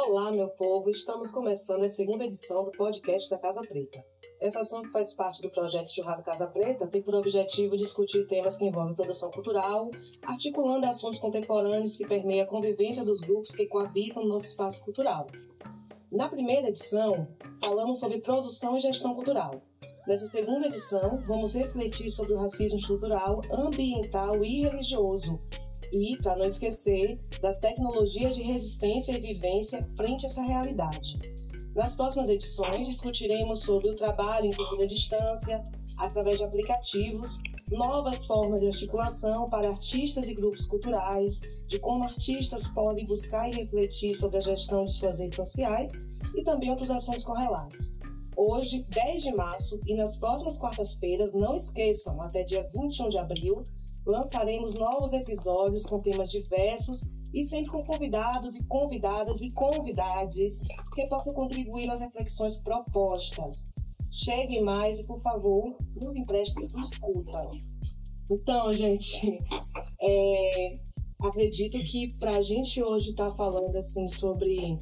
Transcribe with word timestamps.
Olá, 0.00 0.30
meu 0.30 0.48
povo! 0.50 0.88
Estamos 0.88 1.32
começando 1.32 1.82
a 1.82 1.88
segunda 1.88 2.22
edição 2.24 2.62
do 2.62 2.70
podcast 2.70 3.28
da 3.28 3.36
Casa 3.36 3.60
Preta. 3.62 4.00
Essa 4.40 4.60
ação 4.60 4.80
que 4.82 4.92
faz 4.92 5.12
parte 5.12 5.42
do 5.42 5.50
projeto 5.50 5.92
Churrado 5.92 6.22
Casa 6.22 6.46
Preta 6.46 6.86
tem 6.86 7.02
por 7.02 7.16
objetivo 7.16 7.76
discutir 7.76 8.24
temas 8.28 8.56
que 8.56 8.64
envolvem 8.64 8.94
produção 8.94 9.28
cultural, 9.32 9.90
articulando 10.22 10.86
assuntos 10.86 11.18
contemporâneos 11.18 11.96
que 11.96 12.06
permeiam 12.06 12.46
a 12.46 12.48
convivência 12.48 13.04
dos 13.04 13.20
grupos 13.20 13.56
que 13.56 13.66
coabitam 13.66 14.22
no 14.22 14.28
nosso 14.28 14.46
espaço 14.46 14.84
cultural. 14.84 15.26
Na 16.12 16.28
primeira 16.28 16.68
edição, 16.68 17.26
falamos 17.60 17.98
sobre 17.98 18.20
produção 18.20 18.76
e 18.76 18.80
gestão 18.80 19.12
cultural. 19.16 19.60
Nessa 20.06 20.26
segunda 20.26 20.68
edição, 20.68 21.18
vamos 21.26 21.54
refletir 21.54 22.08
sobre 22.08 22.34
o 22.34 22.38
racismo 22.38 22.78
estrutural, 22.78 23.40
ambiental 23.50 24.36
e 24.44 24.62
religioso, 24.62 25.36
e, 25.92 26.16
para 26.18 26.36
não 26.36 26.46
esquecer, 26.46 27.18
das 27.40 27.58
tecnologias 27.58 28.36
de 28.36 28.42
resistência 28.42 29.12
e 29.12 29.20
vivência 29.20 29.84
frente 29.96 30.24
a 30.24 30.28
essa 30.28 30.42
realidade. 30.42 31.18
Nas 31.74 31.94
próximas 31.94 32.28
edições, 32.28 32.86
discutiremos 32.86 33.60
sobre 33.60 33.88
o 33.90 33.94
trabalho 33.94 34.50
em 34.78 34.82
à 34.82 34.86
distância, 34.86 35.64
através 35.96 36.38
de 36.38 36.44
aplicativos, 36.44 37.40
novas 37.70 38.24
formas 38.24 38.60
de 38.60 38.68
articulação 38.68 39.46
para 39.46 39.68
artistas 39.68 40.28
e 40.28 40.34
grupos 40.34 40.66
culturais, 40.66 41.40
de 41.66 41.78
como 41.78 42.04
artistas 42.04 42.68
podem 42.68 43.04
buscar 43.04 43.48
e 43.48 43.54
refletir 43.54 44.14
sobre 44.14 44.38
a 44.38 44.40
gestão 44.40 44.84
de 44.84 44.94
suas 44.94 45.18
redes 45.18 45.36
sociais 45.36 45.92
e 46.34 46.42
também 46.42 46.70
outros 46.70 46.90
assuntos 46.90 47.22
correlatos. 47.22 47.92
Hoje, 48.36 48.84
10 48.88 49.22
de 49.24 49.34
março, 49.34 49.80
e 49.86 49.94
nas 49.94 50.16
próximas 50.16 50.58
quartas-feiras, 50.58 51.34
não 51.34 51.54
esqueçam, 51.54 52.22
até 52.22 52.44
dia 52.44 52.68
21 52.72 53.08
de 53.08 53.18
abril, 53.18 53.66
lançaremos 54.08 54.74
novos 54.78 55.12
episódios 55.12 55.84
com 55.84 56.00
temas 56.00 56.30
diversos 56.30 57.02
e 57.32 57.44
sempre 57.44 57.70
com 57.70 57.82
convidados 57.84 58.56
e 58.56 58.64
convidadas 58.64 59.42
e 59.42 59.52
convidades 59.52 60.62
que 60.94 61.06
possam 61.06 61.34
contribuir 61.34 61.86
nas 61.86 62.00
reflexões 62.00 62.56
propostas. 62.56 63.62
Cheguem 64.10 64.64
mais 64.64 64.98
e, 64.98 65.04
por 65.04 65.20
favor, 65.20 65.76
nos 65.94 66.16
emprestem 66.16 66.62
sua 66.62 66.80
escuta. 66.80 67.50
Então, 68.30 68.72
gente, 68.72 69.38
é, 70.00 70.72
acredito 71.22 71.78
que 71.84 72.16
para 72.18 72.38
a 72.38 72.40
gente 72.40 72.82
hoje 72.82 73.10
estar 73.10 73.30
tá 73.30 73.36
falando 73.36 73.76
assim 73.76 74.08
sobre 74.08 74.78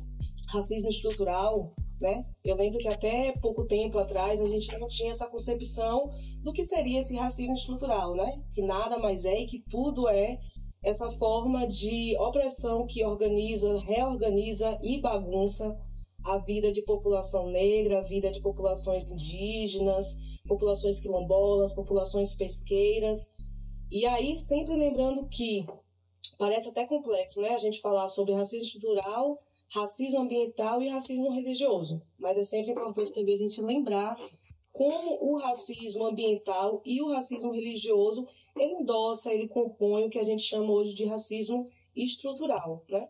racismo 0.52 0.88
estrutural, 0.88 1.74
né? 2.00 2.20
Eu 2.44 2.56
lembro 2.56 2.78
que 2.78 2.88
até 2.88 3.32
pouco 3.40 3.66
tempo 3.66 3.98
atrás 3.98 4.40
a 4.40 4.48
gente 4.48 4.72
não 4.78 4.86
tinha 4.86 5.10
essa 5.10 5.28
concepção 5.28 6.10
do 6.42 6.52
que 6.52 6.62
seria 6.62 7.00
esse 7.00 7.16
racismo 7.16 7.54
estrutural, 7.54 8.14
né? 8.14 8.36
Que 8.54 8.62
nada 8.62 8.98
mais 8.98 9.24
é 9.24 9.34
e 9.34 9.46
que 9.46 9.62
tudo 9.68 10.08
é 10.08 10.38
essa 10.84 11.10
forma 11.12 11.66
de 11.66 12.16
opressão 12.18 12.86
que 12.86 13.04
organiza, 13.04 13.80
reorganiza 13.80 14.78
e 14.82 15.00
bagunça 15.00 15.76
a 16.24 16.38
vida 16.38 16.70
de 16.72 16.82
população 16.82 17.50
negra, 17.50 17.98
a 17.98 18.02
vida 18.02 18.30
de 18.30 18.40
populações 18.40 19.10
indígenas, 19.10 20.16
populações 20.46 21.00
quilombolas, 21.00 21.72
populações 21.72 22.34
pesqueiras. 22.34 23.32
E 23.90 24.04
aí, 24.06 24.36
sempre 24.36 24.76
lembrando 24.76 25.26
que 25.28 25.64
parece 26.38 26.68
até 26.68 26.86
complexo, 26.86 27.40
né? 27.40 27.50
A 27.50 27.58
gente 27.58 27.80
falar 27.80 28.08
sobre 28.08 28.34
racismo 28.34 28.66
estrutural 28.66 29.38
racismo 29.72 30.20
ambiental 30.20 30.80
e 30.82 30.88
racismo 30.88 31.30
religioso. 31.30 32.02
Mas 32.18 32.36
é 32.36 32.42
sempre 32.42 32.72
importante 32.72 33.12
também 33.12 33.34
a 33.34 33.38
gente 33.38 33.60
lembrar 33.60 34.16
como 34.72 35.18
o 35.22 35.38
racismo 35.38 36.04
ambiental 36.04 36.82
e 36.84 37.00
o 37.02 37.08
racismo 37.08 37.52
religioso 37.52 38.26
ele 38.56 38.72
endossa, 38.74 39.32
ele 39.32 39.48
compõe 39.48 40.04
o 40.04 40.10
que 40.10 40.18
a 40.18 40.24
gente 40.24 40.42
chama 40.42 40.70
hoje 40.70 40.94
de 40.94 41.04
racismo 41.04 41.66
estrutural, 41.94 42.84
né? 42.88 43.08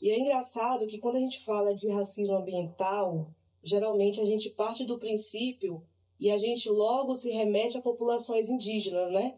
E 0.00 0.10
é 0.10 0.18
engraçado 0.18 0.86
que 0.86 0.98
quando 0.98 1.16
a 1.16 1.20
gente 1.20 1.42
fala 1.44 1.74
de 1.74 1.90
racismo 1.90 2.34
ambiental, 2.34 3.30
geralmente 3.62 4.20
a 4.20 4.24
gente 4.24 4.50
parte 4.50 4.84
do 4.84 4.98
princípio 4.98 5.82
e 6.20 6.30
a 6.30 6.36
gente 6.36 6.68
logo 6.68 7.14
se 7.14 7.30
remete 7.30 7.78
a 7.78 7.82
populações 7.82 8.48
indígenas, 8.48 9.08
né? 9.10 9.36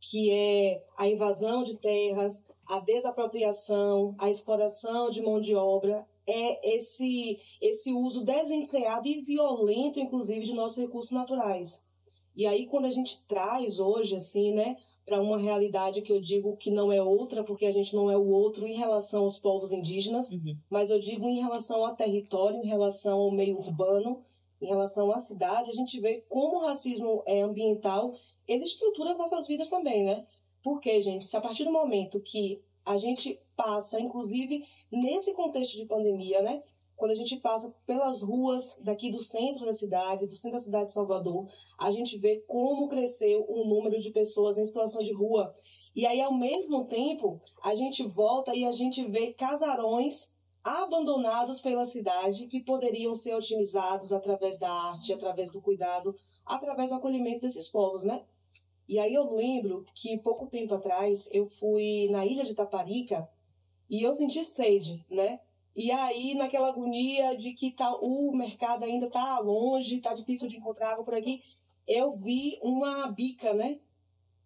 Que 0.00 0.30
é 0.30 0.84
a 0.96 1.08
invasão 1.08 1.62
de 1.62 1.76
terras, 1.76 2.46
a 2.68 2.80
desapropriação, 2.80 4.14
a 4.18 4.30
exploração 4.30 5.10
de 5.10 5.20
mão 5.20 5.40
de 5.40 5.54
obra, 5.54 6.06
é 6.30 6.76
esse, 6.76 7.38
esse 7.60 7.92
uso 7.92 8.22
desenfreado 8.22 9.08
e 9.08 9.20
violento, 9.22 9.98
inclusive, 9.98 10.44
de 10.44 10.54
nossos 10.54 10.78
recursos 10.78 11.10
naturais. 11.12 11.84
E 12.36 12.46
aí, 12.46 12.66
quando 12.66 12.86
a 12.86 12.90
gente 12.90 13.24
traz 13.26 13.80
hoje, 13.80 14.14
assim, 14.14 14.52
né, 14.52 14.76
para 15.04 15.20
uma 15.20 15.38
realidade 15.38 16.02
que 16.02 16.12
eu 16.12 16.20
digo 16.20 16.56
que 16.56 16.70
não 16.70 16.92
é 16.92 17.02
outra, 17.02 17.42
porque 17.42 17.66
a 17.66 17.72
gente 17.72 17.94
não 17.94 18.10
é 18.10 18.16
o 18.16 18.28
outro 18.28 18.66
em 18.66 18.76
relação 18.76 19.24
aos 19.24 19.38
povos 19.38 19.72
indígenas, 19.72 20.30
uhum. 20.30 20.56
mas 20.70 20.90
eu 20.90 20.98
digo 20.98 21.28
em 21.28 21.40
relação 21.40 21.84
ao 21.84 21.94
território, 21.94 22.60
em 22.60 22.68
relação 22.68 23.18
ao 23.18 23.32
meio 23.32 23.58
urbano, 23.58 24.22
em 24.62 24.66
relação 24.66 25.10
à 25.10 25.18
cidade, 25.18 25.70
a 25.70 25.72
gente 25.72 25.98
vê 26.00 26.24
como 26.28 26.58
o 26.58 26.66
racismo 26.66 27.22
é 27.26 27.40
ambiental, 27.40 28.14
ele 28.46 28.62
estrutura 28.62 29.12
as 29.12 29.18
nossas 29.18 29.46
vidas 29.46 29.68
também, 29.68 30.04
né? 30.04 30.24
Porque, 30.62 31.00
gente, 31.00 31.24
se 31.24 31.36
a 31.36 31.40
partir 31.40 31.64
do 31.64 31.72
momento 31.72 32.20
que 32.20 32.62
a 32.86 32.96
gente 32.96 33.40
passa, 33.56 34.00
inclusive 34.00 34.64
nesse 34.90 35.32
contexto 35.34 35.76
de 35.76 35.86
pandemia, 35.86 36.42
né? 36.42 36.62
Quando 36.96 37.12
a 37.12 37.14
gente 37.14 37.36
passa 37.36 37.74
pelas 37.86 38.22
ruas 38.22 38.78
daqui 38.84 39.10
do 39.10 39.18
centro 39.18 39.64
da 39.64 39.72
cidade, 39.72 40.26
do 40.26 40.36
centro 40.36 40.58
da 40.58 40.62
cidade 40.62 40.84
de 40.84 40.92
Salvador, 40.92 41.46
a 41.78 41.90
gente 41.90 42.18
vê 42.18 42.44
como 42.46 42.88
cresceu 42.88 43.44
o 43.48 43.64
número 43.64 43.98
de 43.98 44.10
pessoas 44.10 44.58
em 44.58 44.64
situação 44.64 45.02
de 45.02 45.12
rua. 45.12 45.54
E 45.96 46.06
aí, 46.06 46.20
ao 46.20 46.36
mesmo 46.36 46.84
tempo, 46.84 47.40
a 47.64 47.74
gente 47.74 48.06
volta 48.06 48.54
e 48.54 48.64
a 48.64 48.72
gente 48.72 49.02
vê 49.08 49.32
casarões 49.32 50.30
abandonados 50.62 51.60
pela 51.60 51.84
cidade 51.84 52.46
que 52.46 52.60
poderiam 52.60 53.14
ser 53.14 53.34
otimizados 53.34 54.12
através 54.12 54.58
da 54.58 54.70
arte, 54.70 55.12
através 55.12 55.50
do 55.50 55.62
cuidado, 55.62 56.14
através 56.44 56.90
do 56.90 56.96
acolhimento 56.96 57.40
desses 57.40 57.68
povos, 57.68 58.04
né? 58.04 58.22
E 58.90 58.98
aí 58.98 59.14
eu 59.14 59.32
lembro 59.32 59.84
que 59.94 60.18
pouco 60.18 60.48
tempo 60.48 60.74
atrás 60.74 61.28
eu 61.30 61.46
fui 61.46 62.08
na 62.10 62.26
ilha 62.26 62.42
de 62.42 62.56
Taparica 62.56 63.30
e 63.88 64.02
eu 64.04 64.12
senti 64.12 64.42
sede, 64.42 65.06
né? 65.08 65.38
E 65.76 65.92
aí, 65.92 66.34
naquela 66.34 66.70
agonia 66.70 67.36
de 67.36 67.52
que 67.52 67.70
tá, 67.70 67.88
o 68.02 68.32
mercado 68.36 68.84
ainda 68.84 69.08
tá 69.08 69.38
longe, 69.38 70.00
tá 70.00 70.12
difícil 70.12 70.48
de 70.48 70.56
encontrar 70.56 70.90
água 70.90 71.04
por 71.04 71.14
aqui, 71.14 71.40
eu 71.86 72.16
vi 72.16 72.58
uma 72.60 73.06
bica, 73.12 73.54
né? 73.54 73.78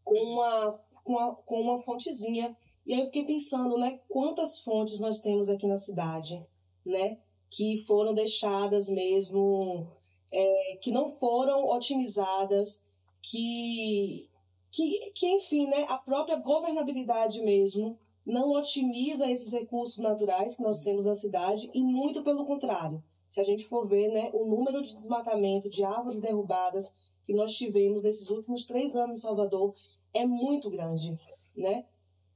Com 0.04 0.14
uma, 0.14 0.78
com 1.02 1.12
uma, 1.14 1.34
com 1.36 1.60
uma 1.62 1.80
fontezinha. 1.80 2.54
E 2.84 2.92
aí 2.92 3.00
eu 3.00 3.06
fiquei 3.06 3.24
pensando, 3.24 3.78
né? 3.78 3.98
Quantas 4.10 4.60
fontes 4.60 5.00
nós 5.00 5.20
temos 5.20 5.48
aqui 5.48 5.66
na 5.66 5.78
cidade, 5.78 6.46
né? 6.84 7.16
Que 7.50 7.82
foram 7.86 8.12
deixadas 8.12 8.90
mesmo, 8.90 9.90
é, 10.30 10.76
que 10.82 10.90
não 10.90 11.16
foram 11.16 11.64
otimizadas, 11.64 12.84
que 13.22 14.28
que, 14.74 15.12
que 15.12 15.28
enfim, 15.28 15.68
né, 15.68 15.86
a 15.88 15.96
própria 15.96 16.34
governabilidade 16.34 17.40
mesmo 17.40 17.96
não 18.26 18.50
otimiza 18.50 19.30
esses 19.30 19.52
recursos 19.52 19.98
naturais 19.98 20.56
que 20.56 20.64
nós 20.64 20.80
temos 20.80 21.04
na 21.04 21.14
cidade 21.14 21.70
e 21.72 21.80
muito 21.84 22.24
pelo 22.24 22.44
contrário. 22.44 23.00
Se 23.28 23.40
a 23.40 23.44
gente 23.44 23.68
for 23.68 23.86
ver, 23.86 24.08
né, 24.08 24.30
o 24.34 24.44
número 24.46 24.82
de 24.82 24.92
desmatamento, 24.92 25.68
de 25.68 25.84
árvores 25.84 26.20
derrubadas 26.20 26.92
que 27.22 27.32
nós 27.32 27.56
tivemos 27.56 28.02
nesses 28.02 28.28
últimos 28.30 28.64
três 28.64 28.96
anos 28.96 29.18
em 29.18 29.22
Salvador 29.22 29.72
é 30.12 30.26
muito 30.26 30.68
grande, 30.68 31.16
né? 31.56 31.86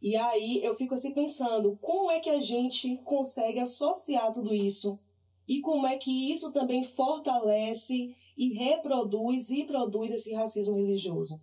E 0.00 0.14
aí 0.16 0.62
eu 0.62 0.74
fico 0.74 0.94
assim 0.94 1.12
pensando, 1.12 1.76
como 1.80 2.08
é 2.12 2.20
que 2.20 2.30
a 2.30 2.38
gente 2.38 2.98
consegue 2.98 3.58
associar 3.58 4.30
tudo 4.30 4.54
isso 4.54 4.96
e 5.48 5.60
como 5.60 5.88
é 5.88 5.96
que 5.96 6.32
isso 6.32 6.52
também 6.52 6.84
fortalece 6.84 8.14
e 8.36 8.54
reproduz 8.54 9.50
e 9.50 9.64
produz 9.64 10.12
esse 10.12 10.32
racismo 10.34 10.76
religioso? 10.76 11.40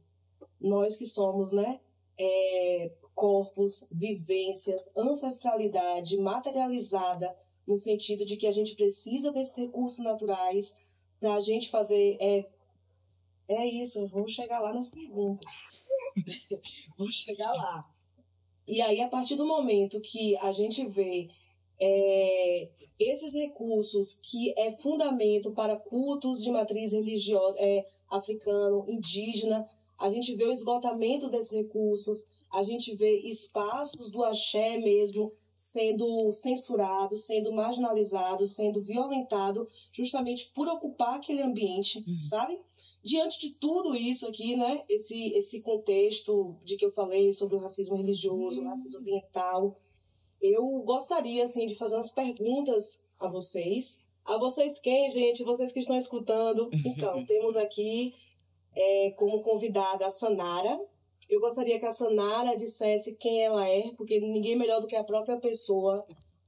Nós 0.60 0.98
que 0.98 1.06
somos, 1.06 1.52
né, 1.52 1.80
é, 2.18 2.92
corpos, 3.14 3.88
vivências, 3.92 4.90
ancestralidade 4.96 6.18
materializada, 6.18 7.34
no 7.68 7.76
sentido 7.78 8.26
de 8.26 8.38
que 8.38 8.48
a 8.48 8.52
gente 8.52 8.76
precisa 8.76 9.32
desses 9.32 9.58
recursos 9.58 10.04
naturais 10.04 10.78
para 11.20 11.34
a 11.34 11.40
gente 11.40 11.70
fazer. 11.70 12.18
É, 12.20 12.46
é 13.48 13.66
isso, 13.68 14.00
eu 14.00 14.08
vou 14.08 14.28
chegar 14.28 14.60
lá 14.60 14.74
nas 14.74 14.90
perguntas. 14.90 15.46
vou 16.98 17.12
chegar 17.12 17.52
lá. 17.54 17.90
E 18.68 18.82
aí, 18.82 19.02
a 19.02 19.08
partir 19.08 19.36
do 19.36 19.46
momento 19.46 20.02
que 20.02 20.36
a 20.38 20.52
gente 20.52 20.88
vê 20.88 21.30
é, 21.80 22.70
esses 23.00 23.34
recursos 23.34 24.14
que 24.16 24.54
é 24.58 24.72
fundamento 24.72 25.52
para 25.52 25.78
cultos 25.78 26.44
de 26.44 26.52
matriz 26.52 26.92
religiosa, 26.92 27.58
é, 27.60 27.86
africano, 28.10 28.86
indígena, 28.88 29.68
a 30.00 30.10
gente 30.10 30.36
vê 30.36 30.46
o 30.46 30.52
esgotamento 30.52 31.30
desses 31.30 31.52
recursos, 31.52 32.26
a 32.54 32.64
gente 32.64 32.96
vê 32.96 33.20
espaços 33.22 34.10
do 34.10 34.24
axé 34.24 34.78
mesmo 34.78 35.32
sendo 35.54 36.30
censurado, 36.32 37.16
sendo 37.16 37.54
marginalizado, 37.54 38.46
sendo 38.46 38.82
violentado, 38.82 39.66
justamente 39.92 40.52
por 40.54 40.68
ocupar 40.68 41.16
aquele 41.16 41.42
ambiente, 41.42 42.04
uhum. 42.06 42.20
sabe? 42.20 42.60
Diante 43.02 43.40
de 43.40 43.52
tudo 43.52 43.96
isso 43.96 44.28
aqui, 44.28 44.58
né, 44.58 44.84
esse, 44.90 45.30
esse 45.34 45.62
contexto 45.62 46.58
de 46.64 46.76
que 46.76 46.86
eu 46.86 46.92
falei 46.92 47.32
sobre 47.32 47.56
o 47.56 47.60
racismo 47.60 47.96
religioso, 47.96 48.60
uhum. 48.60 48.66
o 48.66 48.70
racismo 48.70 49.00
ambiental, 49.00 49.80
eu 50.42 50.68
gostaria, 50.82 51.44
assim, 51.44 51.68
de 51.68 51.76
fazer 51.76 51.96
umas 51.96 52.12
perguntas 52.12 53.04
a 53.20 53.30
vocês. 53.30 54.00
A 54.26 54.38
vocês 54.38 54.80
quem, 54.80 55.10
gente? 55.10 55.44
Vocês 55.44 55.72
que 55.72 55.80
estão 55.80 55.98
escutando. 55.98 56.70
Então, 56.86 57.26
temos 57.26 57.56
aqui 57.56 58.14
é, 58.76 59.12
como 59.12 59.42
convidada 59.42 60.06
a 60.06 60.10
Sanara. 60.10 60.80
Eu 61.30 61.40
gostaria 61.40 61.80
que 61.80 61.86
a 61.86 61.92
Sanara 61.92 62.56
dissesse 62.56 63.16
quem 63.16 63.42
ela 63.42 63.68
é, 63.68 63.92
porque 63.96 64.20
ninguém 64.20 64.56
melhor 64.56 64.80
do 64.80 64.88
que 64.88 64.96
a 64.96 65.04
própria 65.04 65.38
pessoa 65.38 66.06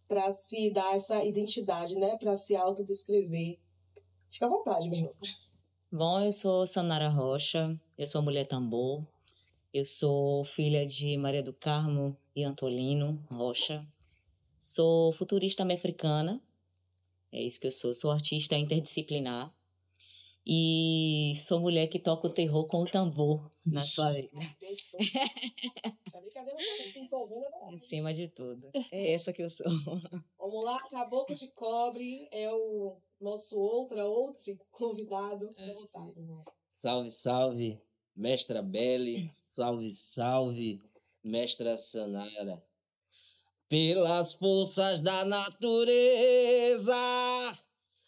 para 0.08 0.32
se 0.32 0.72
dar 0.72 0.96
essa 0.96 1.24
identidade, 1.24 1.96
né? 1.96 2.16
Para 2.18 2.36
se 2.36 2.56
autodescrever. 2.56 3.58
Fica 4.32 4.46
à 4.46 4.50
vontade, 4.50 4.90
meu 4.90 5.00
irmão. 5.00 5.14
Bom, 5.92 6.20
eu 6.22 6.32
sou 6.32 6.68
Sanara 6.68 7.10
Rocha, 7.10 7.80
eu 7.98 8.06
sou 8.06 8.22
mulher 8.22 8.46
tambor, 8.46 9.06
eu 9.74 9.86
sou 9.86 10.44
filha 10.44 10.86
de 10.86 11.18
Maria 11.18 11.42
do 11.42 11.54
Carmo 11.54 12.16
e 12.36 12.44
Antolino 12.44 13.24
Rocha, 13.32 13.88
sou 14.60 15.14
futurista 15.14 15.64
africana, 15.64 16.42
é 17.32 17.42
isso 17.42 17.60
que 17.60 17.68
eu 17.68 17.72
sou, 17.72 17.94
sou 17.94 18.12
artista 18.12 18.58
interdisciplinar 18.58 19.54
e 20.50 21.34
sou 21.36 21.60
mulher 21.60 21.88
que 21.88 22.00
toca 22.00 22.26
o 22.26 22.34
terror 22.34 22.66
com 22.68 22.84
o 22.84 22.86
tambor 22.86 23.52
na 23.66 23.84
sua 23.84 24.14
vida. 24.14 24.30
Tá 26.10 26.22
brincadeira, 26.22 26.58
vocês 26.58 26.92
que 26.92 27.00
não 27.00 27.06
estão 27.06 27.20
ouvindo, 27.20 27.46
Acima 27.76 28.14
de 28.14 28.30
tudo. 28.30 28.72
É 28.92 29.12
essa 29.12 29.34
que 29.34 29.44
eu 29.44 29.50
sou. 29.50 29.66
Vamos 30.40 30.64
lá, 30.64 30.78
Caboclo 30.90 31.36
de 31.36 31.50
Cobre 31.50 32.30
é 32.32 32.50
o 32.52 32.96
nosso 33.20 33.60
outra, 33.60 34.06
outro 34.06 34.58
convidado. 34.72 35.54
É. 35.58 35.76
Salve, 36.70 37.12
salve, 37.12 37.82
mestra 38.16 38.62
Belle. 38.62 39.30
Salve, 39.36 39.90
salve, 39.92 40.82
mestra 41.22 41.78
Sanara. 41.78 42.64
Pelas 43.68 44.34
forças 44.34 45.02
da 45.02 45.26
natureza, 45.26 46.96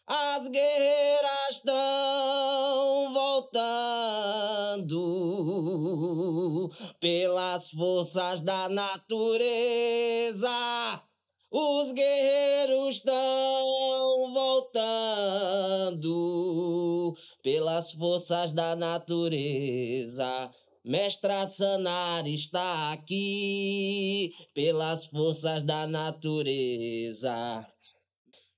as 0.09 0.47
guerreiras 0.50 1.50
estão 1.51 3.13
voltando. 3.13 3.59
Pelas 7.00 7.69
forças 7.69 8.41
da 8.41 8.67
natureza, 8.67 10.50
os 11.51 11.94
guerreiros 11.94 12.95
estão 12.95 14.33
voltando 14.33 14.89
pelas 17.44 17.91
forças 17.91 18.51
da 18.51 18.75
natureza. 18.75 20.50
Mestra 20.83 21.45
Sanar 21.45 22.25
está 22.27 22.91
aqui 22.94 24.33
pelas 24.56 25.06
forças 25.06 25.63
da 25.63 25.85
natureza. 25.85 27.63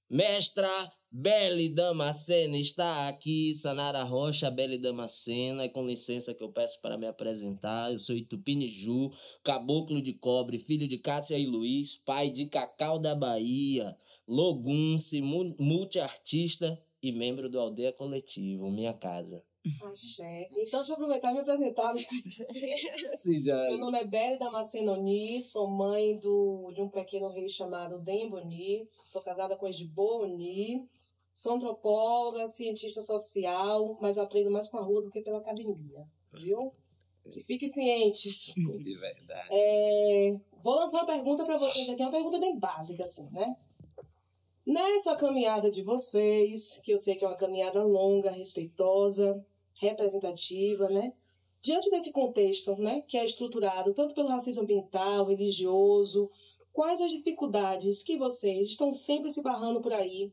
Mestra 0.09 0.69
Belle 1.13 1.67
Damascena 1.67 2.57
está 2.57 3.09
aqui, 3.09 3.53
Sanara 3.53 4.01
Rocha, 4.01 4.49
Belle 4.49 4.77
Damascena, 4.77 5.65
e 5.65 5.69
com 5.69 5.85
licença 5.85 6.33
que 6.33 6.41
eu 6.41 6.49
peço 6.49 6.81
para 6.81 6.97
me 6.97 7.05
apresentar, 7.05 7.91
eu 7.91 7.99
sou 7.99 8.15
Itupiniju, 8.15 9.11
caboclo 9.43 10.01
de 10.01 10.13
cobre, 10.13 10.57
filho 10.57 10.87
de 10.87 10.97
Cássia 10.97 11.37
e 11.37 11.45
Luiz, 11.45 11.97
pai 11.97 12.29
de 12.29 12.45
Cacau 12.45 12.97
da 12.97 13.13
Bahia, 13.13 13.93
logunce, 14.25 15.21
multiartista 15.21 16.81
e 17.03 17.11
membro 17.11 17.49
do 17.49 17.59
Aldeia 17.59 17.91
Coletivo, 17.91 18.71
minha 18.71 18.93
casa. 18.93 19.43
Axé. 19.83 20.47
Então, 20.59 20.79
deixa 20.79 20.93
eu 20.93 20.95
aproveitar 20.95 21.31
e 21.31 21.33
me 21.33 21.39
apresentar. 21.41 21.93
Né? 21.93 22.01
Sim, 23.17 23.37
já... 23.37 23.55
Meu 23.67 23.79
nome 23.79 23.99
é 23.99 24.05
Belle 24.05 24.39
Damascenoni, 24.39 25.41
sou 25.41 25.69
mãe 25.69 26.17
do, 26.17 26.71
de 26.73 26.81
um 26.81 26.87
pequeno 26.87 27.27
rei 27.27 27.49
chamado 27.49 27.99
Demboni, 27.99 28.87
sou 29.09 29.21
casada 29.21 29.57
com 29.57 29.67
Ediboni, 29.67 30.87
Sou 31.33 31.53
antropóloga, 31.53 32.47
cientista 32.47 33.01
social, 33.01 33.97
mas 34.01 34.17
eu 34.17 34.23
aprendo 34.23 34.51
mais 34.51 34.67
com 34.67 34.77
a 34.77 34.83
rua 34.83 35.01
do 35.01 35.09
que 35.09 35.21
pela 35.21 35.37
academia, 35.37 36.05
viu? 36.33 36.73
Que 37.31 37.41
fiquem 37.41 37.67
cientes. 37.69 38.53
De 38.83 38.95
verdade. 38.97 39.47
É, 39.51 40.39
vou 40.61 40.75
lançar 40.75 40.99
uma 40.99 41.05
pergunta 41.05 41.45
para 41.45 41.57
vocês 41.57 41.89
aqui, 41.89 42.01
uma 42.01 42.11
pergunta 42.11 42.39
bem 42.39 42.57
básica, 42.57 43.03
assim, 43.03 43.29
né? 43.31 43.55
Nessa 44.65 45.15
caminhada 45.15 45.71
de 45.71 45.81
vocês, 45.83 46.79
que 46.83 46.91
eu 46.91 46.97
sei 46.97 47.15
que 47.15 47.25
é 47.25 47.27
uma 47.27 47.37
caminhada 47.37 47.83
longa, 47.83 48.31
respeitosa, 48.31 49.43
representativa, 49.73 50.87
né? 50.89 51.13
Diante 51.61 51.89
desse 51.91 52.11
contexto, 52.11 52.75
né, 52.77 53.01
que 53.07 53.17
é 53.17 53.23
estruturado 53.23 53.93
tanto 53.93 54.15
pelo 54.15 54.29
racismo 54.29 54.63
ambiental, 54.63 55.27
religioso, 55.27 56.29
quais 56.73 56.99
as 56.99 57.11
dificuldades 57.11 58.01
que 58.01 58.17
vocês 58.17 58.67
estão 58.67 58.91
sempre 58.91 59.29
se 59.29 59.43
barrando 59.43 59.79
por 59.79 59.93
aí 59.93 60.31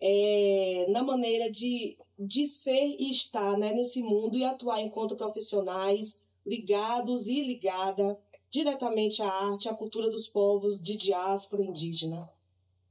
é, 0.00 0.86
na 0.88 1.02
maneira 1.02 1.50
de, 1.50 1.96
de 2.18 2.46
ser 2.46 2.96
e 2.98 3.10
estar 3.10 3.58
né, 3.58 3.72
nesse 3.72 4.02
mundo 4.02 4.36
e 4.36 4.44
atuar 4.44 4.80
enquanto 4.80 5.16
profissionais 5.16 6.18
ligados 6.46 7.26
e 7.26 7.42
ligada 7.44 8.18
diretamente 8.50 9.22
à 9.22 9.28
arte, 9.28 9.68
à 9.68 9.74
cultura 9.74 10.10
dos 10.10 10.26
povos 10.26 10.80
de 10.80 10.96
diáspora 10.96 11.62
indígena. 11.62 12.28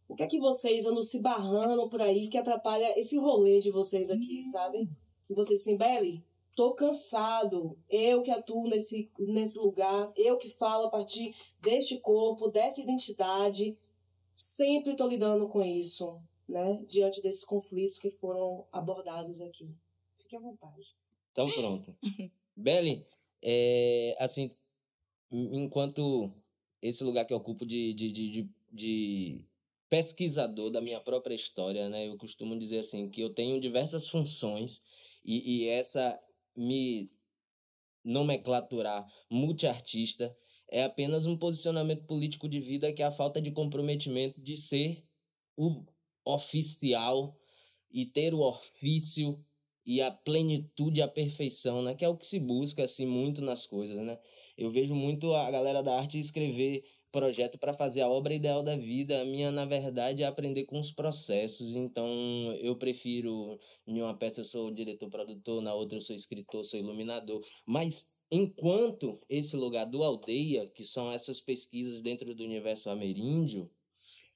O 0.07 0.15
que 0.15 0.23
é 0.23 0.27
que 0.27 0.39
vocês 0.39 0.85
andam 0.85 1.01
se 1.01 1.19
barrando 1.19 1.89
por 1.89 2.01
aí 2.01 2.27
que 2.27 2.37
atrapalha 2.37 2.97
esse 2.97 3.17
rolê 3.17 3.59
de 3.59 3.71
vocês 3.71 4.09
aqui, 4.09 4.37
uhum. 4.37 4.43
sabe? 4.43 4.89
Que 5.25 5.33
vocês 5.33 5.61
assim, 5.61 5.77
Beli, 5.77 6.23
tô 6.55 6.73
cansado. 6.73 7.77
Eu 7.89 8.21
que 8.21 8.31
atuo 8.31 8.67
nesse, 8.67 9.11
nesse 9.19 9.57
lugar, 9.59 10.11
eu 10.15 10.37
que 10.37 10.49
falo 10.49 10.87
a 10.87 10.89
partir 10.89 11.35
deste 11.59 11.99
corpo, 11.99 12.49
dessa 12.49 12.81
identidade, 12.81 13.77
sempre 14.31 14.95
tô 14.95 15.07
lidando 15.07 15.47
com 15.47 15.61
isso 15.61 16.19
né, 16.49 16.83
diante 16.87 17.21
desses 17.21 17.45
conflitos 17.45 17.99
que 17.99 18.09
foram 18.09 18.65
abordados 18.71 19.39
aqui. 19.39 19.71
Fique 20.17 20.35
à 20.35 20.39
vontade. 20.39 20.95
Então, 21.31 21.49
pronto. 21.51 21.95
Beli, 22.57 23.05
é, 23.41 24.15
assim, 24.19 24.51
enquanto 25.31 26.33
esse 26.81 27.03
lugar 27.03 27.25
que 27.25 27.33
eu 27.33 27.37
ocupo 27.37 27.65
de, 27.65 27.93
de, 27.93 28.11
de, 28.11 28.49
de, 28.71 29.45
pesquisador 29.87 30.69
da 30.69 30.81
minha 30.81 30.99
própria 30.99 31.35
história, 31.35 31.87
né, 31.87 32.07
eu 32.07 32.17
costumo 32.17 32.57
dizer 32.57 32.79
assim, 32.79 33.09
que 33.09 33.21
eu 33.21 33.29
tenho 33.29 33.61
diversas 33.61 34.07
funções 34.07 34.81
e, 35.23 35.63
e 35.63 35.69
essa 35.69 36.19
me 36.55 37.11
nomenclaturar 38.03 39.05
multiartista 39.29 40.35
é 40.67 40.83
apenas 40.83 41.25
um 41.25 41.37
posicionamento 41.37 42.05
político 42.05 42.47
de 42.47 42.59
vida 42.59 42.93
que 42.93 43.01
é 43.01 43.05
a 43.05 43.11
falta 43.11 43.41
de 43.41 43.51
comprometimento 43.51 44.39
de 44.39 44.57
ser 44.57 45.03
o 45.57 45.83
oficial 46.25 47.35
e 47.91 48.05
ter 48.05 48.33
o 48.33 48.41
ofício 48.41 49.43
e 49.85 50.01
a 50.01 50.11
plenitude, 50.11 51.01
a 51.01 51.07
perfeição, 51.07 51.81
né? 51.81 51.95
Que 51.95 52.05
é 52.05 52.09
o 52.09 52.15
que 52.15 52.27
se 52.27 52.39
busca 52.39 52.83
assim 52.83 53.07
muito 53.07 53.41
nas 53.41 53.65
coisas, 53.65 53.97
né? 53.97 54.19
Eu 54.57 54.71
vejo 54.71 54.93
muito 54.93 55.33
a 55.33 55.49
galera 55.49 55.81
da 55.81 55.97
arte 55.97 56.19
escrever 56.19 56.83
projeto 57.11 57.57
para 57.57 57.73
fazer 57.73 58.01
a 58.01 58.09
obra 58.09 58.33
ideal 58.33 58.61
da 58.61 58.75
vida. 58.75 59.21
A 59.21 59.25
minha, 59.25 59.51
na 59.51 59.65
verdade, 59.65 60.23
é 60.23 60.27
aprender 60.27 60.65
com 60.65 60.79
os 60.79 60.91
processos. 60.91 61.75
Então, 61.75 62.07
eu 62.61 62.75
prefiro 62.75 63.59
em 63.87 64.01
uma 64.01 64.13
peça 64.13 64.41
eu 64.41 64.45
sou 64.45 64.71
diretor, 64.71 65.09
produtor, 65.09 65.61
na 65.61 65.73
outra 65.73 65.97
eu 65.97 66.01
sou 66.01 66.15
escritor, 66.15 66.63
sou 66.63 66.79
iluminador. 66.79 67.43
Mas 67.65 68.07
enquanto 68.31 69.19
esse 69.27 69.55
lugar 69.55 69.85
do 69.85 70.03
aldeia, 70.03 70.67
que 70.67 70.83
são 70.83 71.11
essas 71.11 71.41
pesquisas 71.41 72.01
dentro 72.01 72.35
do 72.35 72.43
universo 72.43 72.89
ameríndio, 72.89 73.69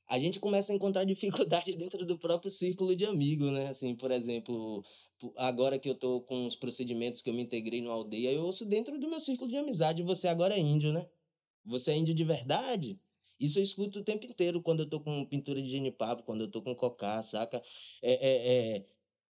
a 0.07 0.19
gente 0.19 0.39
começa 0.39 0.71
a 0.71 0.75
encontrar 0.75 1.03
dificuldades 1.05 1.75
dentro 1.75 2.05
do 2.05 2.17
próprio 2.17 2.51
círculo 2.51 2.95
de 2.95 3.05
amigos, 3.05 3.51
né? 3.51 3.69
Assim, 3.69 3.95
por 3.95 4.11
exemplo, 4.11 4.83
agora 5.37 5.79
que 5.79 5.89
eu 5.89 5.95
tô 5.95 6.21
com 6.21 6.45
os 6.45 6.55
procedimentos 6.55 7.21
que 7.21 7.29
eu 7.29 7.33
me 7.33 7.43
integrei 7.43 7.81
no 7.81 7.91
aldeia, 7.91 8.31
eu 8.31 8.43
ouço 8.43 8.65
dentro 8.65 8.99
do 8.99 9.09
meu 9.09 9.19
círculo 9.19 9.49
de 9.49 9.57
amizade, 9.57 10.03
você 10.03 10.27
agora 10.27 10.55
é 10.55 10.59
índio, 10.59 10.91
né? 10.91 11.07
Você 11.65 11.91
é 11.91 11.97
índio 11.97 12.13
de 12.13 12.23
verdade? 12.23 12.99
Isso 13.39 13.59
eu 13.59 13.63
escuto 13.63 13.99
o 13.99 14.03
tempo 14.03 14.25
inteiro 14.25 14.61
quando 14.61 14.81
eu 14.81 14.89
tô 14.89 14.99
com 14.99 15.25
pintura 15.25 15.61
de 15.61 15.69
genipapo, 15.69 16.23
quando 16.23 16.41
eu 16.41 16.47
tô 16.47 16.61
com 16.61 16.75
cocá, 16.75 17.21
saca? 17.23 17.61
É, 18.01 18.13
é, 18.13 18.77
é... 18.77 18.85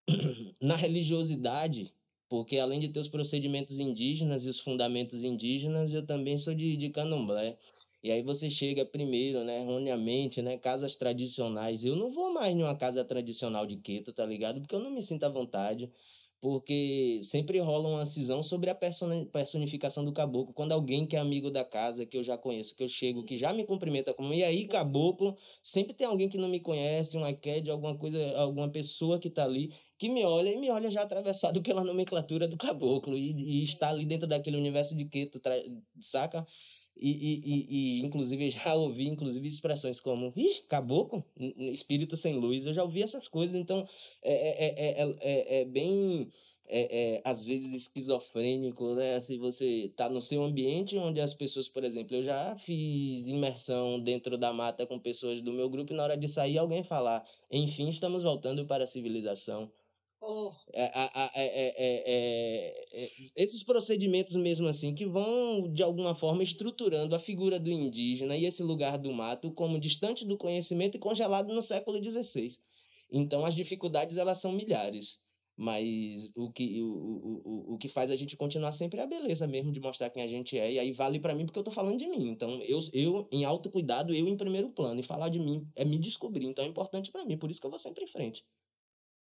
Na 0.60 0.76
religiosidade, 0.76 1.92
porque 2.28 2.58
além 2.58 2.80
de 2.80 2.88
ter 2.88 3.00
os 3.00 3.08
procedimentos 3.08 3.78
indígenas 3.78 4.44
e 4.44 4.48
os 4.48 4.60
fundamentos 4.60 5.24
indígenas, 5.24 5.92
eu 5.92 6.04
também 6.04 6.36
sou 6.36 6.54
de, 6.54 6.76
de 6.76 6.90
candomblé. 6.90 7.56
E 8.04 8.10
aí 8.12 8.22
você 8.22 8.50
chega 8.50 8.84
primeiro, 8.84 9.44
né, 9.44 9.62
erroneamente, 9.62 10.42
né, 10.42 10.58
casas 10.58 10.94
tradicionais. 10.94 11.84
Eu 11.84 11.96
não 11.96 12.12
vou 12.12 12.30
mais 12.34 12.54
em 12.54 12.62
uma 12.62 12.76
casa 12.76 13.02
tradicional 13.02 13.66
de 13.66 13.76
Queto, 13.78 14.12
tá 14.12 14.26
ligado? 14.26 14.60
Porque 14.60 14.74
eu 14.74 14.80
não 14.80 14.90
me 14.90 15.00
sinto 15.00 15.24
à 15.24 15.28
vontade. 15.30 15.90
Porque 16.38 17.20
sempre 17.22 17.58
rola 17.60 17.88
uma 17.88 18.04
cisão 18.04 18.42
sobre 18.42 18.68
a 18.68 18.74
personificação 18.74 20.04
do 20.04 20.12
caboclo. 20.12 20.52
Quando 20.52 20.72
alguém 20.72 21.06
que 21.06 21.16
é 21.16 21.18
amigo 21.18 21.50
da 21.50 21.64
casa, 21.64 22.04
que 22.04 22.18
eu 22.18 22.22
já 22.22 22.36
conheço, 22.36 22.76
que 22.76 22.82
eu 22.84 22.88
chego, 22.90 23.24
que 23.24 23.38
já 23.38 23.54
me 23.54 23.64
cumprimenta 23.64 24.12
como, 24.12 24.34
e 24.34 24.44
aí, 24.44 24.68
caboclo, 24.68 25.34
sempre 25.62 25.94
tem 25.94 26.06
alguém 26.06 26.28
que 26.28 26.36
não 26.36 26.48
me 26.50 26.60
conhece, 26.60 27.16
um 27.16 27.26
iCad, 27.26 27.70
alguma 27.70 27.96
coisa, 27.96 28.18
alguma 28.36 28.68
pessoa 28.68 29.18
que 29.18 29.30
tá 29.30 29.44
ali, 29.44 29.72
que 29.96 30.10
me 30.10 30.22
olha 30.26 30.50
e 30.50 30.58
me 30.58 30.70
olha 30.70 30.90
já 30.90 31.00
atravessado 31.02 31.62
pela 31.64 31.82
nomenclatura 31.82 32.46
do 32.46 32.58
caboclo 32.58 33.16
e, 33.16 33.32
e 33.32 33.64
está 33.64 33.88
ali 33.88 34.04
dentro 34.04 34.26
daquele 34.28 34.58
universo 34.58 34.94
de 34.94 35.06
Queto, 35.06 35.40
saca? 36.02 36.46
E, 36.96 37.10
e, 37.10 37.42
e, 37.44 37.66
e, 37.68 38.00
inclusive, 38.04 38.50
já 38.50 38.74
ouvi 38.74 39.06
inclusive 39.08 39.46
expressões 39.46 40.00
como 40.00 40.32
Ih, 40.36 40.62
caboclo, 40.68 41.24
espírito 41.72 42.16
sem 42.16 42.36
luz. 42.36 42.66
Eu 42.66 42.74
já 42.74 42.82
ouvi 42.82 43.02
essas 43.02 43.28
coisas, 43.28 43.54
então 43.54 43.86
é, 44.22 44.32
é, 44.32 45.02
é, 45.02 45.16
é, 45.20 45.60
é 45.60 45.64
bem, 45.64 46.30
é, 46.66 47.16
é, 47.16 47.22
às 47.24 47.44
vezes, 47.44 47.72
esquizofrênico, 47.72 48.94
né? 48.94 49.20
Se 49.20 49.36
você 49.36 49.92
tá 49.96 50.08
no 50.08 50.22
seu 50.22 50.42
ambiente 50.42 50.96
onde 50.96 51.20
as 51.20 51.34
pessoas, 51.34 51.68
por 51.68 51.84
exemplo, 51.84 52.16
eu 52.16 52.22
já 52.22 52.56
fiz 52.56 53.28
imersão 53.28 54.00
dentro 54.00 54.38
da 54.38 54.52
mata 54.52 54.86
com 54.86 54.98
pessoas 54.98 55.40
do 55.40 55.52
meu 55.52 55.68
grupo 55.68 55.92
e 55.92 55.96
na 55.96 56.04
hora 56.04 56.16
de 56.16 56.28
sair 56.28 56.58
alguém 56.58 56.84
falar, 56.84 57.24
enfim, 57.50 57.88
estamos 57.88 58.22
voltando 58.22 58.66
para 58.66 58.84
a 58.84 58.86
civilização. 58.86 59.70
Oh. 60.26 60.54
É, 60.72 60.84
é, 60.84 62.72
é, 62.94 63.10
esses 63.36 63.62
procedimentos 63.62 64.34
mesmo 64.36 64.66
assim 64.66 64.94
que 64.94 65.04
vão 65.04 65.70
de 65.70 65.82
alguma 65.82 66.14
forma 66.14 66.42
estruturando 66.42 67.14
a 67.14 67.18
figura 67.18 67.60
do 67.60 67.70
indígena 67.70 68.34
e 68.34 68.46
esse 68.46 68.62
lugar 68.62 68.96
do 68.96 69.12
mato 69.12 69.52
como 69.52 69.78
distante 69.78 70.24
do 70.24 70.38
conhecimento 70.38 70.96
e 70.96 70.98
congelado 70.98 71.52
no 71.52 71.60
século 71.60 72.02
XVI. 72.02 72.48
Então 73.12 73.44
as 73.44 73.54
dificuldades 73.54 74.16
elas 74.16 74.40
são 74.40 74.52
milhares, 74.52 75.20
mas 75.54 76.30
o 76.34 76.50
que, 76.50 76.82
o, 76.82 76.86
o, 77.44 77.74
o 77.74 77.78
que 77.78 77.90
faz 77.90 78.10
a 78.10 78.16
gente 78.16 78.34
continuar 78.34 78.72
sempre 78.72 79.00
é 79.00 79.02
a 79.02 79.06
beleza 79.06 79.46
mesmo 79.46 79.70
de 79.70 79.78
mostrar 79.78 80.08
quem 80.08 80.22
a 80.22 80.26
gente 80.26 80.58
é 80.58 80.72
e 80.72 80.78
aí 80.78 80.90
vale 80.90 81.20
para 81.20 81.34
mim 81.34 81.44
porque 81.44 81.58
eu 81.58 81.64
tô 81.64 81.70
falando 81.70 81.98
de 81.98 82.06
mim. 82.08 82.28
Então 82.28 82.62
eu, 82.62 82.78
eu 82.94 83.28
em 83.30 83.44
autocuidado, 83.44 84.14
eu 84.14 84.26
em 84.26 84.36
primeiro 84.38 84.70
plano 84.70 85.00
e 85.00 85.02
falar 85.02 85.28
de 85.28 85.38
mim 85.38 85.68
é 85.76 85.84
me 85.84 85.98
descobrir, 85.98 86.46
então 86.46 86.64
é 86.64 86.68
importante 86.68 87.12
para 87.12 87.26
mim, 87.26 87.36
por 87.36 87.50
isso 87.50 87.60
que 87.60 87.66
eu 87.66 87.70
vou 87.70 87.78
sempre 87.78 88.04
em 88.04 88.08
frente. 88.08 88.42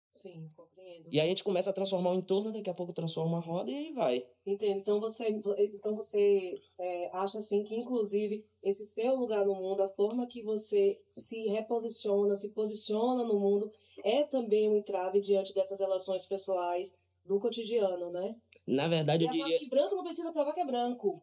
Sim, 0.08 0.48
compreendo. 0.96 1.14
E 1.14 1.20
aí 1.20 1.26
a 1.26 1.28
gente 1.28 1.44
começa 1.44 1.70
a 1.70 1.72
transformar 1.72 2.12
o 2.12 2.16
entorno, 2.16 2.52
daqui 2.52 2.70
a 2.70 2.74
pouco 2.74 2.92
transforma 2.92 3.38
a 3.38 3.40
roda 3.40 3.70
e 3.70 3.74
aí 3.74 3.92
vai. 3.92 4.26
Entendo. 4.46 4.78
Então 4.78 5.00
você, 5.00 5.28
então 5.28 5.94
você 5.94 6.60
é, 6.78 7.10
acha 7.16 7.38
assim 7.38 7.62
que, 7.64 7.74
inclusive, 7.74 8.44
esse 8.62 8.84
seu 8.84 9.16
lugar 9.16 9.44
no 9.44 9.54
mundo, 9.54 9.82
a 9.82 9.88
forma 9.88 10.26
que 10.26 10.42
você 10.42 11.00
se 11.08 11.48
reposiciona, 11.48 12.34
se 12.34 12.50
posiciona 12.50 13.24
no 13.24 13.38
mundo, 13.38 13.70
é 14.04 14.24
também 14.24 14.68
um 14.68 14.76
entrave 14.76 15.20
diante 15.20 15.54
dessas 15.54 15.80
relações 15.80 16.26
pessoais 16.26 16.94
do 17.24 17.38
cotidiano, 17.38 18.10
né? 18.10 18.36
Na 18.66 18.88
verdade, 18.88 19.24
e 19.24 19.26
eu 19.26 19.32
diria... 19.32 19.58
que 19.58 19.68
branco 19.68 19.94
não 19.94 20.04
precisa 20.04 20.32
provar 20.32 20.52
que 20.52 20.60
é 20.60 20.66
branco. 20.66 21.22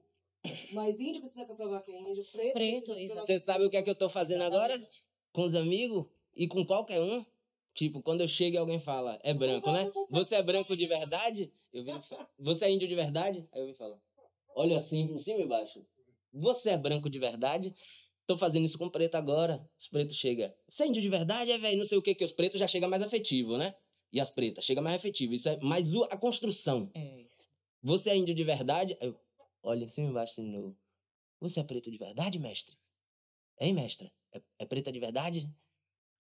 Mas 0.73 0.99
índio 0.99 1.21
precisa 1.21 1.45
provar 1.45 1.81
que 1.81 1.91
é 1.91 2.01
índio. 2.01 2.25
Preto, 2.31 2.53
preto 2.53 3.19
Você 3.19 3.39
sabe 3.39 3.65
o 3.65 3.69
que 3.69 3.77
é 3.77 3.81
que 3.81 3.89
eu 3.89 3.95
tô 3.95 4.09
fazendo 4.09 4.43
agora? 4.43 4.77
Com 5.31 5.43
os 5.43 5.55
amigos 5.55 6.05
e 6.35 6.47
com 6.47 6.65
qualquer 6.65 7.01
um? 7.01 7.25
Tipo, 7.73 8.01
quando 8.01 8.21
eu 8.21 8.27
chego 8.27 8.55
e 8.55 8.57
alguém 8.57 8.79
fala, 8.79 9.19
é 9.23 9.33
branco, 9.33 9.71
né? 9.71 9.89
Você 10.11 10.35
é 10.35 10.43
branco 10.43 10.77
de 10.77 10.85
verdade? 10.85 11.51
Eu 11.71 11.83
vim, 11.83 11.93
você 12.37 12.65
é 12.65 12.71
índio 12.71 12.87
de 12.87 12.93
verdade? 12.93 13.47
Aí 13.51 13.61
eu 13.61 13.67
vim 13.67 13.73
falar, 13.73 13.99
olha 14.55 14.77
assim, 14.77 15.11
em 15.11 15.17
cima 15.17 15.39
e 15.39 15.43
embaixo. 15.43 15.83
Você 16.31 16.71
é 16.71 16.77
branco 16.77 17.09
de 17.09 17.17
verdade? 17.17 17.73
Tô 18.25 18.37
fazendo 18.37 18.65
isso 18.65 18.77
com 18.77 18.89
preto 18.89 19.15
agora. 19.15 19.67
Os 19.77 19.87
pretos 19.87 20.15
chegam. 20.15 20.53
Você 20.69 20.83
é 20.83 20.87
índio 20.87 21.01
de 21.01 21.09
verdade? 21.09 21.51
É, 21.51 21.57
velho, 21.57 21.77
não 21.77 21.85
sei 21.85 21.97
o 21.97 22.01
que, 22.01 22.15
que 22.15 22.23
os 22.23 22.31
pretos 22.31 22.59
já 22.59 22.67
chegam 22.67 22.89
mais 22.89 23.01
afetivo, 23.01 23.57
né? 23.57 23.75
E 24.11 24.19
as 24.19 24.29
pretas 24.29 24.63
chega 24.63 24.81
mais 24.81 24.95
afetivo. 24.95 25.33
Isso 25.33 25.49
é 25.49 25.57
mais 25.59 25.93
a 25.95 26.17
construção. 26.17 26.89
É. 26.93 27.25
Você 27.81 28.11
é 28.11 28.15
índio 28.15 28.33
de 28.33 28.43
verdade? 28.43 28.95
Eu, 29.01 29.19
olha 29.61 29.83
em 29.83 29.87
cima 29.87 30.07
e 30.07 30.09
embaixo 30.11 30.41
de 30.41 30.47
novo. 30.47 30.77
Você 31.41 31.59
é 31.59 31.63
preto 31.63 31.91
de 31.91 31.97
verdade, 31.97 32.39
mestre? 32.39 32.77
Hein, 33.59 33.73
mestra? 33.73 34.11
É, 34.31 34.41
é 34.59 34.65
preta 34.65 34.91
de 34.91 34.99
verdade? 34.99 35.49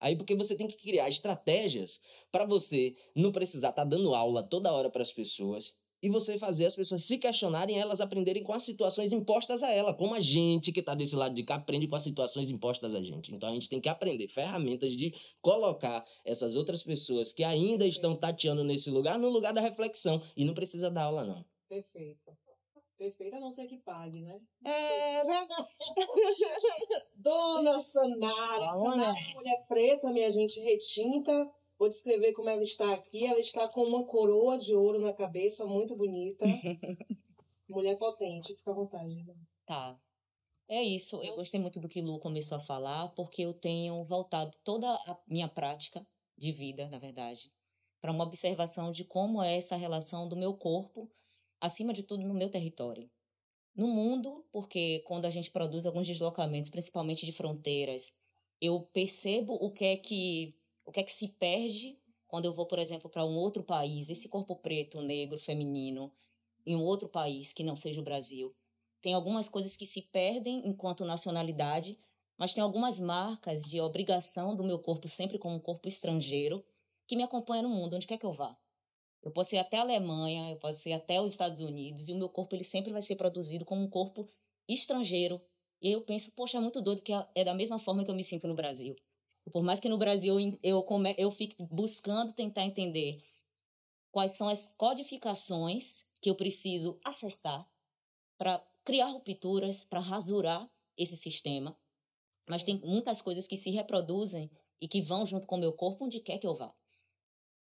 Aí 0.01 0.17
porque 0.17 0.35
você 0.35 0.55
tem 0.55 0.69
que 0.69 0.77
criar 0.77 1.09
estratégias 1.09 2.01
para 2.31 2.45
você 2.45 2.95
não 3.15 3.33
precisar 3.33 3.71
estar 3.71 3.83
tá 3.83 3.89
dando 3.89 4.15
aula 4.15 4.43
toda 4.43 4.73
hora 4.73 4.91
para 4.91 5.03
as 5.03 5.13
pessoas 5.13 5.75
e 6.03 6.09
você 6.09 6.39
fazer 6.39 6.67
as 6.67 6.77
pessoas 6.77 7.03
se 7.03 7.19
questionarem, 7.19 7.79
elas 7.79 8.01
aprenderem 8.01 8.43
com 8.43 8.53
as 8.53 8.63
situações 8.63 9.13
impostas 9.13 9.63
a 9.63 9.71
ela, 9.71 9.93
como 9.93 10.15
a 10.15 10.21
gente 10.21 10.71
que 10.71 10.81
está 10.81 10.95
desse 10.95 11.17
lado 11.17 11.35
de 11.35 11.43
cá 11.43 11.57
aprende 11.57 11.89
com 11.89 11.97
as 11.97 12.03
situações 12.03 12.51
impostas 12.51 12.95
a 12.95 13.03
gente. 13.03 13.35
Então 13.35 13.49
a 13.49 13.53
gente 13.53 13.69
tem 13.69 13.81
que 13.81 13.89
aprender 13.89 14.29
ferramentas 14.29 14.93
de 14.93 15.13
colocar 15.41 16.05
essas 16.25 16.55
outras 16.55 16.83
pessoas 16.83 17.33
que 17.33 17.43
ainda 17.43 17.87
estão 17.87 18.15
tateando 18.15 18.63
nesse 18.63 18.91
lugar 18.91 19.19
no 19.19 19.29
lugar 19.29 19.53
da 19.53 19.61
reflexão 19.61 20.23
e 20.37 20.45
não 20.45 20.55
precisa 20.55 20.91
dar 20.91 21.05
aula 21.05 21.25
não. 21.25 21.45
Perfeito. 21.69 22.48
Perfeito, 22.99 23.37
a 23.37 23.41
não 23.41 23.51
ser 23.51 23.69
que 23.69 23.79
pague, 23.79 24.21
né? 24.23 24.41
É, 24.65 25.25
né? 25.25 25.47
Dona 27.15 27.79
Sanara, 27.79 28.73
Sanara 28.73 29.17
é 29.17 29.35
mulher 29.35 29.67
preta, 29.69 30.11
minha 30.11 30.29
gente, 30.29 30.59
retinta. 30.59 31.33
Vou 31.79 31.89
descrever 31.89 32.33
como 32.33 32.51
ela 32.51 32.61
está 32.61 32.93
aqui. 32.93 33.25
Ela 33.25 33.39
está 33.39 33.69
com 33.69 33.85
uma 33.85 34.05
coroa 34.05 34.59
de 34.59 34.75
ouro 34.75 34.99
na 34.99 35.13
cabeça, 35.13 35.65
muito 35.65 35.95
bonita. 35.95 36.45
mulher 37.71 37.97
potente, 37.97 38.57
fica 38.57 38.73
à 38.73 38.75
vontade. 38.75 39.25
Tá. 39.65 39.97
É 40.67 40.83
isso. 40.83 41.23
Eu 41.23 41.37
gostei 41.37 41.61
muito 41.61 41.79
do 41.79 41.89
que 41.89 42.03
Lu 42.03 42.19
começou 42.19 42.57
a 42.57 42.61
falar, 42.61 43.11
porque 43.15 43.43
eu 43.43 43.55
tenho 43.55 44.05
voltado 44.07 44.51
toda 44.65 44.93
a 44.93 45.17
minha 45.29 45.49
prática 45.49 46.05
de 46.37 46.51
vida, 46.51 46.89
na 46.89 46.99
verdade, 46.99 47.53
para 48.01 48.11
uma 48.11 48.25
observação 48.25 48.91
de 48.91 49.05
como 49.05 49.41
é 49.41 49.57
essa 49.57 49.77
relação 49.77 50.29
do 50.29 50.37
meu 50.37 50.53
corpo 50.55 51.09
acima 51.61 51.93
de 51.93 52.03
tudo, 52.03 52.27
no 52.27 52.35
meu 52.35 52.51
território. 52.51 53.11
No 53.75 53.89
mundo, 53.89 54.45
porque 54.51 55.01
quando 55.01 55.27
a 55.27 55.31
gente 55.31 55.51
produz 55.51 55.87
alguns 55.87 56.07
deslocamentos, 56.07 56.71
principalmente 56.71 57.25
de 57.25 57.33
fronteiras, 57.33 58.13
eu 58.61 58.81
percebo 58.93 59.55
o 59.55 59.71
que 59.71 59.85
é 59.85 59.97
que 59.97 60.55
o 60.85 60.91
que 60.91 61.01
é 61.01 61.03
que 61.03 61.13
se 61.13 61.29
perde 61.29 61.99
quando 62.27 62.47
eu 62.47 62.55
vou, 62.55 62.67
por 62.67 62.79
exemplo, 62.79 63.11
para 63.11 63.25
um 63.25 63.37
outro 63.37 63.63
país, 63.63 64.09
esse 64.11 64.29
corpo 64.29 64.57
preto, 64.57 65.03
negro, 65.03 65.39
feminino, 65.39 66.13
em 66.67 66.75
um 66.77 66.83
outro 66.83 67.09
país 67.09 67.53
que 67.53 67.63
não 67.63 67.77
seja 67.77 68.01
o 68.01 68.05
Brasil. 68.05 68.55
Tem 69.01 69.15
algumas 69.15 69.49
coisas 69.49 69.77
que 69.77 69.87
se 69.87 70.03
perdem 70.03 70.67
enquanto 70.67 71.05
nacionalidade, 71.05 71.99
mas 72.37 72.55
tem 72.55 72.63
algumas 72.63 73.01
marcas 73.01 73.63
de 73.63 73.81
obrigação 73.81 74.55
do 74.55 74.65
meu 74.65 74.79
corpo 74.79 75.07
sempre 75.09 75.39
como 75.39 75.57
um 75.57 75.61
corpo 75.61 75.89
estrangeiro 75.89 76.65
que 77.07 77.17
me 77.17 77.23
acompanha 77.23 77.63
no 77.63 77.69
mundo, 77.69 77.97
onde 77.97 78.07
quer 78.07 78.19
que 78.19 78.27
eu 78.27 78.33
vá. 78.33 78.57
Eu 79.23 79.31
posso 79.31 79.55
ir 79.55 79.59
até 79.59 79.79
a 79.79 79.83
Alemanha, 79.83 80.51
eu 80.51 80.57
posso 80.57 80.89
ir 80.89 80.93
até 80.93 81.21
os 81.21 81.33
Estados 81.33 81.61
Unidos, 81.61 82.09
e 82.09 82.13
o 82.13 82.17
meu 82.17 82.29
corpo 82.29 82.55
ele 82.55 82.65
sempre 82.65 82.93
vai 82.93 83.03
ser 83.03 83.17
produzido 83.17 83.65
como 83.65 83.83
um 83.83 83.91
corpo 83.91 84.29
estrangeiro. 84.69 85.41
E 85.81 85.91
eu 85.91 86.03
penso, 86.03 86.33
poxa, 86.33 86.59
é 86.59 86.61
muito 86.61 86.81
doido 86.81 87.03
que 87.03 87.13
é 87.35 87.45
da 87.45 87.55
mesma 87.55 87.79
forma 87.79 88.05
que 88.05 88.11
eu 88.11 88.15
me 88.15 88.25
sinto 88.25 88.49
no 88.49 88.55
Brasil. 88.55 88.97
Por 89.53 89.63
mais 89.63 89.81
que 89.81 89.89
no 89.89 89.99
Brasil 89.99 90.39
eu, 90.39 90.59
eu, 90.63 90.87
eu 91.17 91.31
fique 91.31 91.57
buscando 91.71 92.33
tentar 92.33 92.65
entender 92.65 93.23
quais 94.11 94.33
são 94.33 94.49
as 94.49 94.69
codificações 94.77 96.07
que 96.21 96.31
eu 96.31 96.35
preciso 96.35 96.99
acessar 97.05 97.69
para 98.37 98.65
criar 98.85 99.07
rupturas, 99.07 99.85
para 99.85 100.01
rasurar 100.01 100.69
esse 100.97 101.17
sistema. 101.17 101.77
Mas 102.49 102.65
tem 102.65 102.79
muitas 102.79 103.21
coisas 103.21 103.47
que 103.47 103.57
se 103.57 103.71
reproduzem 103.71 104.51
e 104.81 104.89
que 104.89 105.03
vão 105.03 105.27
junto 105.27 105.47
com 105.47 105.57
o 105.57 105.61
meu 105.61 105.73
corpo 105.73 106.05
onde 106.05 106.21
quer 106.21 106.39
que 106.39 106.47
eu 106.47 106.55
vá. 106.55 106.75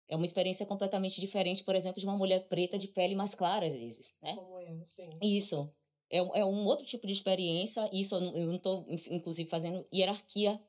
É 0.08 0.16
uma 0.16 0.26
experiência 0.26 0.66
completamente 0.66 1.20
diferente, 1.20 1.64
por 1.64 1.76
exemplo, 1.76 2.00
de 2.00 2.06
uma 2.06 2.18
mulher 2.18 2.48
preta 2.48 2.78
de 2.78 2.88
pele 2.88 3.16
mais 3.16 3.34
clara, 3.34 3.66
às 3.66 3.74
vezes, 3.74 4.14
né? 4.22 4.36
Como 4.36 4.60
eu, 4.60 4.86
sim. 4.86 5.10
Isso. 5.22 5.72
É, 6.10 6.18
é 6.18 6.46
um 6.46 6.66
outro 6.66 6.86
tipo 6.86 7.08
de 7.08 7.14
experiência. 7.14 7.90
Isso 7.92 8.16
eu 8.16 8.46
não 8.46 8.56
estou, 8.56 8.86
inclusive, 9.10 9.50
fazendo 9.50 9.86
hierarquia 9.94 10.62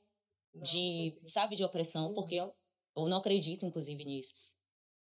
não, 0.55 0.63
de, 0.63 1.19
sabe, 1.27 1.55
de 1.55 1.65
opressão, 1.65 2.09
uhum. 2.09 2.15
porque 2.15 2.37
eu, 2.37 2.53
eu 2.97 3.09
não 3.09 3.19
acredito, 3.19 3.67
inclusive, 3.67 4.05
nisso. 4.05 4.35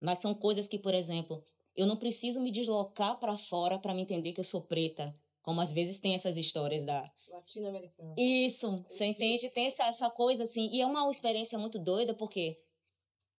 Mas 0.02 0.20
são 0.20 0.34
coisas 0.34 0.68
que, 0.68 0.78
por 0.78 0.94
exemplo, 0.94 1.42
eu 1.76 1.88
não 1.88 1.96
preciso 1.96 2.42
me 2.42 2.52
deslocar 2.52 3.20
para 3.20 3.38
fora 3.38 3.80
para 3.80 3.94
me 3.94 4.02
entender 4.02 4.34
que 4.34 4.40
eu 4.40 4.46
sou 4.46 4.62
preta. 4.62 5.14
Como 5.42 5.62
às 5.62 5.72
vezes 5.72 6.00
tem 6.00 6.16
essas 6.16 6.38
histórias 6.38 6.84
da. 6.84 7.10
Latino-americana. 7.30 8.16
Isso, 8.18 8.84
você 8.88 9.06
entende? 9.06 9.50
Tem 9.50 9.68
essa, 9.68 9.86
essa 9.86 10.10
coisa 10.10 10.44
assim. 10.44 10.70
E 10.72 10.82
é 10.82 10.86
uma 10.86 11.10
experiência 11.12 11.60
muito 11.60 11.78
doida, 11.78 12.16
porque 12.16 12.60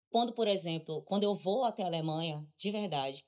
quando, 0.10 0.34
por 0.34 0.48
exemplo, 0.48 1.02
quando 1.04 1.24
eu 1.24 1.36
vou 1.36 1.64
até 1.64 1.84
a 1.84 1.88
Alemanha, 1.88 2.48
de 2.58 2.72
verdade, 2.72 3.26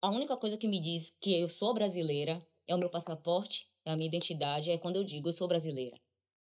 a 0.00 0.10
única 0.10 0.36
coisa 0.36 0.58
que 0.58 0.68
me 0.68 0.80
diz 0.80 1.10
que 1.20 1.40
eu 1.40 1.48
sou 1.48 1.72
brasileira 1.72 2.46
é 2.66 2.74
o 2.74 2.78
meu 2.78 2.90
passaporte, 2.90 3.70
é 3.84 3.90
a 3.90 3.96
minha 3.96 4.08
identidade, 4.08 4.70
é 4.70 4.78
quando 4.78 4.96
eu 4.96 5.04
digo 5.04 5.28
eu 5.28 5.32
sou 5.32 5.48
brasileira. 5.48 6.00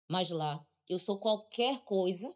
Mas 0.09 0.31
lá, 0.31 0.65
eu 0.89 0.99
sou 0.99 1.19
qualquer 1.19 1.83
coisa 1.85 2.35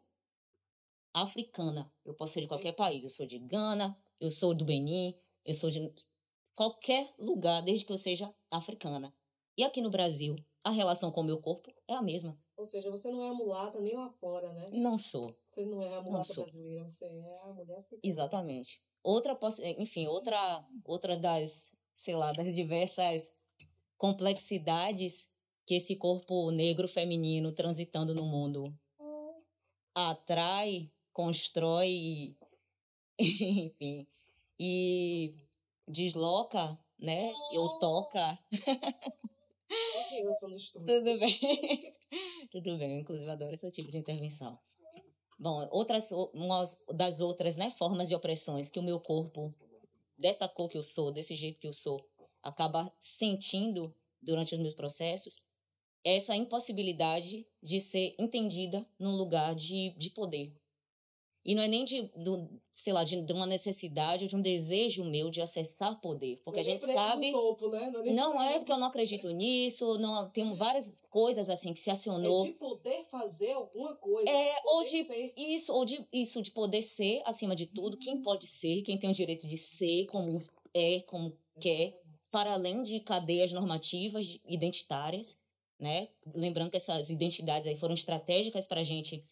africana. 1.13 1.93
Eu 2.05 2.15
posso 2.15 2.35
ser 2.35 2.43
de 2.43 2.49
qualquer 2.49 2.73
país. 2.73 3.05
Eu 3.05 3.11
sou 3.11 3.27
de 3.27 3.39
Gana, 3.39 3.99
eu 4.21 4.31
sou 4.31 4.55
do 4.55 4.65
Benin, 4.65 5.15
eu 5.45 5.55
sou 5.55 5.71
de 5.71 5.93
qualquer 6.55 7.15
lugar, 7.19 7.63
desde 7.63 7.85
que 7.85 7.93
eu 7.93 7.99
seja 7.99 8.35
africana. 8.51 9.15
E 9.57 9.65
aqui 9.65 9.81
no 9.81 9.91
Brasil, 9.91 10.37
a 10.63 10.71
relação 10.71 11.11
com 11.11 11.21
o 11.21 11.25
meu 11.25 11.41
corpo 11.41 11.73
é 11.89 11.95
a 11.95 12.03
mesma. 12.03 12.39
Ou 12.57 12.65
seja, 12.65 12.91
você 12.91 13.11
não 13.11 13.23
é 13.23 13.29
a 13.29 13.35
mulata 13.35 13.81
nem 13.81 13.95
lá 13.95 14.11
fora, 14.11 14.53
né? 14.53 14.71
Não 14.73 14.97
sou. 14.97 15.37
Você 15.45 15.65
não 15.65 15.83
é 15.83 15.95
a 15.95 16.03
mulata 16.03 16.35
brasileira, 16.35 16.89
você 16.89 17.05
é 17.05 17.39
a 17.43 17.53
mulher 17.53 17.79
africana. 17.79 18.01
Exatamente. 18.03 18.81
Outra, 19.03 19.39
enfim, 19.79 20.07
outra, 20.07 20.67
outra 20.85 21.17
das, 21.17 21.73
sei 21.95 22.17
lá, 22.17 22.33
das 22.33 22.55
diversas 22.55 23.35
complexidades 23.97 25.31
que 25.67 25.75
esse 25.75 25.97
corpo 25.97 26.51
negro 26.51 26.89
feminino 26.89 27.53
transitando 27.53 28.15
no 28.15 28.25
mundo 28.25 28.75
atrai, 29.95 30.91
constrói, 31.13 32.37
enfim, 33.19 34.07
e 34.59 35.35
desloca, 35.87 36.79
né? 36.99 37.33
Ou 37.53 37.79
toca 37.79 38.39
criança 40.17 40.49
no 40.49 40.57
estúdio. 40.57 40.87
Tudo 40.87 41.19
bem. 41.19 41.96
Tudo 42.57 42.79
bem, 42.79 42.95
eu, 42.95 43.01
inclusive 43.01 43.31
adoro 43.31 43.55
esse 43.55 43.71
tipo 43.71 43.91
de 43.91 43.99
intervenção. 43.99 44.59
Bom, 45.39 45.69
outras 45.71 46.11
uma 46.11 46.65
das 46.95 47.21
outras, 47.21 47.55
né, 47.59 47.71
formas 47.71 48.09
de 48.09 48.15
opressões 48.15 48.71
que 48.71 48.79
o 48.79 48.83
meu 48.83 48.99
corpo 48.99 49.55
dessa 50.17 50.49
cor 50.49 50.67
que 50.67 50.79
eu 50.79 50.83
sou, 50.83 51.13
desse 51.13 51.37
jeito 51.37 51.61
que 51.61 51.69
eu 51.69 51.75
sou, 51.75 52.09
acaba 52.43 52.91
sentindo 52.99 53.95
durante 54.23 54.55
os 54.55 54.61
meus 54.63 54.75
processos, 54.75 55.43
é 56.03 56.17
essa 56.17 56.35
impossibilidade 56.35 57.47
de 57.63 57.79
ser 57.79 58.15
entendida 58.19 58.89
num 58.99 59.15
lugar 59.15 59.55
de, 59.55 59.91
de 59.99 60.09
poder. 60.09 60.55
E 61.45 61.55
não 61.55 61.63
é 61.63 61.69
nem 61.69 61.85
de, 61.85 62.03
do, 62.17 62.49
sei 62.73 62.93
lá, 62.93 63.05
de, 63.05 63.21
de, 63.21 63.33
uma 63.33 63.47
necessidade 63.47 64.25
ou 64.25 64.29
de 64.29 64.35
um 64.35 64.41
desejo 64.41 65.05
meu 65.05 65.29
de 65.29 65.43
acessar 65.43 66.01
poder. 66.01 66.41
Porque 66.43 66.61
a 66.61 66.63
gente 66.63 66.85
sabe. 66.85 67.31
Topo, 67.31 67.69
né? 67.69 67.91
Não, 68.15 68.35
não 68.35 68.43
é 68.43 68.59
porque 68.59 68.73
eu 68.73 68.79
não 68.79 68.87
acredito 68.87 69.29
nisso, 69.31 69.99
não, 69.99 70.31
tem 70.31 70.55
várias 70.55 70.95
coisas 71.11 71.51
assim 71.51 71.75
que 71.75 71.81
se 71.81 71.91
acionou. 71.91 72.47
É 72.47 72.49
de 72.49 72.55
poder 72.55 73.05
fazer 73.05 73.53
alguma 73.53 73.95
coisa. 73.97 74.31
É, 74.31 74.55
ou 74.65 74.83
de 74.83 75.05
ser. 75.05 75.35
isso, 75.37 75.75
ou 75.75 75.85
de 75.85 76.07
isso, 76.11 76.43
de 76.43 76.51
poder 76.51 76.83
ser, 76.83 77.21
acima 77.27 77.55
de 77.55 77.67
tudo, 77.67 77.99
quem 77.99 78.23
pode 78.23 78.47
ser, 78.47 78.81
quem 78.83 78.99
tem 78.99 79.11
o 79.11 79.15
direito 79.15 79.47
de 79.47 79.59
ser, 79.59 80.07
como 80.07 80.39
é, 80.73 81.01
como 81.01 81.37
quer, 81.61 82.01
para 82.31 82.55
além 82.55 82.83
de 82.83 83.01
cadeias 83.01 83.53
normativas 83.53 84.39
identitárias, 84.47 85.39
né? 85.79 86.09
Lembrando 86.35 86.71
que 86.71 86.77
essas 86.79 87.11
identidades 87.11 87.69
aí 87.69 87.77
foram 87.77 87.95
estratégicas 87.95 88.67
para 88.67 88.81
a 88.81 88.85
gente 88.85 89.23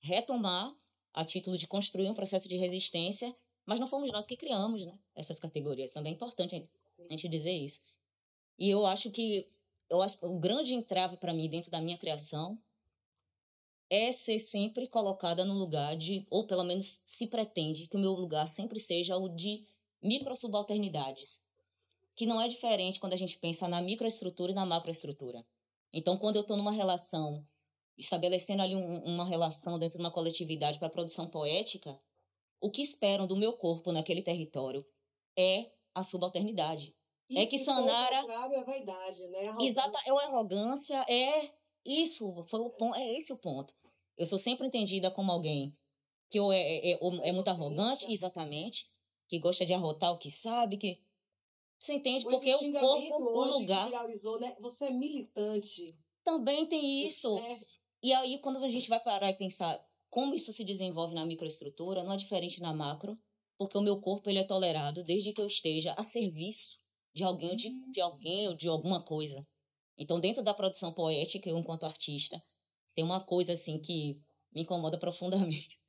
retomar 0.00 0.74
a 1.16 1.24
título 1.24 1.56
de 1.56 1.66
construir 1.66 2.10
um 2.10 2.14
processo 2.14 2.46
de 2.46 2.56
resistência, 2.56 3.34
mas 3.64 3.80
não 3.80 3.88
fomos 3.88 4.12
nós 4.12 4.26
que 4.26 4.36
criamos 4.36 4.84
né, 4.84 4.96
essas 5.14 5.40
categorias. 5.40 5.92
Também 5.92 6.12
é 6.12 6.14
importante 6.14 6.54
a 6.54 7.02
gente 7.10 7.26
dizer 7.26 7.52
isso. 7.52 7.80
E 8.58 8.68
eu 8.68 8.84
acho 8.84 9.10
que 9.10 9.48
eu 9.88 10.02
acho 10.02 10.18
o 10.20 10.38
grande 10.38 10.74
entrave 10.74 11.16
para 11.16 11.32
mim 11.32 11.48
dentro 11.48 11.70
da 11.70 11.80
minha 11.80 11.96
criação 11.96 12.58
é 13.88 14.12
ser 14.12 14.38
sempre 14.38 14.86
colocada 14.86 15.44
no 15.44 15.54
lugar 15.54 15.96
de, 15.96 16.26
ou 16.28 16.46
pelo 16.46 16.64
menos 16.64 17.00
se 17.06 17.28
pretende 17.28 17.86
que 17.86 17.96
o 17.96 18.00
meu 18.00 18.12
lugar 18.12 18.46
sempre 18.46 18.78
seja 18.78 19.16
o 19.16 19.28
de 19.28 19.64
microsubalternidades, 20.02 21.40
que 22.14 22.26
não 22.26 22.40
é 22.40 22.48
diferente 22.48 23.00
quando 23.00 23.12
a 23.12 23.16
gente 23.16 23.38
pensa 23.38 23.68
na 23.68 23.80
microestrutura 23.80 24.52
e 24.52 24.54
na 24.54 24.66
macroestrutura. 24.66 25.46
Então, 25.92 26.18
quando 26.18 26.36
eu 26.36 26.42
estou 26.42 26.56
numa 26.56 26.72
relação 26.72 27.46
estabelecendo 27.96 28.62
ali 28.62 28.74
um, 28.74 28.98
uma 29.04 29.24
relação 29.24 29.78
dentro 29.78 29.98
de 29.98 30.04
uma 30.04 30.12
coletividade 30.12 30.78
para 30.78 30.88
a 30.88 30.90
produção 30.90 31.28
poética, 31.28 31.98
o 32.60 32.70
que 32.70 32.82
esperam 32.82 33.26
do 33.26 33.36
meu 33.36 33.52
corpo 33.52 33.92
naquele 33.92 34.22
território 34.22 34.86
é 35.36 35.70
a 35.94 36.02
subalternidade. 36.02 36.94
E 37.28 37.38
é 37.38 37.46
que 37.46 37.58
Sanara. 37.58 38.24
é 38.54 38.64
vaidade, 38.64 39.26
né? 39.28 39.56
Exata, 39.60 39.98
é 40.06 40.12
uma 40.12 40.22
arrogância, 40.22 41.04
é 41.08 41.50
isso, 41.84 42.44
foi 42.48 42.60
o 42.60 42.70
ponto, 42.70 42.96
é 42.96 43.16
esse 43.16 43.32
o 43.32 43.38
ponto. 43.38 43.74
Eu 44.16 44.26
sou 44.26 44.38
sempre 44.38 44.66
entendida 44.66 45.10
como 45.10 45.32
alguém 45.32 45.76
que 46.28 46.40
ou 46.40 46.52
é, 46.52 46.58
é, 46.58 46.92
é, 46.92 46.98
é 47.28 47.32
muito 47.32 47.48
arrogante, 47.48 48.12
exatamente, 48.12 48.90
que 49.28 49.38
gosta 49.38 49.64
de 49.64 49.72
arrotar 49.72 50.12
o 50.12 50.18
que 50.18 50.30
sabe, 50.30 50.76
que. 50.76 51.00
Você 51.78 51.94
entende? 51.94 52.24
Pois 52.24 52.36
Porque 52.36 52.54
o 52.54 52.72
corpo, 52.72 53.22
o 53.22 53.58
lugar. 53.58 53.90
né? 54.40 54.56
Você 54.60 54.86
é 54.86 54.90
militante. 54.90 55.94
Também 56.24 56.66
tem 56.66 57.06
isso. 57.06 57.38
É. 57.38 57.60
E 58.02 58.12
aí, 58.12 58.38
quando 58.38 58.62
a 58.62 58.68
gente 58.68 58.88
vai 58.88 59.00
parar 59.00 59.30
e 59.30 59.36
pensar 59.36 59.84
como 60.10 60.34
isso 60.34 60.52
se 60.52 60.64
desenvolve 60.64 61.14
na 61.14 61.26
microestrutura, 61.26 62.02
não 62.02 62.12
é 62.12 62.16
diferente 62.16 62.60
na 62.60 62.72
macro, 62.72 63.18
porque 63.58 63.76
o 63.76 63.82
meu 63.82 64.00
corpo 64.00 64.28
ele 64.28 64.38
é 64.38 64.44
tolerado 64.44 65.02
desde 65.02 65.32
que 65.32 65.40
eu 65.40 65.46
esteja 65.46 65.94
a 65.96 66.02
serviço 66.02 66.78
de 67.14 67.24
alguém, 67.24 67.50
ou 67.50 67.56
de, 67.56 67.90
de 67.90 68.00
alguém 68.00 68.48
ou 68.48 68.54
de 68.54 68.68
alguma 68.68 69.02
coisa. 69.02 69.46
Então, 69.98 70.20
dentro 70.20 70.42
da 70.42 70.52
produção 70.52 70.92
poética, 70.92 71.48
eu, 71.48 71.56
enquanto 71.56 71.84
artista, 71.84 72.42
tem 72.94 73.04
uma 73.04 73.20
coisa 73.20 73.54
assim 73.54 73.78
que 73.78 74.20
me 74.52 74.62
incomoda 74.62 74.98
profundamente. 75.00 75.80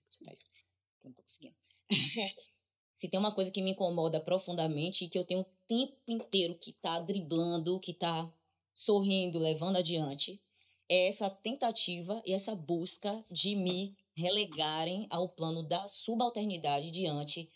Não 1.03 1.11
tô 1.11 1.21
conseguindo. 1.21 1.55
Se 2.93 3.07
tem 3.07 3.19
uma 3.19 3.31
coisa 3.31 3.51
que 3.51 3.61
me 3.61 3.71
incomoda 3.71 4.19
profundamente 4.19 5.05
e 5.05 5.09
que 5.09 5.19
eu 5.19 5.23
tenho 5.23 5.41
o 5.41 5.45
tempo 5.67 6.01
inteiro 6.07 6.57
que 6.57 6.73
tá 6.73 6.99
driblando, 6.99 7.79
que 7.79 7.93
tá 7.93 8.33
sorrindo, 8.73 9.37
levando 9.37 9.77
adiante, 9.77 10.41
é 10.89 11.07
essa 11.07 11.29
tentativa 11.29 12.21
e 12.25 12.33
essa 12.33 12.55
busca 12.55 13.23
de 13.29 13.55
me 13.55 13.95
relegarem 14.15 15.05
ao 15.09 15.29
plano 15.29 15.61
da 15.61 15.87
subalternidade 15.87 16.91
diante 16.91 17.49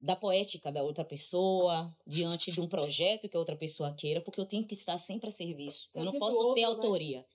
da 0.00 0.14
poética 0.14 0.70
da 0.70 0.82
outra 0.82 1.04
pessoa, 1.04 1.94
diante 2.06 2.52
de 2.52 2.60
um 2.60 2.68
projeto 2.68 3.28
que 3.28 3.36
a 3.36 3.40
outra 3.40 3.56
pessoa 3.56 3.92
queira, 3.92 4.20
porque 4.20 4.40
eu 4.40 4.46
tenho 4.46 4.66
que 4.66 4.74
estar 4.74 4.98
sempre 4.98 5.28
a 5.28 5.32
serviço. 5.32 5.86
Você 5.90 6.00
eu 6.00 6.04
não 6.04 6.18
posso 6.18 6.38
outro, 6.38 6.54
ter 6.54 6.60
né? 6.60 6.66
autoria. 6.66 7.26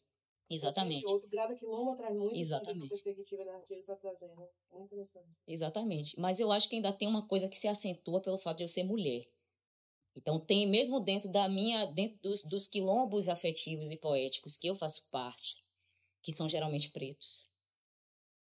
Exatamente. 0.50 1.08
Outro 1.08 1.30
grado 1.30 1.56
quilômetro 1.56 1.98
traz 1.98 2.16
muito 2.16 2.36
Exatamente. 2.36 2.90
perspectiva 2.90 3.46
narrativa 3.46 3.80
está 3.80 3.96
trazendo. 3.96 4.36
Muito 4.70 4.86
interessante. 4.86 5.30
Exatamente. 5.48 6.20
Mas 6.20 6.40
eu 6.40 6.52
acho 6.52 6.68
que 6.68 6.76
ainda 6.76 6.92
tem 6.92 7.08
uma 7.08 7.26
coisa 7.26 7.48
que 7.48 7.58
se 7.58 7.68
acentua 7.68 8.22
pelo 8.22 8.38
fato 8.38 8.58
de 8.58 8.64
eu 8.66 8.70
ser 8.70 8.84
mulher. 8.84 9.26
Então 10.16 10.40
tem 10.40 10.68
mesmo 10.68 11.00
dentro 11.00 11.30
da 11.30 11.48
minha, 11.48 11.86
dentro 11.86 12.20
dos, 12.22 12.44
dos 12.44 12.68
quilombos 12.68 13.30
afetivos 13.30 13.92
e 13.92 13.98
poéticos 13.98 14.58
que 14.58 14.68
eu 14.68 14.76
faço 14.76 15.08
parte, 15.10 15.64
que 16.22 16.32
são 16.32 16.50
geralmente 16.50 16.90
pretos, 16.90 17.50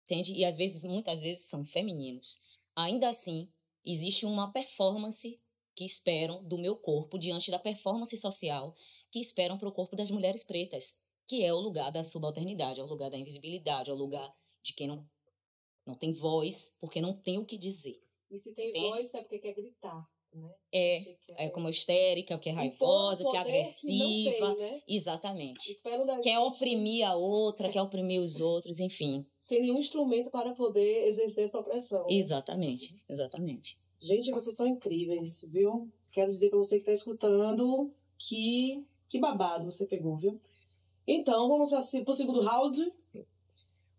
entende? 0.03 0.33
E 0.33 0.43
às 0.43 0.57
vezes, 0.57 0.83
muitas 0.83 1.21
vezes 1.21 1.45
são 1.45 1.63
femininos. 1.63 2.39
Ainda 2.75 3.07
assim, 3.07 3.51
existe 3.85 4.25
uma 4.25 4.51
performance 4.51 5.39
que 5.75 5.85
esperam 5.85 6.43
do 6.43 6.57
meu 6.57 6.75
corpo 6.75 7.17
diante 7.17 7.49
da 7.49 7.57
performance 7.57 8.15
social 8.17 8.75
que 9.09 9.19
esperam 9.19 9.57
para 9.57 9.69
o 9.69 9.71
corpo 9.71 9.95
das 9.95 10.11
mulheres 10.11 10.43
pretas, 10.43 10.99
que 11.27 11.43
é 11.43 11.53
o 11.53 11.59
lugar 11.59 11.91
da 11.91 12.03
subalternidade, 12.03 12.79
é 12.79 12.83
o 12.83 12.87
lugar 12.87 13.09
da 13.09 13.17
invisibilidade, 13.17 13.89
é 13.89 13.93
o 13.93 13.97
lugar 13.97 14.31
de 14.61 14.73
quem 14.73 14.87
não, 14.87 15.07
não 15.85 15.95
tem 15.95 16.11
voz, 16.11 16.75
porque 16.79 17.01
não 17.01 17.15
tem 17.15 17.37
o 17.37 17.45
que 17.45 17.57
dizer. 17.57 18.01
E 18.29 18.37
se 18.37 18.53
tem 18.53 18.69
Entende? 18.69 18.89
voz 18.89 19.13
é 19.13 19.21
porque 19.21 19.39
quer 19.39 19.53
gritar. 19.53 20.07
Né? 20.33 20.49
É, 20.71 20.97
é, 20.97 21.45
é 21.45 21.49
como 21.49 21.69
histérica, 21.69 22.37
que 22.37 22.49
é 22.49 22.51
raivosa, 22.51 23.23
que 23.23 23.37
é 23.37 23.39
agressiva. 23.39 24.55
Tem, 24.55 24.71
né? 24.71 24.81
Exatamente. 24.87 25.59
Quer 26.21 26.39
oprimir 26.39 27.07
a 27.07 27.15
outra, 27.15 27.69
quer 27.69 27.81
oprimir 27.81 28.21
os 28.21 28.39
outros, 28.39 28.79
enfim. 28.79 29.25
Sem 29.37 29.61
nenhum 29.61 29.79
instrumento 29.79 30.29
para 30.31 30.53
poder 30.53 31.07
exercer 31.07 31.43
essa 31.43 31.59
opressão. 31.59 32.01
Né? 32.07 32.15
Exatamente, 32.15 32.95
exatamente. 33.07 33.77
Gente, 33.99 34.31
vocês 34.31 34.55
são 34.55 34.67
incríveis, 34.67 35.45
viu? 35.49 35.89
Quero 36.11 36.31
dizer 36.31 36.49
para 36.49 36.57
você 36.57 36.75
que 36.75 36.81
está 36.81 36.91
escutando 36.91 37.91
que, 38.17 38.85
que 39.07 39.19
babado 39.19 39.65
você 39.65 39.85
pegou, 39.85 40.17
viu? 40.17 40.39
Então, 41.07 41.47
vamos 41.47 41.69
para 41.69 41.79
o 42.09 42.13
segundo 42.13 42.41
round. 42.41 42.91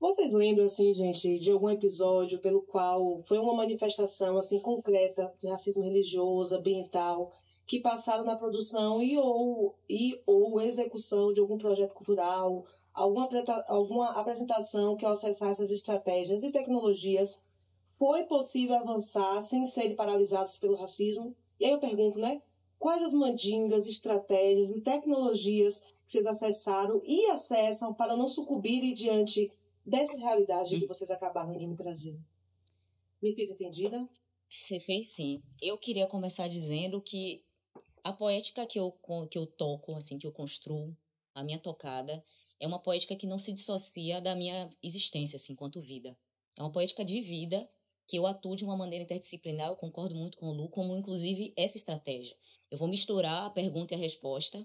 Vocês 0.04 0.34
lembram, 0.34 0.66
assim, 0.66 0.92
gente, 0.92 1.38
de 1.38 1.50
algum 1.50 1.70
episódio 1.70 2.38
pelo 2.38 2.60
qual 2.60 3.22
foi 3.24 3.38
uma 3.38 3.54
manifestação, 3.54 4.36
assim, 4.36 4.60
concreta 4.60 5.32
de 5.38 5.48
racismo 5.48 5.82
religioso, 5.82 6.54
ambiental, 6.54 7.32
que 7.66 7.80
passaram 7.80 8.22
na 8.22 8.36
produção 8.36 9.00
e 9.02 9.16
ou, 9.16 9.74
e 9.88 10.20
ou 10.26 10.60
execução 10.60 11.32
de 11.32 11.40
algum 11.40 11.56
projeto 11.56 11.94
cultural, 11.94 12.66
alguma, 12.92 13.26
alguma 13.66 14.10
apresentação 14.10 14.94
que 14.94 15.06
acessar 15.06 15.48
essas 15.48 15.70
estratégias 15.70 16.42
e 16.42 16.52
tecnologias 16.52 17.42
foi 17.82 18.24
possível 18.24 18.76
avançar 18.76 19.40
sem 19.40 19.64
serem 19.64 19.96
paralisados 19.96 20.58
pelo 20.58 20.76
racismo? 20.76 21.34
E 21.58 21.64
aí 21.64 21.70
eu 21.70 21.78
pergunto, 21.78 22.18
né? 22.18 22.42
Quais 22.78 23.02
as 23.02 23.14
mandingas, 23.14 23.86
estratégias 23.86 24.68
e 24.68 24.82
tecnologias 24.82 25.78
que 25.78 26.12
vocês 26.12 26.26
acessaram 26.26 27.00
e 27.06 27.24
acessam 27.30 27.94
para 27.94 28.14
não 28.14 28.28
sucumbirem 28.28 28.92
diante 28.92 29.50
dessa 29.84 30.18
realidade 30.18 30.78
que 30.78 30.86
vocês 30.86 31.10
acabaram 31.10 31.56
de 31.56 31.66
me 31.66 31.76
trazer. 31.76 32.18
Me 33.22 33.34
fiz 33.34 33.50
entendida? 33.50 34.08
Você 34.48 34.78
fez 34.78 35.08
sim. 35.08 35.42
Eu 35.60 35.76
queria 35.78 36.06
começar 36.06 36.48
dizendo 36.48 37.00
que 37.00 37.44
a 38.02 38.12
poética 38.12 38.66
que 38.66 38.78
eu, 38.78 38.94
que 39.30 39.38
eu 39.38 39.46
toco, 39.46 39.94
assim, 39.96 40.18
que 40.18 40.26
eu 40.26 40.32
construo, 40.32 40.96
a 41.34 41.42
minha 41.42 41.58
tocada, 41.58 42.24
é 42.60 42.66
uma 42.66 42.78
poética 42.78 43.16
que 43.16 43.26
não 43.26 43.38
se 43.38 43.52
dissocia 43.52 44.20
da 44.20 44.36
minha 44.36 44.70
existência, 44.82 45.36
assim, 45.36 45.54
enquanto 45.54 45.80
vida. 45.80 46.16
É 46.56 46.62
uma 46.62 46.70
poética 46.70 47.04
de 47.04 47.20
vida 47.20 47.68
que 48.06 48.16
eu 48.16 48.26
atuo 48.26 48.54
de 48.54 48.64
uma 48.64 48.76
maneira 48.76 49.04
interdisciplinar, 49.04 49.68
eu 49.68 49.76
concordo 49.76 50.14
muito 50.14 50.36
com 50.36 50.48
o 50.48 50.52
Lu, 50.52 50.68
como 50.68 50.96
inclusive 50.96 51.52
essa 51.56 51.76
estratégia. 51.76 52.36
Eu 52.70 52.76
vou 52.76 52.86
misturar 52.86 53.46
a 53.46 53.50
pergunta 53.50 53.94
e 53.94 53.96
a 53.96 53.98
resposta 53.98 54.64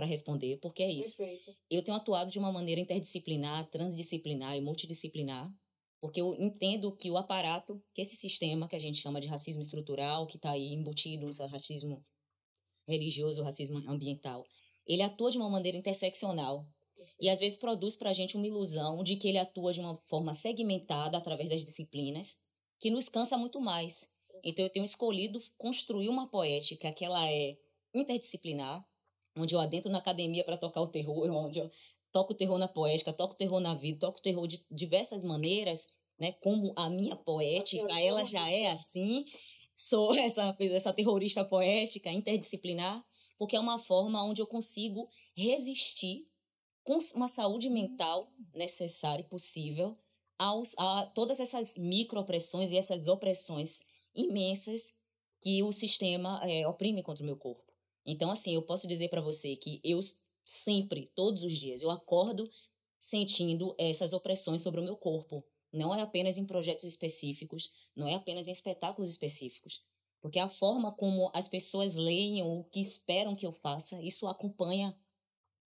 para 0.00 0.06
responder, 0.06 0.56
porque 0.62 0.82
é 0.82 0.90
isso. 0.90 1.18
Perfeito. 1.18 1.54
Eu 1.70 1.82
tenho 1.82 1.94
atuado 1.94 2.30
de 2.30 2.38
uma 2.38 2.50
maneira 2.50 2.80
interdisciplinar, 2.80 3.68
transdisciplinar 3.68 4.56
e 4.56 4.60
multidisciplinar, 4.62 5.52
porque 6.00 6.22
eu 6.22 6.34
entendo 6.36 6.90
que 6.96 7.10
o 7.10 7.18
aparato, 7.18 7.82
que 7.92 8.00
esse 8.00 8.16
sistema 8.16 8.66
que 8.66 8.74
a 8.74 8.78
gente 8.78 8.96
chama 8.96 9.20
de 9.20 9.28
racismo 9.28 9.60
estrutural, 9.60 10.26
que 10.26 10.36
está 10.36 10.52
aí 10.52 10.72
embutido 10.72 11.26
no 11.26 11.46
racismo 11.48 12.02
religioso, 12.88 13.42
racismo 13.42 13.76
ambiental, 13.86 14.46
ele 14.86 15.02
atua 15.02 15.30
de 15.30 15.36
uma 15.36 15.50
maneira 15.50 15.76
interseccional 15.76 16.66
e 17.20 17.28
às 17.28 17.38
vezes 17.38 17.58
produz 17.58 17.94
para 17.94 18.08
a 18.08 18.14
gente 18.14 18.38
uma 18.38 18.46
ilusão 18.46 19.04
de 19.04 19.16
que 19.16 19.28
ele 19.28 19.36
atua 19.36 19.74
de 19.74 19.80
uma 19.80 19.94
forma 19.94 20.32
segmentada 20.32 21.18
através 21.18 21.50
das 21.50 21.62
disciplinas, 21.62 22.40
que 22.80 22.90
nos 22.90 23.10
cansa 23.10 23.36
muito 23.36 23.60
mais. 23.60 24.10
Então 24.42 24.64
eu 24.64 24.70
tenho 24.70 24.84
escolhido 24.84 25.38
construir 25.58 26.08
uma 26.08 26.26
poética 26.26 26.90
que 26.90 27.04
ela 27.04 27.30
é 27.30 27.58
interdisciplinar, 27.92 28.82
onde 29.36 29.54
eu 29.54 29.60
adentro 29.60 29.90
na 29.90 29.98
academia 29.98 30.44
para 30.44 30.56
tocar 30.56 30.80
o 30.80 30.88
terror, 30.88 31.28
onde 31.30 31.58
eu 31.58 31.70
toco 32.12 32.32
o 32.32 32.36
terror 32.36 32.58
na 32.58 32.68
poética, 32.68 33.12
toco 33.12 33.34
o 33.34 33.36
terror 33.36 33.60
na 33.60 33.74
vida, 33.74 33.98
toco 33.98 34.18
o 34.18 34.22
terror 34.22 34.46
de 34.46 34.64
diversas 34.70 35.24
maneiras, 35.24 35.88
né? 36.18 36.32
Como 36.32 36.72
a 36.76 36.90
minha 36.90 37.16
poética, 37.16 37.98
ela 38.00 38.24
já 38.24 38.50
é 38.50 38.70
assim. 38.70 39.24
Sou 39.76 40.14
essa, 40.18 40.56
essa 40.60 40.92
terrorista 40.92 41.44
poética 41.44 42.10
interdisciplinar, 42.10 43.04
porque 43.38 43.56
é 43.56 43.60
uma 43.60 43.78
forma 43.78 44.22
onde 44.22 44.42
eu 44.42 44.46
consigo 44.46 45.08
resistir 45.34 46.26
com 46.82 46.98
uma 47.14 47.28
saúde 47.28 47.68
hum. 47.68 47.72
mental 47.72 48.32
necessária 48.54 49.22
e 49.22 49.28
possível 49.28 49.96
aos, 50.38 50.74
a 50.78 51.06
todas 51.14 51.38
essas 51.38 51.76
microopressões 51.76 52.72
e 52.72 52.76
essas 52.76 53.06
opressões 53.08 53.84
imensas 54.14 54.94
que 55.40 55.62
o 55.62 55.72
sistema 55.72 56.40
é, 56.42 56.66
oprime 56.66 57.02
contra 57.02 57.22
o 57.22 57.26
meu 57.26 57.36
corpo. 57.36 57.69
Então, 58.04 58.30
assim, 58.30 58.54
eu 58.54 58.62
posso 58.62 58.88
dizer 58.88 59.08
para 59.08 59.20
você 59.20 59.56
que 59.56 59.80
eu 59.84 60.00
sempre, 60.44 61.08
todos 61.14 61.44
os 61.44 61.52
dias, 61.52 61.82
eu 61.82 61.90
acordo 61.90 62.50
sentindo 62.98 63.74
essas 63.78 64.12
opressões 64.12 64.62
sobre 64.62 64.80
o 64.80 64.84
meu 64.84 64.96
corpo. 64.96 65.44
Não 65.72 65.94
é 65.94 66.02
apenas 66.02 66.36
em 66.36 66.44
projetos 66.44 66.84
específicos, 66.84 67.70
não 67.94 68.08
é 68.08 68.14
apenas 68.14 68.48
em 68.48 68.52
espetáculos 68.52 69.10
específicos. 69.10 69.80
Porque 70.20 70.38
a 70.38 70.48
forma 70.48 70.92
como 70.92 71.30
as 71.32 71.48
pessoas 71.48 71.94
leem 71.94 72.42
o 72.42 72.64
que 72.64 72.80
esperam 72.80 73.34
que 73.34 73.46
eu 73.46 73.52
faça, 73.52 74.02
isso 74.02 74.26
acompanha 74.26 74.94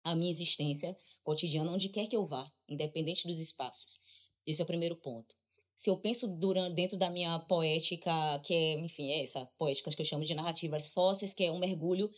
a 0.03 0.15
minha 0.15 0.31
existência 0.31 0.97
cotidiana 1.23 1.71
onde 1.71 1.89
quer 1.89 2.07
que 2.07 2.15
eu 2.15 2.25
vá, 2.25 2.51
independente 2.67 3.27
dos 3.27 3.39
espaços. 3.39 3.99
Esse 4.45 4.61
é 4.61 4.63
o 4.63 4.67
primeiro 4.67 4.95
ponto. 4.95 5.35
Se 5.79 5.89
eu 5.89 5.95
penso 5.95 6.27
durante, 6.27 6.75
dentro 6.75 6.97
da 6.97 7.09
minha 7.09 7.39
poética, 7.39 8.11
que 8.43 8.53
é, 8.53 8.73
enfim, 8.79 9.11
é 9.11 9.23
essa 9.23 9.45
poética 9.57 9.89
que 9.89 10.01
eu 10.01 10.05
chamo 10.05 10.25
de 10.25 10.35
narrativas 10.35 10.89
fósseis, 10.89 11.33
que 11.33 11.45
é 11.45 11.53
um 11.53 11.57
mergulho 11.57 12.11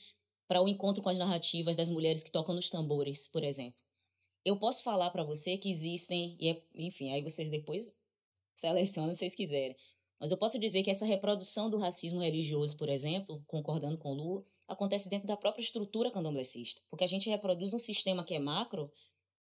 para 0.47 0.59
o 0.63 0.67
encontro 0.67 1.03
com 1.03 1.09
as 1.09 1.19
narrativas 1.19 1.75
das 1.75 1.87
mulheres 1.87 2.23
que 2.23 2.31
tocam 2.31 2.55
nos 2.55 2.71
tambores, 2.71 3.27
por 3.27 3.43
exemplo. 3.43 3.79
Eu 4.43 4.57
posso 4.57 4.81
falar 4.81 5.11
para 5.11 5.23
você 5.23 5.59
que 5.59 5.69
existem, 5.69 6.35
e 6.39 6.49
é, 6.49 6.63
enfim, 6.73 7.11
aí 7.11 7.21
vocês 7.21 7.51
depois 7.51 7.93
selecionam 8.55 9.13
se 9.13 9.19
vocês 9.19 9.35
quiserem. 9.35 9.77
Mas 10.19 10.31
eu 10.31 10.37
posso 10.37 10.57
dizer 10.57 10.81
que 10.81 10.89
essa 10.89 11.05
reprodução 11.05 11.69
do 11.69 11.77
racismo 11.77 12.19
religioso, 12.19 12.75
por 12.77 12.89
exemplo, 12.89 13.43
concordando 13.45 13.99
com 13.99 14.13
o 14.13 14.15
Lu, 14.15 14.45
acontece 14.67 15.07
dentro 15.07 15.27
da 15.27 15.37
própria 15.37 15.61
estrutura 15.61 16.09
candomblessista. 16.09 16.81
Porque 16.89 17.03
a 17.03 17.07
gente 17.07 17.29
reproduz 17.29 17.75
um 17.75 17.79
sistema 17.79 18.23
que 18.23 18.33
é 18.33 18.39
macro 18.39 18.91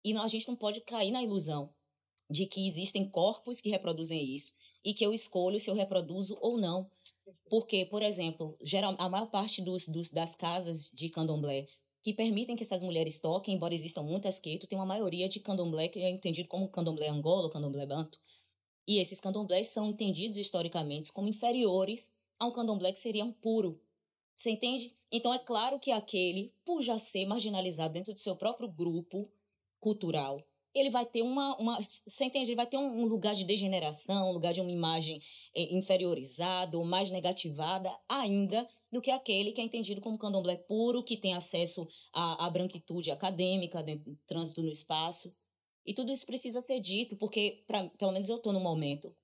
e 0.04 0.18
a 0.18 0.28
gente 0.28 0.48
não 0.48 0.56
pode 0.56 0.82
cair 0.82 1.12
na 1.12 1.22
ilusão 1.22 1.72
de 2.30 2.46
que 2.46 2.68
existem 2.68 3.10
corpos 3.10 3.62
que 3.62 3.70
reproduzem 3.70 4.36
isso 4.36 4.54
e 4.84 4.94
que 4.94 5.06
eu 5.06 5.14
escolho 5.14 5.60
se 5.60 5.70
eu 5.70 5.76
reproduzo 5.76 6.38
ou 6.42 6.58
não. 6.58 6.90
Porque, 7.50 7.86
por 7.86 8.02
exemplo, 8.02 8.58
geral, 8.62 8.96
a 8.98 9.10
maior 9.10 9.30
parte 9.30 9.62
dos, 9.62 9.88
dos, 9.88 10.12
das 10.12 10.36
casas 10.36 10.90
de 10.94 11.10
candomblé 11.10 11.68
que 12.02 12.14
permitem 12.14 12.56
que 12.56 12.64
essas 12.64 12.84
mulheres 12.84 13.20
toquem, 13.20 13.56
embora 13.56 13.74
existam 13.74 14.02
muitas 14.02 14.40
que 14.40 14.58
tem 14.66 14.78
uma 14.78 14.86
maioria 14.86 15.28
de 15.28 15.42
candomblé 15.42 15.90
que 15.90 16.00
é 16.00 16.10
entendido 16.10 16.48
como 16.48 16.70
candomblé 16.70 17.10
angolo 17.10 17.50
candomblé 17.50 17.86
banto. 17.86 18.18
E 18.88 19.00
esses 19.00 19.20
candomblés 19.20 19.68
são 19.68 19.90
entendidos 19.90 20.38
historicamente 20.38 21.12
como 21.12 21.28
inferiores 21.28 22.14
a 22.40 22.46
um 22.46 22.52
candomblé 22.52 22.94
que 22.94 23.00
seria 23.00 23.26
um 23.26 23.34
puro. 23.34 23.82
Você 24.34 24.52
entende? 24.52 24.96
Então 25.12 25.34
é 25.34 25.40
claro 25.40 25.80
que 25.80 25.92
aquele, 25.92 26.54
por 26.64 26.82
já 26.82 26.98
ser 26.98 27.26
marginalizado 27.26 27.94
dentro 27.94 28.14
do 28.14 28.20
seu 28.22 28.36
próprio 28.36 28.70
grupo 28.70 29.30
cultural, 29.80 30.47
ele 30.80 30.90
vai 30.90 31.06
ter 31.06 31.22
uma, 31.22 31.56
uma 31.58 31.78
você 31.82 32.26
entende? 32.26 32.52
Ele 32.52 32.56
vai 32.56 32.68
ter 32.68 32.78
um, 32.78 33.06
lugar 33.06 33.36
de 33.36 33.46
degeneração, 33.46 34.30
um 34.30 34.34
lugar 34.34 34.54
de 34.54 34.62
uma 34.62 34.72
imagem 34.72 35.22
é, 35.56 35.74
inferiorizada 35.76 36.78
ou 36.78 36.86
mais 36.86 37.12
negativada 37.12 37.94
ainda 38.08 38.68
do 38.92 39.02
que 39.02 39.12
aquele 39.12 39.52
que 39.52 39.62
é 39.62 39.64
entendido 39.64 40.02
como 40.02 40.18
candomblé 40.18 40.56
puro, 40.56 41.04
que 41.04 41.18
tem 41.18 41.34
acesso 41.34 41.88
à, 42.14 42.46
à 42.46 42.50
branquitude 42.50 43.12
acadêmica, 43.12 43.84
dentro, 43.84 44.18
trânsito 44.26 44.62
no 44.62 44.72
espaço. 44.72 45.36
E 45.86 45.94
tudo 45.94 46.12
isso 46.12 46.26
precisa 46.26 46.60
ser 46.60 46.80
dito, 46.80 47.16
porque, 47.16 47.64
pra, 47.66 47.88
pelo 47.98 48.12
menos 48.12 48.30
eu 48.30 48.36
estou 48.36 48.52
no 48.52 48.60
momento 48.60 49.16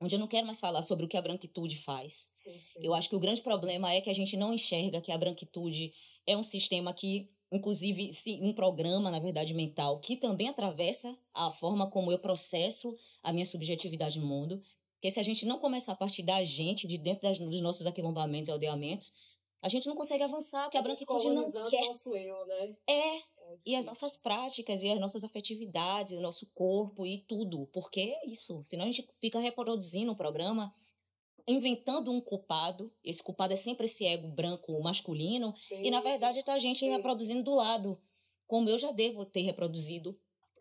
onde 0.00 0.14
eu 0.14 0.18
não 0.18 0.26
quero 0.26 0.46
mais 0.46 0.58
falar 0.58 0.82
sobre 0.82 1.04
o 1.04 1.08
que 1.08 1.16
a 1.16 1.22
branquitude 1.22 1.76
faz. 1.76 2.32
Eu 2.76 2.94
acho 2.94 3.08
que 3.08 3.16
o 3.16 3.20
grande 3.20 3.42
problema 3.42 3.92
é 3.92 4.00
que 4.00 4.08
a 4.08 4.14
gente 4.14 4.36
não 4.36 4.54
enxerga 4.54 5.00
que 5.00 5.12
a 5.12 5.18
branquitude 5.18 5.92
é 6.26 6.36
um 6.36 6.42
sistema 6.42 6.94
que, 6.94 7.28
inclusive, 7.50 8.10
um 8.40 8.52
programa, 8.52 9.10
na 9.10 9.18
verdade, 9.18 9.54
mental, 9.54 9.98
que 9.98 10.16
também 10.16 10.48
atravessa 10.48 11.16
a 11.34 11.50
forma 11.50 11.90
como 11.90 12.12
eu 12.12 12.18
processo 12.18 12.96
a 13.22 13.32
minha 13.32 13.46
subjetividade 13.46 14.18
no 14.18 14.26
mundo. 14.26 14.62
Porque 14.94 15.10
se 15.10 15.18
a 15.18 15.22
gente 15.22 15.46
não 15.46 15.58
começar 15.58 15.92
a 15.92 15.96
partir 15.96 16.22
da 16.22 16.44
gente, 16.44 16.86
de 16.86 16.98
dentro 16.98 17.22
das, 17.22 17.38
dos 17.38 17.60
nossos 17.60 17.86
aquilombamentos 17.86 18.48
e 18.48 18.52
aldeamentos, 18.52 19.14
a 19.62 19.68
gente 19.68 19.88
não 19.88 19.96
consegue 19.96 20.22
avançar, 20.22 20.68
que 20.70 20.76
a 20.76 20.82
branquitude 20.82 21.30
não 21.30 21.50
quer. 21.68 21.86
Nosso 21.86 22.14
eu, 22.14 22.46
né? 22.46 22.76
É, 22.86 23.16
é 23.16 23.22
e 23.64 23.74
as 23.74 23.86
nossas 23.86 24.16
práticas, 24.16 24.82
e 24.82 24.90
as 24.90 25.00
nossas 25.00 25.24
afetividades, 25.24 26.12
o 26.12 26.20
nosso 26.20 26.46
corpo 26.54 27.06
e 27.06 27.18
tudo. 27.18 27.66
Porque 27.72 28.00
é 28.00 28.28
isso. 28.28 28.62
Senão 28.62 28.84
a 28.84 28.86
gente 28.86 29.08
fica 29.20 29.38
reproduzindo 29.38 30.12
o 30.12 30.16
programa, 30.16 30.72
inventando 31.46 32.10
um 32.12 32.20
culpado. 32.20 32.92
Esse 33.04 33.22
culpado 33.22 33.52
é 33.52 33.56
sempre 33.56 33.86
esse 33.86 34.06
ego 34.06 34.28
branco 34.28 34.80
masculino. 34.82 35.54
Sim. 35.56 35.84
E 35.84 35.90
na 35.90 36.00
verdade 36.00 36.40
está 36.40 36.54
a 36.54 36.58
gente 36.58 36.80
Sim. 36.80 36.90
reproduzindo 36.90 37.42
do 37.42 37.54
lado. 37.54 38.00
Como 38.46 38.68
eu 38.68 38.78
já 38.78 38.90
devo 38.92 39.24
ter 39.24 39.42
reproduzido 39.42 40.18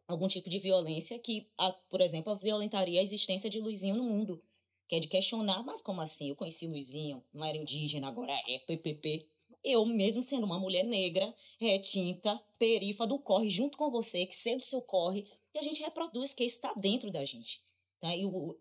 algum 0.07 0.27
tipo 0.27 0.49
de 0.49 0.59
violência 0.59 1.17
que, 1.19 1.47
por 1.89 2.01
exemplo, 2.01 2.35
violentaria 2.37 2.99
a 2.99 3.03
existência 3.03 3.49
de 3.49 3.59
Luizinho 3.59 3.95
no 3.95 4.03
mundo 4.03 4.41
que 4.89 4.95
é 4.95 4.99
de 4.99 5.07
questionar, 5.07 5.63
mas 5.63 5.83
como 5.83 6.01
assim? 6.01 6.29
Eu 6.29 6.35
conheci 6.35 6.67
Luizinho, 6.67 7.23
não 7.31 7.45
era 7.45 7.55
indígena, 7.55 8.07
agora 8.07 8.33
é 8.47 8.57
PPP. 8.57 9.29
Eu, 9.63 9.85
mesmo 9.85 10.19
sendo 10.19 10.47
uma 10.47 10.59
mulher 10.59 10.83
negra, 10.83 11.31
retinta, 11.59 12.41
perifa 12.57 13.05
do 13.05 13.19
corre, 13.19 13.51
junto 13.51 13.77
com 13.77 13.91
você, 13.91 14.25
que 14.25 14.35
sei 14.35 14.57
do 14.57 14.63
seu 14.63 14.81
corre, 14.81 15.27
e 15.53 15.59
a 15.59 15.61
gente 15.61 15.83
reproduz, 15.83 16.33
que 16.33 16.43
isso 16.43 16.55
está 16.55 16.73
dentro 16.73 17.11
da 17.11 17.23
gente. 17.23 17.61
Tá? 17.99 18.15
E 18.15 18.25
o, 18.25 18.57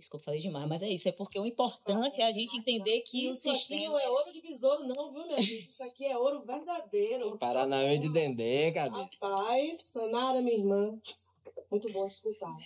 isso 0.00 0.10
que 0.10 0.16
eu 0.16 0.20
falei 0.20 0.40
demais, 0.40 0.66
mas 0.66 0.82
é 0.82 0.88
isso, 0.88 1.08
é 1.08 1.12
porque 1.12 1.38
o 1.38 1.46
importante 1.46 2.20
é 2.20 2.26
a 2.26 2.32
gente 2.32 2.56
entender 2.56 3.00
que 3.02 3.28
isso 3.28 3.50
o 3.50 3.54
sistema. 3.54 3.56
Isso 3.56 3.74
aqui 3.74 3.88
não 3.88 3.98
é 3.98 4.08
ouro 4.08 4.32
de 4.32 4.40
besouro, 4.40 4.84
não, 4.84 5.12
viu, 5.12 5.26
minha 5.26 5.40
gente? 5.40 5.68
Isso 5.68 5.84
aqui 5.84 6.06
é 6.06 6.16
ouro 6.16 6.44
verdadeiro. 6.44 7.38
Paranauê 7.38 7.98
de 7.98 8.08
Dendê, 8.08 8.72
cadê? 8.72 8.98
Rapaz, 8.98 9.82
Sanara, 9.82 10.40
minha 10.40 10.56
irmã. 10.56 10.98
Muito 11.70 11.92
bom 11.92 12.04
escutar. 12.04 12.56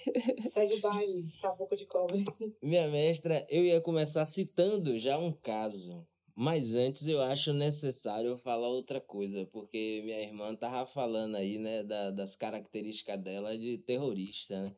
Segue 0.47 0.75
o 0.77 0.81
baile, 0.81 1.29
caboclo 1.43 1.77
de 1.77 1.85
cobre. 1.85 2.25
Minha 2.63 2.89
mestra, 2.89 3.47
eu 3.51 3.63
ia 3.63 3.81
começar 3.81 4.25
citando 4.25 4.99
já 4.99 5.19
um 5.19 5.31
caso. 5.31 6.07
Mas 6.37 6.75
antes 6.75 7.07
eu 7.07 7.23
acho 7.23 7.53
necessário 7.53 8.37
falar 8.37 8.67
outra 8.67 9.01
coisa, 9.01 9.47
porque 9.53 10.01
minha 10.05 10.21
irmã 10.21 10.55
tava 10.57 10.85
falando 10.85 11.37
aí, 11.37 11.59
né, 11.59 11.85
da, 11.85 12.11
das 12.11 12.35
características 12.35 13.19
dela 13.19 13.57
de 13.57 13.79
terrorista, 13.79 14.61
né? 14.61 14.75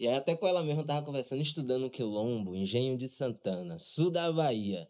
E 0.00 0.08
aí 0.08 0.14
até 0.14 0.34
com 0.34 0.48
ela 0.48 0.62
mesma 0.62 0.82
tava 0.82 1.04
conversando, 1.04 1.42
estudando 1.42 1.84
o 1.84 1.90
Quilombo, 1.90 2.56
Engenho 2.56 2.96
de 2.96 3.06
Santana, 3.06 3.78
sul 3.78 4.10
da 4.10 4.32
Bahia. 4.32 4.88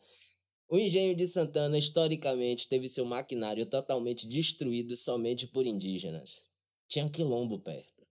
O 0.68 0.78
Engenho 0.78 1.16
de 1.16 1.26
Santana, 1.26 1.76
historicamente, 1.76 2.68
teve 2.68 2.88
seu 2.88 3.04
maquinário 3.04 3.66
totalmente 3.66 4.24
destruído 4.24 4.96
somente 4.96 5.48
por 5.48 5.66
indígenas. 5.66 6.48
Tinha 6.86 7.10
quilombo 7.10 7.58
perto. 7.58 8.06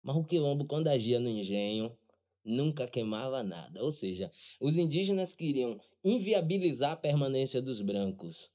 Mas 0.00 0.14
o 0.14 0.22
quilombo, 0.22 0.64
quando 0.64 0.86
agia 0.86 1.18
no 1.18 1.28
engenho, 1.28 1.98
nunca 2.44 2.86
queimava 2.86 3.42
nada. 3.42 3.82
Ou 3.82 3.90
seja, 3.90 4.30
os 4.60 4.76
indígenas 4.76 5.34
queriam 5.34 5.76
inviabilizar 6.04 6.92
a 6.92 6.96
permanência 6.96 7.60
dos 7.60 7.80
brancos. 7.80 8.52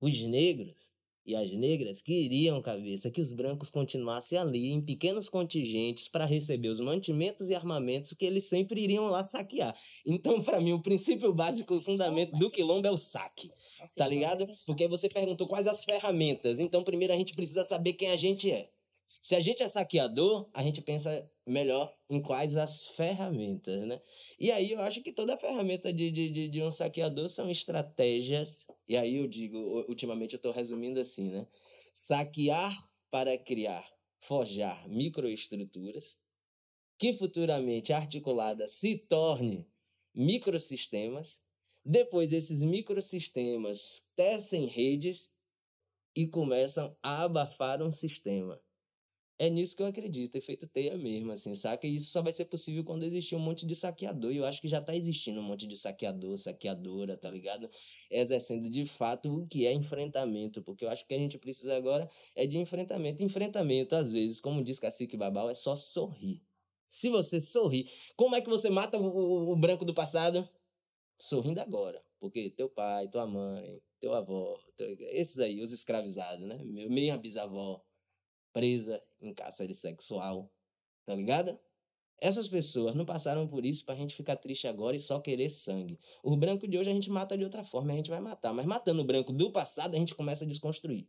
Os 0.00 0.16
negros 0.20 0.92
e 1.28 1.36
as 1.36 1.52
negras 1.52 2.00
queriam, 2.00 2.62
cabeça, 2.62 3.10
que 3.10 3.20
os 3.20 3.34
brancos 3.34 3.68
continuassem 3.68 4.38
ali 4.38 4.72
em 4.72 4.80
pequenos 4.80 5.28
contingentes 5.28 6.08
para 6.08 6.24
receber 6.24 6.70
os 6.70 6.80
mantimentos 6.80 7.50
e 7.50 7.54
armamentos 7.54 8.14
que 8.14 8.24
eles 8.24 8.44
sempre 8.44 8.80
iriam 8.80 9.08
lá 9.08 9.22
saquear. 9.22 9.76
Então, 10.06 10.42
para 10.42 10.58
mim, 10.58 10.72
o 10.72 10.80
princípio 10.80 11.34
básico, 11.34 11.74
o 11.74 11.82
fundamento 11.82 12.34
do 12.38 12.50
quilombo 12.50 12.86
é 12.86 12.90
o 12.90 12.96
saque. 12.96 13.50
Tá 13.94 14.08
ligado? 14.08 14.48
Porque 14.66 14.88
você 14.88 15.06
perguntou 15.06 15.46
quais 15.46 15.66
as 15.66 15.84
ferramentas. 15.84 16.60
Então, 16.60 16.82
primeiro 16.82 17.12
a 17.12 17.16
gente 17.16 17.34
precisa 17.34 17.62
saber 17.62 17.92
quem 17.92 18.10
a 18.10 18.16
gente 18.16 18.50
é. 18.50 18.66
Se 19.28 19.36
a 19.36 19.40
gente 19.40 19.62
é 19.62 19.68
saqueador, 19.68 20.48
a 20.54 20.62
gente 20.62 20.80
pensa 20.80 21.30
melhor 21.46 21.94
em 22.08 22.18
quais 22.18 22.56
as 22.56 22.86
ferramentas, 22.86 23.86
né? 23.86 24.00
E 24.40 24.50
aí 24.50 24.72
eu 24.72 24.80
acho 24.80 25.02
que 25.02 25.12
toda 25.12 25.36
ferramenta 25.36 25.92
de, 25.92 26.10
de, 26.10 26.48
de 26.48 26.62
um 26.62 26.70
saqueador 26.70 27.28
são 27.28 27.50
estratégias. 27.50 28.66
E 28.88 28.96
aí 28.96 29.16
eu 29.16 29.28
digo, 29.28 29.84
ultimamente 29.86 30.32
eu 30.32 30.38
estou 30.38 30.50
resumindo 30.50 30.98
assim, 30.98 31.30
né? 31.30 31.46
Saquear 31.92 32.74
para 33.10 33.36
criar, 33.36 33.86
forjar 34.22 34.88
microestruturas 34.88 36.16
que 36.98 37.12
futuramente 37.12 37.92
articuladas 37.92 38.76
se 38.76 38.96
torne 38.96 39.68
microsistemas. 40.14 41.42
Depois 41.84 42.32
esses 42.32 42.62
microsistemas 42.62 44.08
tecem 44.16 44.64
redes 44.64 45.34
e 46.16 46.26
começam 46.26 46.96
a 47.02 47.24
abafar 47.24 47.82
um 47.82 47.90
sistema. 47.90 48.58
É 49.40 49.48
nisso 49.48 49.76
que 49.76 49.82
eu 49.84 49.86
acredito, 49.86 50.34
efeito 50.34 50.66
teia 50.66 50.98
mesmo, 50.98 51.30
assim, 51.30 51.54
saca? 51.54 51.86
E 51.86 51.94
isso 51.94 52.10
só 52.10 52.20
vai 52.20 52.32
ser 52.32 52.46
possível 52.46 52.82
quando 52.82 53.04
existir 53.04 53.36
um 53.36 53.38
monte 53.38 53.64
de 53.64 53.74
saqueador. 53.76 54.32
E 54.32 54.38
eu 54.38 54.44
acho 54.44 54.60
que 54.60 54.66
já 54.66 54.80
tá 54.80 54.96
existindo 54.96 55.38
um 55.38 55.44
monte 55.44 55.64
de 55.64 55.76
saqueador, 55.76 56.36
saqueadora, 56.36 57.16
tá 57.16 57.30
ligado? 57.30 57.70
Exercendo 58.10 58.68
de 58.68 58.84
fato 58.84 59.32
o 59.32 59.46
que 59.46 59.64
é 59.64 59.72
enfrentamento. 59.72 60.60
Porque 60.60 60.84
eu 60.84 60.90
acho 60.90 61.06
que 61.06 61.14
a 61.14 61.18
gente 61.18 61.38
precisa 61.38 61.76
agora 61.76 62.10
é 62.34 62.48
de 62.48 62.58
enfrentamento. 62.58 63.22
Enfrentamento, 63.22 63.94
às 63.94 64.10
vezes, 64.10 64.40
como 64.40 64.64
diz 64.64 64.80
Cacique 64.80 65.16
Babal, 65.16 65.48
é 65.48 65.54
só 65.54 65.76
sorrir. 65.76 66.42
Se 66.88 67.08
você 67.08 67.40
sorrir, 67.40 67.88
como 68.16 68.34
é 68.34 68.40
que 68.40 68.48
você 68.48 68.68
mata 68.70 68.98
o, 68.98 69.52
o, 69.52 69.56
branco 69.56 69.84
do 69.84 69.94
passado? 69.94 70.48
Sorrindo 71.16 71.60
agora. 71.60 72.02
Porque 72.18 72.50
teu 72.50 72.68
pai, 72.68 73.06
tua 73.08 73.24
mãe, 73.24 73.80
teu 74.00 74.14
avô, 74.14 74.58
teu... 74.76 74.96
esses 75.10 75.38
aí, 75.38 75.60
os 75.60 75.72
escravizados, 75.72 76.44
né? 76.44 76.58
Minha 76.64 77.16
bisavó 77.16 77.84
presa 78.52 79.02
em 79.20 79.32
cárcere 79.32 79.74
sexual, 79.74 80.50
tá 81.04 81.14
ligado? 81.14 81.58
Essas 82.20 82.48
pessoas 82.48 82.94
não 82.94 83.04
passaram 83.04 83.46
por 83.46 83.64
isso 83.64 83.84
pra 83.84 83.94
gente 83.94 84.14
ficar 84.14 84.36
triste 84.36 84.66
agora 84.66 84.96
e 84.96 85.00
só 85.00 85.20
querer 85.20 85.50
sangue. 85.50 85.98
O 86.22 86.36
branco 86.36 86.66
de 86.66 86.76
hoje 86.76 86.90
a 86.90 86.92
gente 86.92 87.10
mata 87.10 87.38
de 87.38 87.44
outra 87.44 87.64
forma, 87.64 87.92
a 87.92 87.96
gente 87.96 88.10
vai 88.10 88.20
matar. 88.20 88.52
Mas 88.52 88.66
matando 88.66 89.00
o 89.00 89.04
branco 89.04 89.32
do 89.32 89.52
passado, 89.52 89.94
a 89.94 89.98
gente 89.98 90.14
começa 90.14 90.44
a 90.44 90.48
desconstruir. 90.48 91.06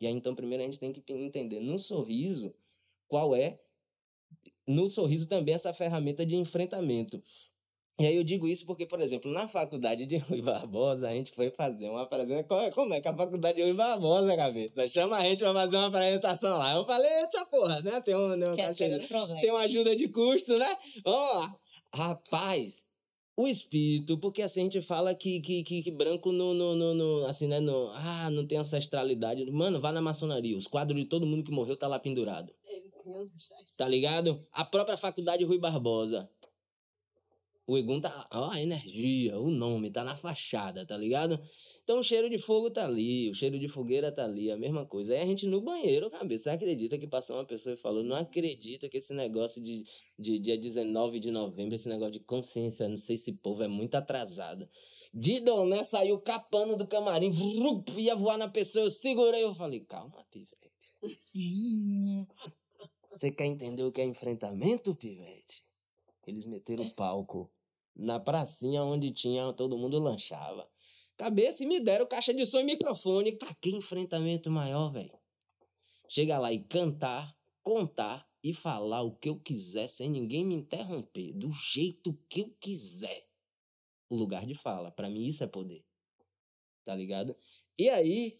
E 0.00 0.06
aí, 0.06 0.12
então, 0.12 0.34
primeiro 0.34 0.64
a 0.64 0.66
gente 0.66 0.80
tem 0.80 0.92
que 0.92 1.12
entender 1.12 1.60
no 1.60 1.78
sorriso 1.78 2.52
qual 3.06 3.36
é, 3.36 3.60
no 4.66 4.90
sorriso 4.90 5.28
também, 5.28 5.54
essa 5.54 5.72
ferramenta 5.72 6.26
de 6.26 6.34
enfrentamento. 6.34 7.22
E 7.98 8.06
aí 8.06 8.16
eu 8.16 8.24
digo 8.24 8.48
isso 8.48 8.64
porque, 8.66 8.86
por 8.86 9.00
exemplo, 9.00 9.30
na 9.30 9.46
faculdade 9.46 10.06
de 10.06 10.16
Rui 10.28 10.42
Barbosa, 10.42 11.08
a 11.08 11.14
gente 11.14 11.32
foi 11.32 11.50
fazer 11.50 11.88
uma 11.88 12.02
apresentação. 12.02 12.70
Como 12.72 12.94
é 12.94 13.00
que 13.00 13.08
a 13.08 13.14
faculdade 13.14 13.56
de 13.56 13.62
Rui 13.64 13.74
Barbosa, 13.74 14.36
cabeça? 14.36 14.88
Chama 14.88 15.16
a 15.16 15.24
gente 15.24 15.40
pra 15.40 15.52
fazer 15.52 15.76
uma 15.76 15.88
apresentação 15.88 16.58
lá. 16.58 16.74
Eu 16.74 16.86
falei, 16.86 17.10
eita 17.20 17.44
porra, 17.46 17.80
né? 17.82 18.00
Tem, 18.00 18.14
um, 18.14 18.36
né, 18.36 18.50
um, 18.50 18.56
tem 19.40 19.50
uma 19.50 19.60
ajuda 19.60 19.94
de 19.94 20.08
custo, 20.08 20.58
né? 20.58 20.76
Ó, 21.04 21.44
oh, 21.44 21.96
rapaz, 21.96 22.86
o 23.36 23.46
espírito, 23.46 24.18
porque 24.18 24.42
assim 24.42 24.60
a 24.60 24.64
gente 24.64 24.82
fala 24.82 25.14
que, 25.14 25.40
que, 25.40 25.62
que, 25.62 25.82
que 25.82 25.90
branco 25.90 26.32
no, 26.32 26.54
no, 26.54 26.74
no, 26.74 26.94
no, 26.94 27.26
assim, 27.26 27.46
né, 27.46 27.60
no, 27.60 27.90
ah, 27.94 28.30
não 28.30 28.46
tem 28.46 28.58
ancestralidade. 28.58 29.50
Mano, 29.50 29.80
vá 29.80 29.92
na 29.92 30.02
maçonaria, 30.02 30.56
os 30.56 30.66
quadros 30.66 31.00
de 31.00 31.06
todo 31.06 31.26
mundo 31.26 31.44
que 31.44 31.50
morreu 31.50 31.76
tá 31.76 31.88
lá 31.88 31.98
pendurado. 31.98 32.52
Tá 33.76 33.88
ligado? 33.88 34.42
A 34.52 34.64
própria 34.64 34.96
faculdade 34.96 35.44
Rui 35.44 35.58
Barbosa. 35.58 36.28
O 37.66 37.78
Egum 37.78 38.00
tá. 38.00 38.28
Ó, 38.32 38.50
a 38.50 38.60
energia, 38.60 39.38
o 39.38 39.50
nome, 39.50 39.90
tá 39.90 40.02
na 40.02 40.16
fachada, 40.16 40.84
tá 40.84 40.96
ligado? 40.96 41.40
Então 41.84 41.98
o 41.98 42.02
cheiro 42.02 42.30
de 42.30 42.38
fogo 42.38 42.70
tá 42.70 42.84
ali, 42.84 43.28
o 43.28 43.34
cheiro 43.34 43.58
de 43.58 43.66
fogueira 43.66 44.12
tá 44.12 44.24
ali, 44.24 44.52
a 44.52 44.56
mesma 44.56 44.86
coisa. 44.86 45.14
Aí 45.14 45.20
a 45.20 45.26
gente 45.26 45.46
no 45.46 45.60
banheiro, 45.60 46.08
cabeça, 46.10 46.44
você 46.44 46.50
acredita 46.50 46.96
que 46.96 47.08
passou 47.08 47.36
uma 47.36 47.44
pessoa 47.44 47.74
e 47.74 47.76
falou: 47.76 48.04
não 48.04 48.14
acredito 48.14 48.88
que 48.88 48.98
esse 48.98 49.12
negócio 49.12 49.62
de, 49.62 49.84
de 50.16 50.38
dia 50.38 50.56
19 50.56 51.18
de 51.18 51.30
novembro, 51.32 51.74
esse 51.74 51.88
negócio 51.88 52.12
de 52.12 52.20
consciência, 52.20 52.88
não 52.88 52.98
sei 52.98 53.18
se 53.18 53.32
povo 53.34 53.64
é 53.64 53.68
muito 53.68 53.96
atrasado. 53.96 54.68
Didoné 55.12 55.82
saiu 55.82 56.18
capando 56.18 56.76
do 56.76 56.86
camarim, 56.86 57.30
vrup, 57.30 57.90
ia 57.98 58.14
voar 58.14 58.38
na 58.38 58.48
pessoa, 58.48 58.86
eu 58.86 58.90
segurei, 58.90 59.42
eu 59.42 59.54
falei: 59.54 59.80
calma, 59.80 60.24
pivete. 60.30 60.52
Você 63.10 63.30
quer 63.32 63.46
entender 63.46 63.82
o 63.82 63.90
que 63.90 64.00
é 64.00 64.04
enfrentamento, 64.04 64.94
pivete? 64.94 65.64
Eles 66.26 66.46
meteram 66.46 66.84
o 66.84 66.90
palco 66.90 67.50
na 67.94 68.18
pracinha 68.18 68.82
onde 68.82 69.10
tinha 69.10 69.52
todo 69.52 69.78
mundo 69.78 69.98
lanchava. 69.98 70.68
Cabeça 71.16 71.62
e 71.62 71.66
me 71.66 71.78
deram 71.80 72.06
caixa 72.06 72.32
de 72.32 72.44
som 72.46 72.60
e 72.60 72.64
microfone. 72.64 73.32
Pra 73.32 73.54
que 73.54 73.70
enfrentamento 73.70 74.50
maior, 74.50 74.90
velho? 74.90 75.18
Chega 76.08 76.38
lá 76.38 76.52
e 76.52 76.60
cantar, 76.60 77.36
contar 77.62 78.28
e 78.42 78.52
falar 78.52 79.02
o 79.02 79.14
que 79.14 79.28
eu 79.28 79.38
quiser 79.38 79.88
sem 79.88 80.10
ninguém 80.10 80.44
me 80.44 80.54
interromper, 80.54 81.32
do 81.32 81.50
jeito 81.52 82.18
que 82.28 82.40
eu 82.40 82.50
quiser. 82.60 83.28
O 84.10 84.16
lugar 84.16 84.44
de 84.44 84.54
fala, 84.54 84.90
para 84.90 85.08
mim 85.08 85.26
isso 85.26 85.44
é 85.44 85.46
poder. 85.46 85.84
Tá 86.84 86.94
ligado? 86.94 87.36
E 87.78 87.88
aí, 87.88 88.38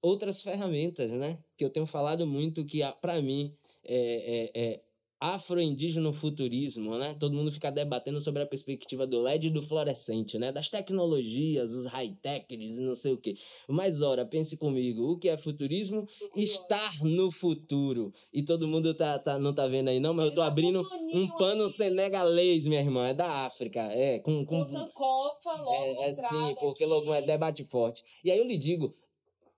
outras 0.00 0.40
ferramentas, 0.40 1.10
né? 1.10 1.42
Que 1.56 1.64
eu 1.64 1.70
tenho 1.70 1.86
falado 1.86 2.26
muito 2.26 2.64
que 2.64 2.80
para 3.00 3.20
mim 3.20 3.56
é, 3.84 4.50
é, 4.54 4.62
é 4.62 4.84
afro-indígena 5.20 6.10
futurismo, 6.12 6.96
né? 6.96 7.14
Todo 7.20 7.34
mundo 7.34 7.52
fica 7.52 7.70
debatendo 7.70 8.20
sobre 8.20 8.42
a 8.42 8.46
perspectiva 8.46 9.06
do 9.06 9.20
LED 9.20 9.48
e 9.48 9.50
do 9.50 9.62
fluorescente, 9.62 10.38
né? 10.38 10.50
Das 10.50 10.70
tecnologias, 10.70 11.72
os 11.72 11.84
high-techs 11.86 12.78
e 12.78 12.80
não 12.80 12.94
sei 12.94 13.12
o 13.12 13.18
quê. 13.18 13.34
Mas, 13.68 14.00
ora, 14.00 14.24
pense 14.24 14.56
comigo, 14.56 15.12
o 15.12 15.18
que 15.18 15.28
é 15.28 15.36
futurismo? 15.36 16.08
Estar 16.34 17.04
no 17.04 17.30
futuro. 17.30 18.12
E 18.32 18.42
todo 18.42 18.66
mundo 18.66 18.94
tá, 18.94 19.18
tá, 19.18 19.38
não 19.38 19.54
tá 19.54 19.66
vendo 19.68 19.88
aí, 19.88 20.00
não, 20.00 20.14
mas 20.14 20.26
eu 20.26 20.34
tô 20.34 20.40
abrindo 20.40 20.82
um 21.12 21.28
pano 21.36 21.68
senegalês, 21.68 22.64
minha 22.64 22.80
irmã, 22.80 23.08
é 23.08 23.14
da 23.14 23.46
África, 23.46 23.80
é, 23.80 24.18
com... 24.20 24.44
com, 24.46 24.56
com 24.56 24.64
Sankofa, 24.64 25.52
logo 25.58 25.74
É, 25.74 26.08
é 26.08 26.12
sim, 26.14 26.54
porque 26.58 26.86
logo 26.86 27.12
é 27.12 27.20
debate 27.20 27.62
forte. 27.64 28.02
E 28.24 28.30
aí 28.30 28.38
eu 28.38 28.46
lhe 28.46 28.56
digo, 28.56 28.94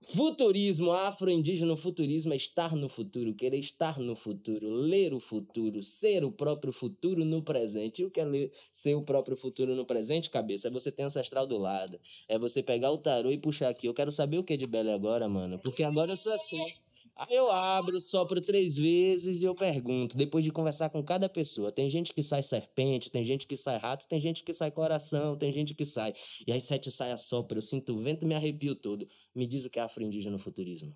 Futurismo, 0.03 0.91
afro-indígena, 0.91 1.77
futurismo 1.77 2.33
é 2.33 2.37
estar 2.37 2.75
no 2.75 2.89
futuro, 2.89 3.33
querer 3.35 3.59
estar 3.59 4.01
no 4.01 4.17
futuro, 4.17 4.69
ler 4.69 5.15
o 5.15 5.21
futuro, 5.21 5.81
ser 5.81 6.25
o 6.25 6.33
próprio 6.33 6.73
futuro 6.73 7.25
no 7.25 7.41
presente. 7.41 8.03
E 8.03 8.05
o 8.05 8.11
que 8.11 8.21
é 8.21 8.25
ler, 8.25 8.53
ser 8.73 8.97
o 8.97 9.03
próprio 9.03 9.37
futuro 9.37 9.77
no 9.77 9.87
presente, 9.87 10.29
cabeça? 10.29 10.67
É 10.67 10.71
você 10.73 10.91
ter 10.91 11.05
ancestral 11.05 11.47
do 11.47 11.57
lado. 11.57 12.01
É 12.29 12.37
você 12.37 12.63
pegar 12.63 12.91
o 12.91 12.99
tarô 12.99 13.31
e 13.31 13.39
puxar 13.39 13.69
aqui. 13.69 13.87
Eu 13.87 13.95
quero 13.95 14.11
saber 14.11 14.39
o 14.39 14.45
que 14.45 14.55
é 14.55 14.57
de 14.57 14.67
Bela 14.67 14.93
agora, 14.93 15.29
mano. 15.29 15.59
Porque 15.61 15.85
agora 15.85 16.11
eu 16.11 16.17
sou 16.17 16.33
assim. 16.33 16.65
Aí 17.15 17.37
eu 17.37 17.51
abro, 17.51 18.01
sopro 18.01 18.41
três 18.41 18.77
vezes 18.77 19.43
e 19.43 19.45
eu 19.45 19.55
pergunto, 19.55 20.17
depois 20.17 20.45
de 20.45 20.51
conversar 20.51 20.89
com 20.89 21.03
cada 21.05 21.29
pessoa. 21.29 21.71
Tem 21.71 21.89
gente 21.91 22.13
que 22.13 22.23
sai 22.23 22.43
serpente, 22.43 23.11
tem 23.11 23.25
gente 23.25 23.47
que 23.47 23.57
sai 23.57 23.77
rato, 23.77 24.09
tem 24.09 24.21
gente 24.21 24.43
que 24.43 24.53
sai 24.53 24.71
coração, 24.71 25.37
tem 25.37 25.53
gente 25.53 25.75
que 25.75 25.85
sai. 25.85 26.15
E 26.47 26.53
aí 26.53 26.61
sete 26.61 26.91
sai 26.91 27.13
a 27.13 27.19
sopra, 27.19 27.59
eu 27.59 27.63
sinto 27.63 27.95
o 27.95 28.03
vento 28.03 28.25
e 28.25 28.29
me 28.29 28.35
arrepio 28.35 28.75
todo. 28.75 29.07
Me 29.35 29.47
diz 29.47 29.65
o 29.65 29.71
que 29.71 29.79
é 29.79 29.83
afro-indígena 29.83 30.33
no 30.33 30.39
futurismo. 30.39 30.95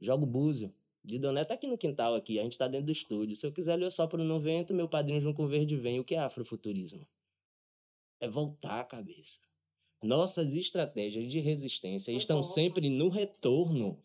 Jogo 0.00 0.24
búzio. 0.24 0.72
Didoné 1.04 1.44
tá 1.44 1.54
aqui 1.54 1.66
no 1.66 1.78
quintal 1.78 2.14
aqui, 2.14 2.38
a 2.38 2.42
gente 2.42 2.58
tá 2.58 2.68
dentro 2.68 2.86
do 2.86 2.92
estúdio. 2.92 3.34
Se 3.34 3.46
eu 3.46 3.52
quiser, 3.52 3.80
eu 3.80 3.90
sopro 3.90 4.22
no 4.22 4.40
vento, 4.40 4.74
meu 4.74 4.88
padrinho 4.88 5.20
junto 5.20 5.36
com 5.36 5.44
o 5.44 5.48
verde 5.48 5.76
vem. 5.76 5.98
O 5.98 6.04
que 6.04 6.14
é 6.14 6.18
afrofuturismo? 6.18 7.06
É 8.20 8.28
voltar 8.28 8.80
a 8.80 8.84
cabeça. 8.84 9.40
Nossas 10.02 10.54
estratégias 10.54 11.28
de 11.28 11.40
resistência 11.40 12.12
estão 12.12 12.42
sempre 12.42 12.88
no 12.88 13.08
retorno. 13.08 14.00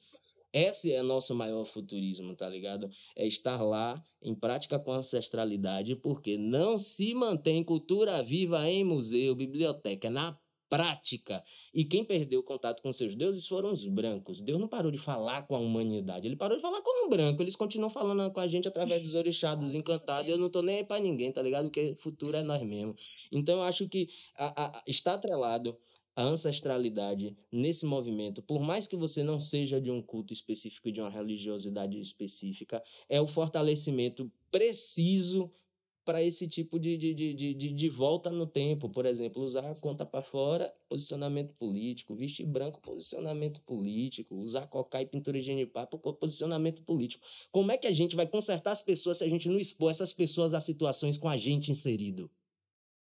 Esse 0.54 0.94
é 0.94 1.02
nosso 1.02 1.34
maior 1.34 1.66
futurismo, 1.66 2.36
tá 2.36 2.48
ligado? 2.48 2.88
É 3.16 3.26
estar 3.26 3.60
lá 3.64 4.00
em 4.22 4.36
prática 4.36 4.80
com 4.80 4.92
ancestralidade, 4.92 5.96
porque 5.96 6.38
não 6.38 6.78
se 6.78 7.16
mantém 7.16 7.64
cultura 7.64 8.22
viva 8.22 8.70
em 8.70 8.84
museu, 8.84 9.34
biblioteca, 9.34 10.12
na 10.12 10.38
prática. 10.74 11.44
E 11.72 11.86
quem 11.86 12.04
perdeu 12.04 12.42
contato 12.42 12.82
com 12.82 12.92
seus 12.92 13.16
deuses 13.16 13.48
foram 13.48 13.72
os 13.72 13.86
brancos. 13.86 14.42
Deus 14.42 14.60
não 14.60 14.68
parou 14.68 14.92
de 14.92 14.98
falar 14.98 15.44
com 15.44 15.56
a 15.56 15.60
humanidade, 15.60 16.26
ele 16.26 16.36
parou 16.36 16.58
de 16.58 16.64
falar 16.64 16.82
com 16.82 17.06
o 17.06 17.10
branco. 17.10 17.44
Eles 17.44 17.56
continuam 17.56 17.92
falando 17.92 18.32
com 18.32 18.40
a 18.40 18.48
gente 18.48 18.68
através 18.68 19.04
dos 19.04 19.14
orixados 19.14 19.76
encantados. 19.76 20.32
Eu 20.32 20.38
não 20.38 20.50
tô 20.50 20.64
nem 20.64 20.78
aí 20.78 20.84
pra 20.84 21.00
ninguém, 21.00 21.32
tá 21.32 21.44
ligado? 21.44 21.66
Porque 21.66 21.96
futuro 22.00 22.36
é 22.38 22.42
nós 22.42 22.64
mesmos. 22.64 23.28
Então 23.32 23.58
eu 23.58 23.64
acho 23.64 23.88
que 23.88 24.10
a, 24.36 24.66
a, 24.66 24.84
está 24.88 25.14
atrelado 25.14 25.78
a 26.16 26.24
ancestralidade 26.24 27.36
nesse 27.52 27.86
movimento, 27.86 28.42
por 28.42 28.62
mais 28.62 28.88
que 28.88 28.96
você 28.96 29.24
não 29.24 29.40
seja 29.40 29.82
de 29.82 29.90
um 29.90 30.02
culto 30.02 30.34
específico, 30.34 30.92
de 30.92 31.02
uma 31.02 31.10
religiosidade 31.10 32.00
específica, 32.00 32.84
é 33.10 33.20
o 33.20 33.28
fortalecimento 33.28 34.32
preciso 34.52 35.52
para 36.06 36.22
esse 36.22 36.48
tipo 36.48 36.80
de, 36.80 36.98
de, 36.98 37.14
de, 37.14 37.54
de, 37.54 37.72
de 37.72 37.90
volta 37.90 38.30
no 38.30 38.46
tempo. 38.46 38.90
Por 38.90 39.06
exemplo, 39.06 39.42
usar 39.42 39.66
a 39.66 39.76
conta 39.76 40.06
para 40.06 40.22
fora, 40.22 40.74
posicionamento 40.90 41.54
político, 41.56 42.16
vestir 42.16 42.46
branco, 42.46 42.82
posicionamento 42.82 43.62
político, 43.62 44.36
usar 44.36 44.68
cocá 44.68 45.02
e 45.02 45.06
pintura 45.06 45.40
genipapo, 45.40 45.98
posicionamento 45.98 46.84
político. 46.84 47.26
Como 47.52 47.72
é 47.72 47.78
que 47.78 47.88
a 47.88 47.94
gente 47.94 48.16
vai 48.16 48.28
consertar 48.28 48.72
as 48.72 48.82
pessoas 48.82 49.18
se 49.18 49.24
a 49.24 49.30
gente 49.30 49.48
não 49.48 49.58
expor 49.58 49.92
essas 49.92 50.14
pessoas 50.14 50.54
a 50.54 50.62
situações 50.62 51.18
com 51.18 51.30
a 51.30 51.38
gente 51.38 51.72
inserido? 51.72 52.30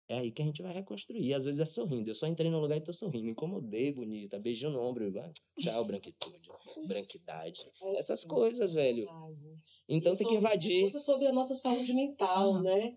É 0.07 0.19
aí 0.19 0.31
que 0.31 0.41
a 0.41 0.45
gente 0.45 0.61
vai 0.61 0.71
reconstruir. 0.71 1.33
Às 1.33 1.45
vezes 1.45 1.59
é 1.59 1.65
sorrindo. 1.65 2.09
Eu 2.09 2.15
só 2.15 2.27
entrei 2.27 2.51
no 2.51 2.59
lugar 2.59 2.77
e 2.77 2.81
tô 2.81 2.93
sorrindo. 2.93 3.29
Incomodei, 3.29 3.91
bonita. 3.91 4.37
Beijinho 4.39 4.71
no 4.71 4.81
ombro. 4.81 5.11
Vai. 5.11 5.31
Tchau, 5.59 5.83
branquitude. 5.83 6.49
Branquidade. 6.87 7.67
É 7.81 7.99
Essas 7.99 8.23
coisas, 8.23 8.73
velho. 8.73 9.07
Então 9.89 10.13
e 10.13 10.17
tem 10.17 10.27
que 10.27 10.35
invadir. 10.35 10.81
Muito 10.81 10.99
sobre 10.99 11.27
a 11.27 11.33
nossa 11.33 11.55
saúde 11.55 11.91
mental, 11.93 12.61
né? 12.61 12.95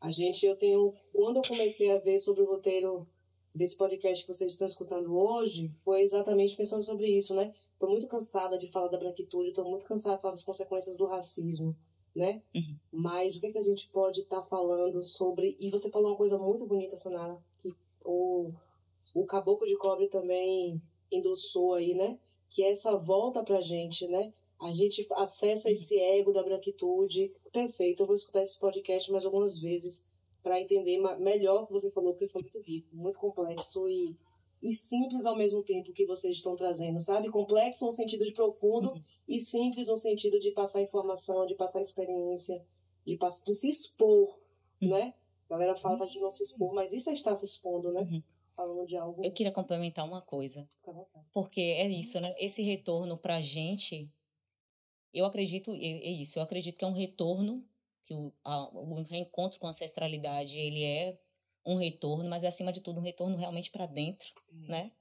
A 0.00 0.10
gente, 0.10 0.46
eu 0.46 0.56
tenho. 0.56 0.94
Quando 1.12 1.36
eu 1.36 1.42
comecei 1.42 1.90
a 1.90 1.98
ver 1.98 2.18
sobre 2.18 2.42
o 2.42 2.46
roteiro 2.46 3.06
desse 3.54 3.76
podcast 3.76 4.24
que 4.24 4.32
vocês 4.32 4.52
estão 4.52 4.66
escutando 4.66 5.14
hoje, 5.14 5.70
foi 5.84 6.02
exatamente 6.02 6.56
pensando 6.56 6.82
sobre 6.82 7.06
isso, 7.06 7.34
né? 7.34 7.52
Tô 7.78 7.88
muito 7.88 8.06
cansada 8.06 8.58
de 8.58 8.66
falar 8.68 8.88
da 8.88 8.98
branquitude, 8.98 9.52
tô 9.52 9.64
muito 9.64 9.84
cansada 9.84 10.16
de 10.16 10.22
falar 10.22 10.32
das 10.32 10.44
consequências 10.44 10.96
do 10.96 11.06
racismo 11.06 11.76
né? 12.16 12.42
Uhum. 12.54 12.76
Mas 12.90 13.36
o 13.36 13.40
que, 13.40 13.52
que 13.52 13.58
a 13.58 13.62
gente 13.62 13.88
pode 13.90 14.22
estar 14.22 14.40
tá 14.40 14.46
falando 14.46 15.04
sobre. 15.04 15.54
E 15.60 15.70
você 15.70 15.90
falou 15.90 16.12
uma 16.12 16.16
coisa 16.16 16.38
muito 16.38 16.66
bonita, 16.66 16.96
Sonara, 16.96 17.38
que 17.58 17.70
o, 18.02 18.50
o 19.14 19.26
Caboclo 19.26 19.66
de 19.66 19.76
Cobre 19.76 20.08
também 20.08 20.80
endossou 21.12 21.74
aí, 21.74 21.94
né? 21.94 22.18
Que 22.48 22.64
é 22.64 22.70
essa 22.70 22.96
volta 22.96 23.44
pra 23.44 23.60
gente, 23.60 24.08
né? 24.08 24.32
A 24.58 24.72
gente 24.72 25.06
acessa 25.12 25.70
esse 25.70 26.00
ego 26.00 26.32
da 26.32 26.42
branquitude. 26.42 27.30
Perfeito, 27.52 28.02
eu 28.02 28.06
vou 28.06 28.14
escutar 28.14 28.42
esse 28.42 28.58
podcast 28.58 29.12
mais 29.12 29.26
algumas 29.26 29.58
vezes 29.58 30.06
para 30.42 30.60
entender 30.60 30.98
melhor 31.18 31.62
o 31.62 31.66
que 31.66 31.72
você 31.72 31.90
falou, 31.90 32.12
porque 32.12 32.28
foi 32.28 32.40
muito 32.40 32.60
rico, 32.60 32.88
muito 32.96 33.18
complexo 33.18 33.86
e, 33.88 34.16
e 34.62 34.72
simples 34.72 35.26
ao 35.26 35.36
mesmo 35.36 35.62
tempo 35.62 35.92
que 35.92 36.06
vocês 36.06 36.36
estão 36.36 36.56
trazendo, 36.56 36.98
sabe? 36.98 37.30
Complexo 37.30 37.84
no 37.84 37.92
sentido 37.92 38.24
de 38.24 38.32
profundo 38.32 38.92
uhum. 38.92 39.00
e 39.28 39.40
simples 39.40 39.88
no 39.88 39.96
sentido 39.96 40.38
de 40.38 40.50
passar 40.50 40.80
informação, 40.82 41.46
de 41.46 41.54
passar 41.54 41.80
experiência, 41.80 42.64
de, 43.04 43.16
de 43.16 43.54
se 43.54 43.68
expor, 43.68 44.38
uhum. 44.80 44.88
né? 44.88 45.14
A 45.48 45.52
galera 45.52 45.76
fala 45.76 45.96
pra 45.96 46.06
gente 46.06 46.20
não 46.20 46.30
se 46.30 46.42
expor, 46.42 46.74
mas 46.74 46.92
isso 46.92 47.08
é 47.10 47.12
estar 47.12 47.34
se 47.36 47.44
expondo, 47.44 47.92
né? 47.92 48.00
Uhum 48.00 48.22
falando 48.56 48.86
de 48.86 48.96
algo. 48.96 49.22
Eu 49.22 49.30
queria 49.30 49.52
complementar 49.52 50.04
uma 50.04 50.22
coisa. 50.22 50.66
Porque 51.32 51.60
é 51.60 51.86
isso, 51.88 52.18
né? 52.18 52.34
Esse 52.38 52.62
retorno 52.62 53.18
pra 53.18 53.42
gente, 53.42 54.10
eu 55.12 55.26
acredito, 55.26 55.72
é 55.72 56.10
isso, 56.10 56.38
eu 56.38 56.42
acredito 56.42 56.78
que 56.78 56.84
é 56.84 56.88
um 56.88 56.94
retorno, 56.94 57.62
que 58.04 58.14
o, 58.14 58.32
a, 58.42 58.68
o 58.70 59.02
reencontro 59.02 59.60
com 59.60 59.66
a 59.66 59.70
ancestralidade, 59.70 60.56
ele 60.58 60.82
é 60.82 61.18
um 61.66 61.76
retorno, 61.76 62.28
mas 62.30 62.44
é 62.44 62.48
acima 62.48 62.72
de 62.72 62.80
tudo 62.80 63.00
um 63.00 63.02
retorno 63.02 63.36
realmente 63.36 63.70
para 63.70 63.86
dentro, 63.86 64.32
hum. 64.52 64.66
né? 64.68 64.92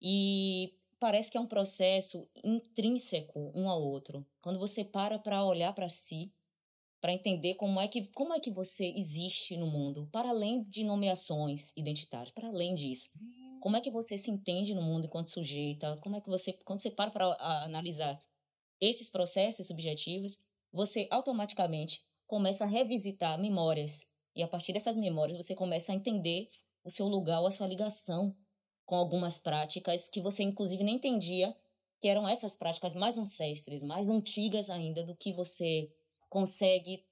E 0.00 0.74
parece 1.00 1.30
que 1.30 1.38
é 1.38 1.40
um 1.40 1.46
processo 1.46 2.28
intrínseco 2.44 3.52
um 3.54 3.68
ao 3.68 3.82
outro. 3.82 4.26
Quando 4.40 4.58
você 4.58 4.84
para 4.84 5.18
para 5.18 5.44
olhar 5.44 5.72
para 5.72 5.88
si, 5.88 6.32
para 7.00 7.12
entender 7.12 7.54
como 7.54 7.80
é 7.80 7.88
que 7.88 8.06
como 8.08 8.34
é 8.34 8.40
que 8.40 8.50
você 8.50 8.92
existe 8.96 9.56
no 9.56 9.66
mundo, 9.66 10.08
para 10.12 10.30
além 10.30 10.60
de 10.60 10.84
nomeações 10.84 11.76
identitárias, 11.76 12.32
para 12.32 12.48
além 12.48 12.74
disso. 12.74 13.10
Como 13.60 13.76
é 13.76 13.80
que 13.80 13.90
você 13.90 14.18
se 14.18 14.30
entende 14.30 14.74
no 14.74 14.82
mundo 14.82 15.06
enquanto 15.06 15.30
sujeita? 15.30 15.96
Como 15.98 16.16
é 16.16 16.20
que 16.20 16.28
você 16.28 16.52
quando 16.52 16.82
você 16.82 16.90
para 16.90 17.10
para 17.10 17.36
analisar 17.64 18.18
esses 18.80 19.10
processos 19.10 19.66
subjetivos, 19.66 20.38
você 20.72 21.08
automaticamente 21.10 22.04
começa 22.26 22.64
a 22.64 22.68
revisitar 22.68 23.38
memórias 23.38 24.06
e 24.38 24.42
a 24.42 24.48
partir 24.48 24.72
dessas 24.72 24.96
memórias 24.96 25.36
você 25.36 25.54
começa 25.54 25.90
a 25.90 25.94
entender 25.94 26.48
o 26.84 26.90
seu 26.90 27.08
lugar 27.08 27.40
ou 27.40 27.48
a 27.48 27.50
sua 27.50 27.66
ligação 27.66 28.34
com 28.86 28.94
algumas 28.94 29.38
práticas 29.38 30.08
que 30.08 30.20
você 30.20 30.44
inclusive 30.44 30.84
nem 30.84 30.94
entendia 30.94 31.54
que 32.00 32.06
eram 32.06 32.28
essas 32.28 32.54
práticas 32.54 32.94
mais 32.94 33.18
ancestres, 33.18 33.82
mais 33.82 34.08
antigas 34.08 34.70
ainda 34.70 35.02
do 35.02 35.16
que 35.16 35.32
você 35.32 35.92
consegue 36.28 37.04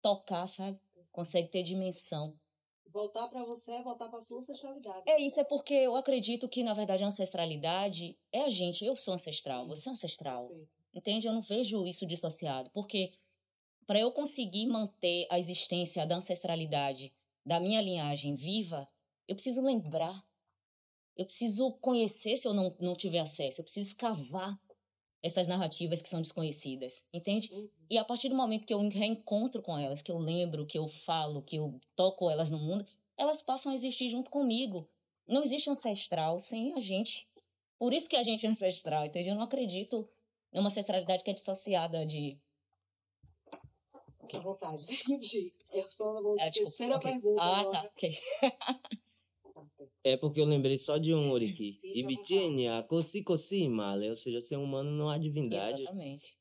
tocar, 0.00 0.46
sabe? 0.46 0.78
Consegue 1.10 1.48
ter 1.48 1.64
dimensão. 1.64 2.38
Voltar 2.86 3.26
para 3.26 3.44
você 3.44 3.72
é 3.72 3.82
voltar 3.82 4.08
para 4.08 4.20
sua 4.20 4.38
ancestralidade. 4.38 5.02
É 5.06 5.20
isso, 5.20 5.40
é 5.40 5.44
porque 5.44 5.74
eu 5.74 5.96
acredito 5.96 6.48
que, 6.48 6.62
na 6.62 6.72
verdade, 6.72 7.02
a 7.02 7.08
ancestralidade 7.08 8.16
é 8.32 8.42
a 8.42 8.50
gente. 8.50 8.84
Eu 8.84 8.96
sou 8.96 9.14
ancestral, 9.14 9.66
você 9.66 9.88
é 9.88 9.92
ancestral. 9.92 10.46
Perfeito. 10.46 10.70
Entende? 10.94 11.26
Eu 11.26 11.32
não 11.32 11.42
vejo 11.42 11.84
isso 11.84 12.06
dissociado. 12.06 12.70
Porque 12.70 13.12
para 13.88 13.98
eu 13.98 14.12
conseguir 14.12 14.66
manter 14.66 15.26
a 15.30 15.38
existência 15.38 16.06
da 16.06 16.16
ancestralidade 16.16 17.10
da 17.44 17.58
minha 17.58 17.80
linhagem 17.80 18.34
viva, 18.34 18.86
eu 19.26 19.34
preciso 19.34 19.62
lembrar. 19.62 20.22
Eu 21.16 21.24
preciso 21.24 21.72
conhecer 21.80 22.36
se 22.36 22.46
eu 22.46 22.52
não, 22.52 22.76
não 22.78 22.94
tiver 22.94 23.20
acesso. 23.20 23.60
Eu 23.60 23.64
preciso 23.64 23.88
escavar 23.88 24.60
essas 25.22 25.48
narrativas 25.48 26.02
que 26.02 26.08
são 26.08 26.20
desconhecidas, 26.20 27.08
entende? 27.14 27.50
Uhum. 27.50 27.66
E 27.88 27.96
a 27.96 28.04
partir 28.04 28.28
do 28.28 28.34
momento 28.36 28.66
que 28.66 28.74
eu 28.74 28.88
reencontro 28.90 29.62
com 29.62 29.78
elas, 29.78 30.02
que 30.02 30.12
eu 30.12 30.18
lembro, 30.18 30.66
que 30.66 30.78
eu 30.78 30.86
falo, 30.86 31.42
que 31.42 31.56
eu 31.56 31.80
toco 31.96 32.30
elas 32.30 32.50
no 32.50 32.58
mundo, 32.58 32.86
elas 33.16 33.42
passam 33.42 33.72
a 33.72 33.74
existir 33.74 34.10
junto 34.10 34.30
comigo. 34.30 34.86
Não 35.26 35.42
existe 35.42 35.70
ancestral 35.70 36.38
sem 36.38 36.74
a 36.74 36.80
gente. 36.80 37.26
Por 37.78 37.94
isso 37.94 38.06
que 38.06 38.16
a 38.16 38.22
gente 38.22 38.46
é 38.46 38.50
ancestral, 38.50 39.06
entende? 39.06 39.30
Eu 39.30 39.34
não 39.34 39.42
acredito 39.42 40.06
numa 40.52 40.68
ancestralidade 40.68 41.24
que 41.24 41.30
é 41.30 41.34
dissociada 41.34 42.04
de. 42.04 42.38
Fique 44.28 44.36
à 44.36 44.40
vontade. 44.40 44.86
Entendi. 45.08 45.52
Eu 45.72 45.90
só 45.90 46.22
vou 46.22 46.36
é, 46.38 46.50
terceira 46.50 46.96
okay. 46.96 47.12
pergunta. 47.12 47.42
Ah, 47.42 47.60
agora. 47.60 47.82
tá. 47.82 47.88
Ok. 47.88 48.18
É 50.04 50.16
porque 50.16 50.40
eu 50.40 50.44
lembrei 50.44 50.78
só 50.78 50.96
de 50.96 51.12
um 51.14 51.30
Oriki. 51.30 51.80
Ibitinia, 51.82 52.82
Kosi 52.84 53.22
Kosi 53.22 53.68
Male, 53.68 54.08
ou 54.08 54.14
seja, 54.14 54.40
ser 54.40 54.56
humano 54.56 54.90
não 54.90 55.08
há 55.08 55.18
divindade. 55.18 55.82
Exatamente. 55.82 56.38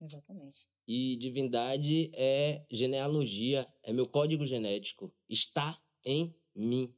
Exatamente. 0.00 0.68
E 0.86 1.16
divindade 1.16 2.10
é 2.14 2.64
genealogia, 2.70 3.66
é 3.82 3.92
meu 3.92 4.06
código 4.06 4.46
genético. 4.46 5.12
Está 5.28 5.80
em 6.04 6.34
mim. 6.54 6.94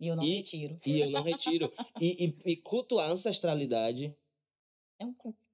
E 0.00 0.06
eu 0.06 0.16
não 0.16 0.22
e, 0.24 0.36
retiro. 0.36 0.76
E 0.86 1.00
eu 1.00 1.10
não 1.10 1.22
retiro. 1.22 1.72
e, 2.00 2.26
e, 2.26 2.52
e 2.52 2.56
cultuar 2.56 3.08
a 3.08 3.12
ancestralidade. 3.12 4.14
É 4.98 5.04
um 5.04 5.12
culto. 5.12 5.47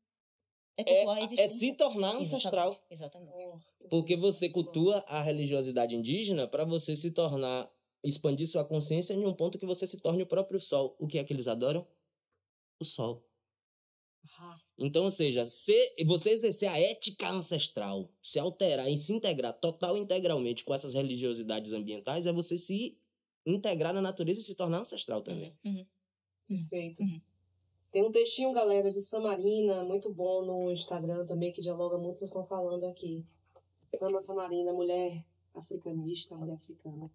É, 0.77 0.83
é, 0.83 1.45
é, 1.45 1.49
se 1.49 1.75
tornar 1.77 2.17
ancestral. 2.17 2.71
Exatamente. 2.91 3.33
Exatamente. 3.35 3.65
Porque 3.89 4.17
você 4.17 4.49
cultua 4.49 5.05
a 5.07 5.23
religiosidade 5.23 5.95
indígena 5.95 6.49
para 6.49 6.65
você 6.65 6.97
se 6.97 7.13
tornar 7.13 7.71
expandir 8.03 8.47
sua 8.47 8.65
consciência 8.65 9.15
em 9.15 9.25
um 9.25 9.35
ponto 9.35 9.59
que 9.59 9.67
você 9.67 9.87
se 9.87 9.99
torne 9.99 10.23
o 10.23 10.27
próprio 10.27 10.61
sol. 10.61 10.95
O 10.99 11.07
que 11.07 11.19
é 11.19 11.25
que 11.25 11.33
eles 11.33 11.49
adoram? 11.49 11.87
O 12.79 12.85
sol. 12.85 13.27
Então, 14.77 15.05
ou 15.05 15.11
seja, 15.11 15.47
se 15.47 15.73
você 16.05 16.31
exercer 16.31 16.69
a 16.69 16.79
ética 16.79 17.31
ancestral, 17.31 18.13
se 18.21 18.39
alterar 18.39 18.91
e 18.91 18.99
se 18.99 19.13
integrar 19.13 19.53
total 19.53 19.97
e 19.97 20.01
integralmente 20.01 20.65
com 20.65 20.75
essas 20.75 20.95
religiosidades 20.95 21.73
ambientais, 21.73 22.27
é 22.27 22.33
você 22.33 22.59
se 22.59 22.99
integrar 23.47 23.95
na 23.95 24.03
natureza 24.03 24.41
e 24.41 24.43
se 24.43 24.55
tornar 24.55 24.81
ancestral 24.81 25.23
também. 25.23 25.57
Uhum. 25.65 25.87
Uhum. 26.51 26.59
Perfeito. 26.69 27.03
Uhum. 27.03 27.21
Tem 27.95 28.03
um 28.03 28.11
textinho, 28.11 28.51
galera, 28.51 28.91
de 28.91 29.01
Samarina, 29.01 29.85
muito 29.85 30.13
bom 30.13 30.45
no 30.45 30.73
Instagram 30.73 31.25
também, 31.27 31.53
que 31.53 31.61
dialoga 31.61 31.97
muito, 31.97 32.19
vocês 32.19 32.29
estão 32.29 32.45
falando 32.45 32.87
aqui. 32.87 33.25
Sama 33.87 34.19
Samarina, 34.19 34.73
mulher 34.73 35.25
africanista, 35.55 36.35
mulher 36.35 36.55
africana. 36.55 37.09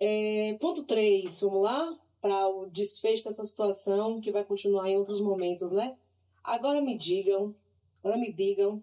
É, 0.00 0.52
ponto 0.54 0.82
3, 0.82 1.40
vamos 1.42 1.62
lá? 1.62 1.96
Para 2.20 2.48
o 2.48 2.66
desfecho 2.70 3.22
dessa 3.22 3.44
situação 3.44 4.20
que 4.20 4.32
vai 4.32 4.44
continuar 4.44 4.90
em 4.90 4.96
outros 4.96 5.20
momentos, 5.20 5.70
né? 5.70 5.96
Agora 6.42 6.80
me 6.80 6.98
digam, 6.98 7.54
agora 8.02 8.18
me 8.18 8.32
digam, 8.32 8.82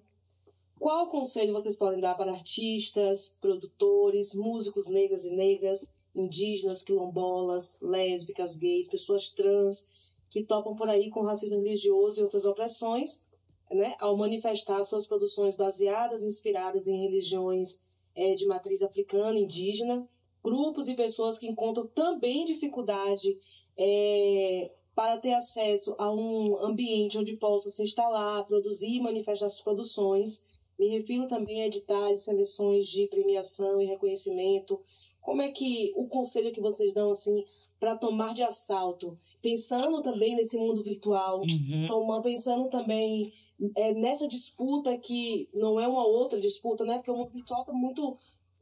qual 0.79 1.09
conselho 1.09 1.51
vocês 1.51 1.75
podem 1.75 1.99
dar 1.99 2.15
para 2.15 2.31
artistas, 2.31 3.35
produtores, 3.41 4.33
músicos 4.33 4.87
negros 4.87 5.25
e 5.25 5.31
negras, 5.31 5.91
indígenas, 6.15 6.83
quilombolas, 6.83 7.81
lésbicas, 7.81 8.55
gays, 8.55 8.87
pessoas 8.87 9.29
trans 9.29 9.89
que 10.31 10.43
topam 10.43 10.73
por 10.73 10.87
aí 10.89 11.09
com 11.09 11.21
racismo 11.23 11.57
religioso 11.57 12.21
e 12.21 12.23
outras 12.23 12.45
opressões, 12.45 13.25
né, 13.69 13.95
ao 13.99 14.17
manifestar 14.17 14.81
suas 14.85 15.05
produções 15.05 15.57
baseadas, 15.57 16.23
inspiradas 16.23 16.87
em 16.87 17.01
religiões 17.01 17.79
é, 18.15 18.33
de 18.33 18.47
matriz 18.47 18.81
africana, 18.81 19.37
indígena, 19.37 20.07
grupos 20.41 20.87
e 20.87 20.95
pessoas 20.95 21.37
que 21.37 21.47
encontram 21.47 21.85
também 21.87 22.45
dificuldade 22.45 23.37
é, 23.77 24.71
para 24.95 25.17
ter 25.17 25.33
acesso 25.33 25.95
a 25.99 26.09
um 26.09 26.57
ambiente 26.59 27.17
onde 27.17 27.35
possa 27.35 27.69
se 27.69 27.83
instalar, 27.83 28.45
produzir 28.45 28.95
e 28.95 29.01
manifestar 29.01 29.49
suas 29.49 29.61
produções. 29.61 30.43
Me 30.79 30.87
refiro 30.87 31.27
também 31.27 31.61
a 31.61 31.67
editais, 31.67 32.23
seleções 32.23 32.87
de 32.87 33.07
premiação 33.07 33.81
e 33.81 33.85
reconhecimento. 33.85 34.79
Como 35.21 35.41
é 35.41 35.51
que 35.51 35.91
o 35.95 36.07
conselho 36.07 36.51
que 36.53 36.61
vocês 36.61 36.93
dão 36.93 37.11
assim 37.11 37.45
para 37.81 37.97
tomar 37.97 38.33
de 38.33 38.43
assalto, 38.43 39.17
pensando 39.41 40.01
também 40.01 40.35
nesse 40.35 40.57
mundo 40.57 40.83
virtual, 40.83 41.41
uhum. 41.41 41.85
tomando, 41.87 42.21
pensando 42.21 42.69
também 42.69 43.31
é, 43.75 43.93
nessa 43.93 44.27
disputa 44.27 44.97
que 44.97 45.49
não 45.53 45.79
é 45.79 45.87
uma 45.87 46.05
outra 46.05 46.39
disputa, 46.39 46.83
né? 46.83 46.95
Porque 46.95 47.11
o 47.11 47.17
mundo 47.17 47.31
virtual 47.31 47.61
está 47.61 47.73
muito 47.73 48.17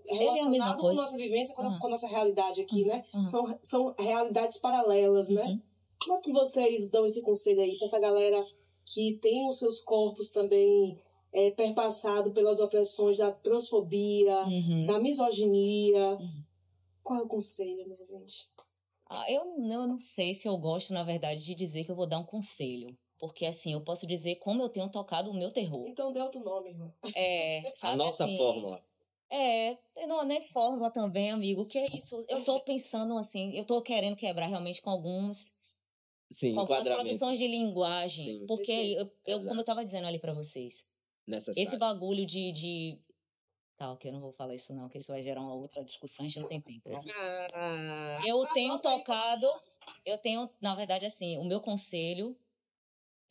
é 0.08 0.16
relacionado 0.16 0.78
é 0.78 0.82
com 0.82 0.88
a 0.88 0.94
nossa 0.94 1.18
vivência, 1.18 1.56
com, 1.56 1.62
a, 1.62 1.80
com 1.80 1.88
a 1.88 1.90
nossa 1.92 2.08
realidade 2.08 2.62
aqui, 2.62 2.82
uhum. 2.82 2.88
né? 2.88 3.06
Uhum. 3.14 3.24
São, 3.24 3.60
são 3.62 3.96
realidades 3.98 4.58
paralelas, 4.58 5.30
né? 5.30 5.44
Uhum. 5.44 5.62
Como 6.02 6.18
é 6.18 6.22
que 6.22 6.32
vocês 6.32 6.88
dão 6.88 7.06
esse 7.06 7.22
conselho 7.22 7.62
aí 7.62 7.78
para 7.78 7.86
essa 7.86 8.00
galera 8.00 8.44
que 8.86 9.20
tem 9.22 9.48
os 9.48 9.60
seus 9.60 9.82
corpos 9.82 10.32
também 10.32 10.98
é, 11.34 11.52
perpassado 11.52 12.32
pelas 12.32 12.60
opressões 12.60 13.18
da 13.18 13.32
transfobia, 13.32 14.46
uhum. 14.46 14.86
da 14.86 15.00
misoginia? 15.00 16.12
Uhum. 16.12 16.44
Qual 17.04 17.20
é 17.20 17.24
o 17.24 17.28
conselho, 17.28 17.86
minha 17.88 18.06
gente? 18.06 18.48
Ah, 19.10 19.26
eu, 19.28 19.42
eu 19.58 19.88
não 19.88 19.98
sei 19.98 20.36
se 20.36 20.48
eu 20.48 20.56
gosto, 20.58 20.94
na 20.94 21.04
verdade, 21.04 21.44
de 21.44 21.56
dizer 21.56 21.84
que 21.84 21.92
eu 21.92 21.96
vou 21.96 22.06
dar 22.06 22.20
um 22.20 22.26
conselho. 22.26 22.96
Porque, 23.18 23.46
assim, 23.46 23.74
eu 23.74 23.82
posso 23.82 24.08
dizer 24.08 24.36
como 24.36 24.62
eu 24.62 24.70
tenho 24.70 24.90
tocado 24.90 25.32
o 25.32 25.34
meu 25.34 25.52
terror. 25.52 25.84
Então 25.88 26.14
dê 26.14 26.22
outro 26.22 26.40
nome, 26.42 26.70
irmão. 26.70 26.94
É, 27.16 27.62
sabe, 27.76 27.94
a 27.94 27.96
nossa 27.98 28.24
assim, 28.24 28.38
fórmula. 28.38 28.82
É, 29.32 29.78
não, 30.08 30.24
nem 30.24 30.48
fórmula 30.50 30.90
também, 30.90 31.32
amigo. 31.32 31.66
Que 31.66 31.80
é 31.80 31.96
isso? 31.96 32.24
Eu 32.30 32.44
tô 32.46 32.60
pensando 32.62 33.18
assim, 33.18 33.52
eu 33.56 33.66
tô 33.66 33.82
querendo 33.82 34.16
quebrar 34.16 34.48
realmente 34.48 34.82
com 34.82 34.90
algumas. 34.90 35.54
Sim, 36.32 36.54
com 36.54 36.62
algumas 36.62 36.88
produções 36.88 37.38
de 37.40 37.48
linguagem. 37.48 38.40
Sim. 38.40 38.46
Porque 38.46 38.72
eu, 38.72 39.12
eu 39.26 39.44
como 39.48 39.60
eu 39.60 39.66
tava 39.66 39.84
dizendo 39.84 40.08
ali 40.08 40.20
para 40.20 40.34
vocês. 40.34 40.86
Necessário. 41.28 41.62
Esse 41.62 41.78
bagulho 41.78 42.26
de, 42.26 42.52
de. 42.52 43.00
Tá, 43.80 43.92
ok, 43.92 44.12
eu 44.12 44.14
não 44.14 44.20
vou 44.22 44.34
falar 44.34 44.54
isso 44.54 44.74
não, 44.76 44.90
que 44.90 45.00
isso 45.00 45.12
vai 45.12 45.24
gerar 45.24 45.42
uma 45.42 45.56
outra 45.56 45.84
discussão, 45.84 46.26
a 46.26 46.28
gente 46.28 46.42
não 46.42 46.50
tem 46.50 46.62
tempo. 46.62 46.90
Né? 46.90 46.98
Ah, 47.56 48.22
eu 48.28 48.46
tenho 48.54 48.78
tocado, 48.80 49.48
eu 50.06 50.18
tenho, 50.18 50.48
na 50.60 50.76
verdade, 50.76 51.06
assim, 51.06 51.38
o 51.38 51.46
meu 51.46 51.62
conselho 51.62 52.38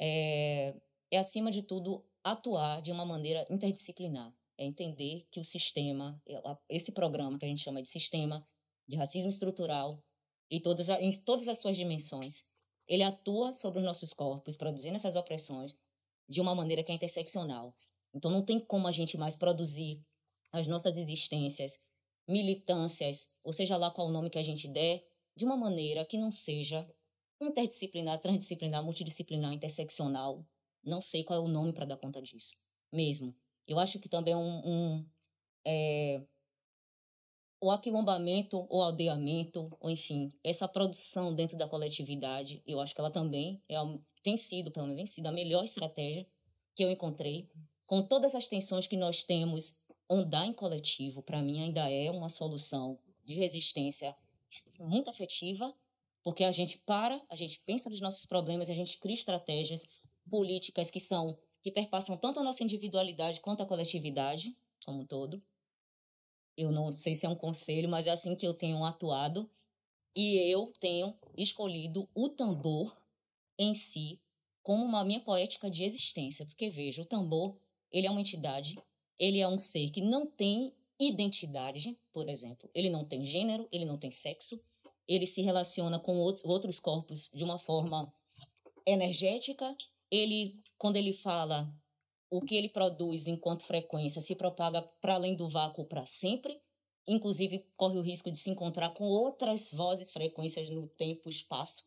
é 0.00 0.74
é, 1.10 1.18
acima 1.18 1.50
de 1.50 1.62
tudo, 1.62 2.04
atuar 2.22 2.82
de 2.82 2.92
uma 2.92 3.04
maneira 3.04 3.46
interdisciplinar. 3.50 4.32
É 4.56 4.64
entender 4.64 5.26
que 5.30 5.40
o 5.40 5.44
sistema, 5.44 6.20
é, 6.26 6.40
esse 6.68 6.92
programa 6.92 7.38
que 7.38 7.44
a 7.44 7.48
gente 7.48 7.62
chama 7.62 7.80
de 7.80 7.88
sistema 7.88 8.46
de 8.86 8.96
racismo 8.96 9.28
estrutural, 9.28 10.02
e 10.50 10.60
todas, 10.60 10.88
em 10.88 11.10
todas 11.24 11.46
as 11.46 11.58
suas 11.58 11.76
dimensões, 11.76 12.46
ele 12.86 13.02
atua 13.02 13.52
sobre 13.52 13.80
os 13.80 13.84
nossos 13.84 14.14
corpos, 14.14 14.56
produzindo 14.56 14.96
essas 14.96 15.14
opressões 15.14 15.76
de 16.26 16.40
uma 16.40 16.54
maneira 16.54 16.82
que 16.82 16.90
é 16.90 16.94
interseccional. 16.94 17.76
Então 18.14 18.30
não 18.30 18.42
tem 18.42 18.58
como 18.58 18.88
a 18.88 18.92
gente 18.92 19.18
mais 19.18 19.36
produzir 19.36 20.02
as 20.52 20.66
nossas 20.66 20.96
existências, 20.96 21.80
militâncias, 22.26 23.30
ou 23.42 23.52
seja 23.52 23.76
lá 23.76 23.90
qual 23.90 24.08
o 24.08 24.12
nome 24.12 24.30
que 24.30 24.38
a 24.38 24.42
gente 24.42 24.68
der, 24.68 25.04
de 25.36 25.44
uma 25.44 25.56
maneira 25.56 26.04
que 26.04 26.18
não 26.18 26.30
seja 26.30 26.86
interdisciplinar, 27.40 28.20
transdisciplinar, 28.20 28.82
multidisciplinar, 28.82 29.52
interseccional. 29.52 30.44
Não 30.82 31.00
sei 31.00 31.24
qual 31.24 31.38
é 31.38 31.42
o 31.42 31.48
nome 31.48 31.72
para 31.72 31.86
dar 31.86 31.96
conta 31.96 32.20
disso, 32.20 32.56
mesmo. 32.92 33.34
Eu 33.66 33.78
acho 33.78 33.98
que 33.98 34.08
também 34.08 34.34
é 34.34 34.36
um, 34.36 34.62
um 34.66 35.06
é, 35.66 36.22
o 37.60 37.70
aquilombamento, 37.70 38.66
o 38.70 38.80
aldeamento, 38.80 39.76
ou 39.80 39.90
enfim, 39.90 40.30
essa 40.44 40.68
produção 40.68 41.34
dentro 41.34 41.56
da 41.56 41.68
coletividade, 41.68 42.62
eu 42.66 42.80
acho 42.80 42.94
que 42.94 43.00
ela 43.00 43.10
também 43.10 43.62
é, 43.68 43.76
tem 44.22 44.36
sido, 44.36 44.70
pelo 44.70 44.86
menos, 44.86 44.98
tem 44.98 45.06
sido 45.06 45.26
a 45.26 45.32
melhor 45.32 45.64
estratégia 45.64 46.26
que 46.74 46.84
eu 46.84 46.90
encontrei. 46.90 47.48
Com 47.84 48.02
todas 48.02 48.34
as 48.34 48.48
tensões 48.48 48.86
que 48.86 48.96
nós 48.96 49.24
temos, 49.24 49.77
andar 50.10 50.46
em 50.46 50.52
coletivo, 50.52 51.22
para 51.22 51.42
mim, 51.42 51.62
ainda 51.62 51.90
é 51.90 52.10
uma 52.10 52.28
solução 52.28 52.98
de 53.24 53.34
resistência 53.34 54.16
muito 54.78 55.10
afetiva, 55.10 55.74
porque 56.22 56.44
a 56.44 56.52
gente 56.52 56.78
para, 56.78 57.20
a 57.28 57.36
gente 57.36 57.60
pensa 57.60 57.90
nos 57.90 58.00
nossos 58.00 58.24
problemas, 58.26 58.70
a 58.70 58.74
gente 58.74 58.98
cria 58.98 59.14
estratégias 59.14 59.86
políticas 60.30 60.90
que 60.90 61.00
são 61.00 61.38
que 61.60 61.72
perpassam 61.72 62.16
tanto 62.16 62.38
a 62.38 62.42
nossa 62.42 62.62
individualidade 62.62 63.40
quanto 63.40 63.62
a 63.62 63.66
coletividade 63.66 64.56
como 64.84 65.00
um 65.00 65.06
todo. 65.06 65.42
Eu 66.56 66.70
não 66.70 66.90
sei 66.92 67.14
se 67.14 67.26
é 67.26 67.28
um 67.28 67.34
conselho, 67.34 67.88
mas 67.88 68.06
é 68.06 68.10
assim 68.10 68.36
que 68.36 68.46
eu 68.46 68.54
tenho 68.54 68.84
atuado 68.84 69.50
e 70.14 70.36
eu 70.50 70.72
tenho 70.80 71.16
escolhido 71.36 72.08
o 72.14 72.28
tambor 72.28 72.96
em 73.58 73.74
si 73.74 74.20
como 74.62 74.84
uma 74.84 75.04
minha 75.04 75.20
poética 75.20 75.70
de 75.70 75.84
existência, 75.84 76.44
porque 76.44 76.68
veja, 76.68 77.02
o 77.02 77.04
tambor, 77.04 77.56
ele 77.90 78.06
é 78.06 78.10
uma 78.10 78.20
entidade, 78.20 78.76
ele 79.18 79.40
é 79.40 79.48
um 79.48 79.58
ser 79.58 79.90
que 79.90 80.00
não 80.00 80.26
tem 80.26 80.72
identidade, 81.00 81.98
por 82.12 82.28
exemplo, 82.28 82.68
ele 82.74 82.90
não 82.90 83.04
tem 83.04 83.24
gênero, 83.24 83.68
ele 83.70 83.84
não 83.84 83.96
tem 83.96 84.10
sexo, 84.10 84.60
ele 85.06 85.26
se 85.26 85.42
relaciona 85.42 85.98
com 85.98 86.18
outros 86.18 86.78
corpos 86.80 87.30
de 87.32 87.42
uma 87.42 87.58
forma 87.58 88.12
energética. 88.86 89.74
Ele, 90.10 90.60
quando 90.76 90.96
ele 90.96 91.12
fala, 91.12 91.72
o 92.30 92.42
que 92.42 92.54
ele 92.54 92.68
produz 92.68 93.26
enquanto 93.26 93.64
frequência 93.64 94.20
se 94.20 94.34
propaga 94.34 94.82
para 95.00 95.14
além 95.14 95.34
do 95.34 95.48
vácuo 95.48 95.84
para 95.84 96.04
sempre. 96.04 96.60
Inclusive, 97.06 97.64
corre 97.74 97.98
o 97.98 98.02
risco 98.02 98.30
de 98.30 98.38
se 98.38 98.50
encontrar 98.50 98.90
com 98.90 99.04
outras 99.04 99.70
vozes, 99.72 100.12
frequências 100.12 100.68
no 100.68 100.86
tempo 100.86 101.28
e 101.28 101.30
espaço. 101.30 101.86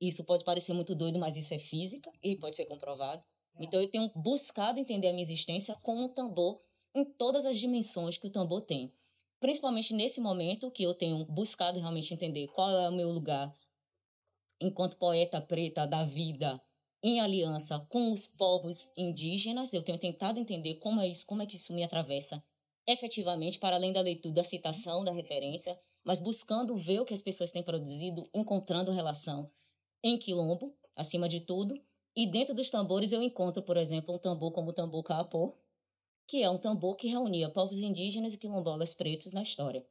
Isso 0.00 0.24
pode 0.24 0.44
parecer 0.44 0.72
muito 0.72 0.94
doido, 0.94 1.20
mas 1.20 1.36
isso 1.36 1.54
é 1.54 1.58
física 1.58 2.10
e 2.22 2.34
pode 2.34 2.56
ser 2.56 2.66
comprovado. 2.66 3.24
É. 3.56 3.64
Então, 3.64 3.80
eu 3.80 3.88
tenho 3.88 4.10
buscado 4.14 4.78
entender 4.78 5.08
a 5.08 5.12
minha 5.12 5.22
existência 5.22 5.76
como 5.82 6.04
um 6.04 6.08
tambor 6.08 6.60
em 6.94 7.04
todas 7.04 7.46
as 7.46 7.58
dimensões 7.58 8.18
que 8.18 8.26
o 8.26 8.30
tambor 8.30 8.62
tem 8.62 8.92
principalmente 9.40 9.94
nesse 9.94 10.20
momento 10.20 10.70
que 10.70 10.82
eu 10.82 10.94
tenho 10.94 11.24
buscado 11.24 11.80
realmente 11.80 12.12
entender 12.12 12.46
qual 12.48 12.70
é 12.70 12.88
o 12.88 12.92
meu 12.92 13.10
lugar 13.10 13.56
enquanto 14.60 14.98
poeta 14.98 15.40
preta 15.40 15.86
da 15.86 16.04
vida 16.04 16.60
em 17.02 17.18
aliança 17.18 17.80
com 17.88 18.12
os 18.12 18.26
povos 18.28 18.92
indígenas, 18.94 19.72
eu 19.72 19.82
tenho 19.82 19.96
tentado 19.96 20.38
entender 20.38 20.74
como 20.74 21.00
é 21.00 21.08
isso, 21.08 21.26
como 21.26 21.40
é 21.40 21.46
que 21.46 21.56
isso 21.56 21.72
me 21.72 21.82
atravessa 21.82 22.44
efetivamente 22.86 23.58
para 23.58 23.76
além 23.76 23.92
da 23.92 24.02
leitura, 24.02 24.34
da 24.34 24.44
citação, 24.44 25.02
da 25.02 25.12
referência, 25.12 25.78
mas 26.04 26.20
buscando 26.20 26.76
ver 26.76 27.00
o 27.00 27.04
que 27.06 27.14
as 27.14 27.22
pessoas 27.22 27.50
têm 27.50 27.62
produzido, 27.62 28.28
encontrando 28.34 28.90
relação 28.90 29.50
em 30.02 30.18
quilombo, 30.18 30.76
acima 30.94 31.26
de 31.26 31.40
tudo, 31.40 31.74
e 32.16 32.26
dentro 32.26 32.54
dos 32.54 32.70
tambores 32.70 33.12
eu 33.12 33.22
encontro, 33.22 33.62
por 33.62 33.76
exemplo, 33.76 34.14
um 34.14 34.18
tambor 34.18 34.52
como 34.52 34.70
o 34.70 34.72
tambor 34.72 35.02
capô, 35.02 35.54
que 36.26 36.42
é 36.42 36.50
um 36.50 36.58
tambor 36.58 36.96
que 36.96 37.08
reunia 37.08 37.50
povos 37.50 37.78
indígenas 37.78 38.34
e 38.34 38.38
quilombolas 38.38 38.94
pretos 38.94 39.32
na 39.32 39.42
história. 39.42 39.86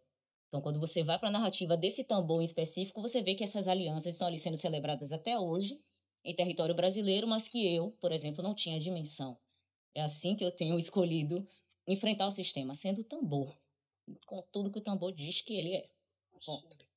Então, 0.47 0.61
quando 0.61 0.79
você 0.79 1.03
vai 1.03 1.19
para 1.19 1.29
a 1.29 1.31
narrativa 1.31 1.77
desse 1.77 2.03
tambor 2.03 2.41
em 2.41 2.45
específico, 2.45 3.01
você 3.01 3.21
vê 3.21 3.35
que 3.35 3.43
essas 3.43 3.67
alianças 3.67 4.15
estão 4.15 4.27
ali 4.27 4.39
sendo 4.39 4.57
celebradas 4.57 5.11
até 5.11 5.39
hoje 5.39 5.79
em 6.23 6.35
território 6.35 6.75
brasileiro, 6.75 7.27
mas 7.27 7.47
que 7.47 7.73
eu, 7.73 7.91
por 7.99 8.11
exemplo, 8.11 8.43
não 8.43 8.55
tinha 8.55 8.79
dimensão. 8.79 9.37
É 9.93 10.01
assim 10.01 10.35
que 10.35 10.43
eu 10.43 10.51
tenho 10.51 10.77
escolhido 10.79 11.47
enfrentar 11.87 12.27
o 12.27 12.31
sistema, 12.31 12.73
sendo 12.73 13.03
tambor, 13.03 13.55
com 14.25 14.41
tudo 14.51 14.71
que 14.71 14.79
o 14.79 14.83
tambor 14.83 15.11
diz 15.11 15.41
que 15.41 15.53
ele 15.53 15.75
é. 15.75 15.89
Ponto. 16.45 16.88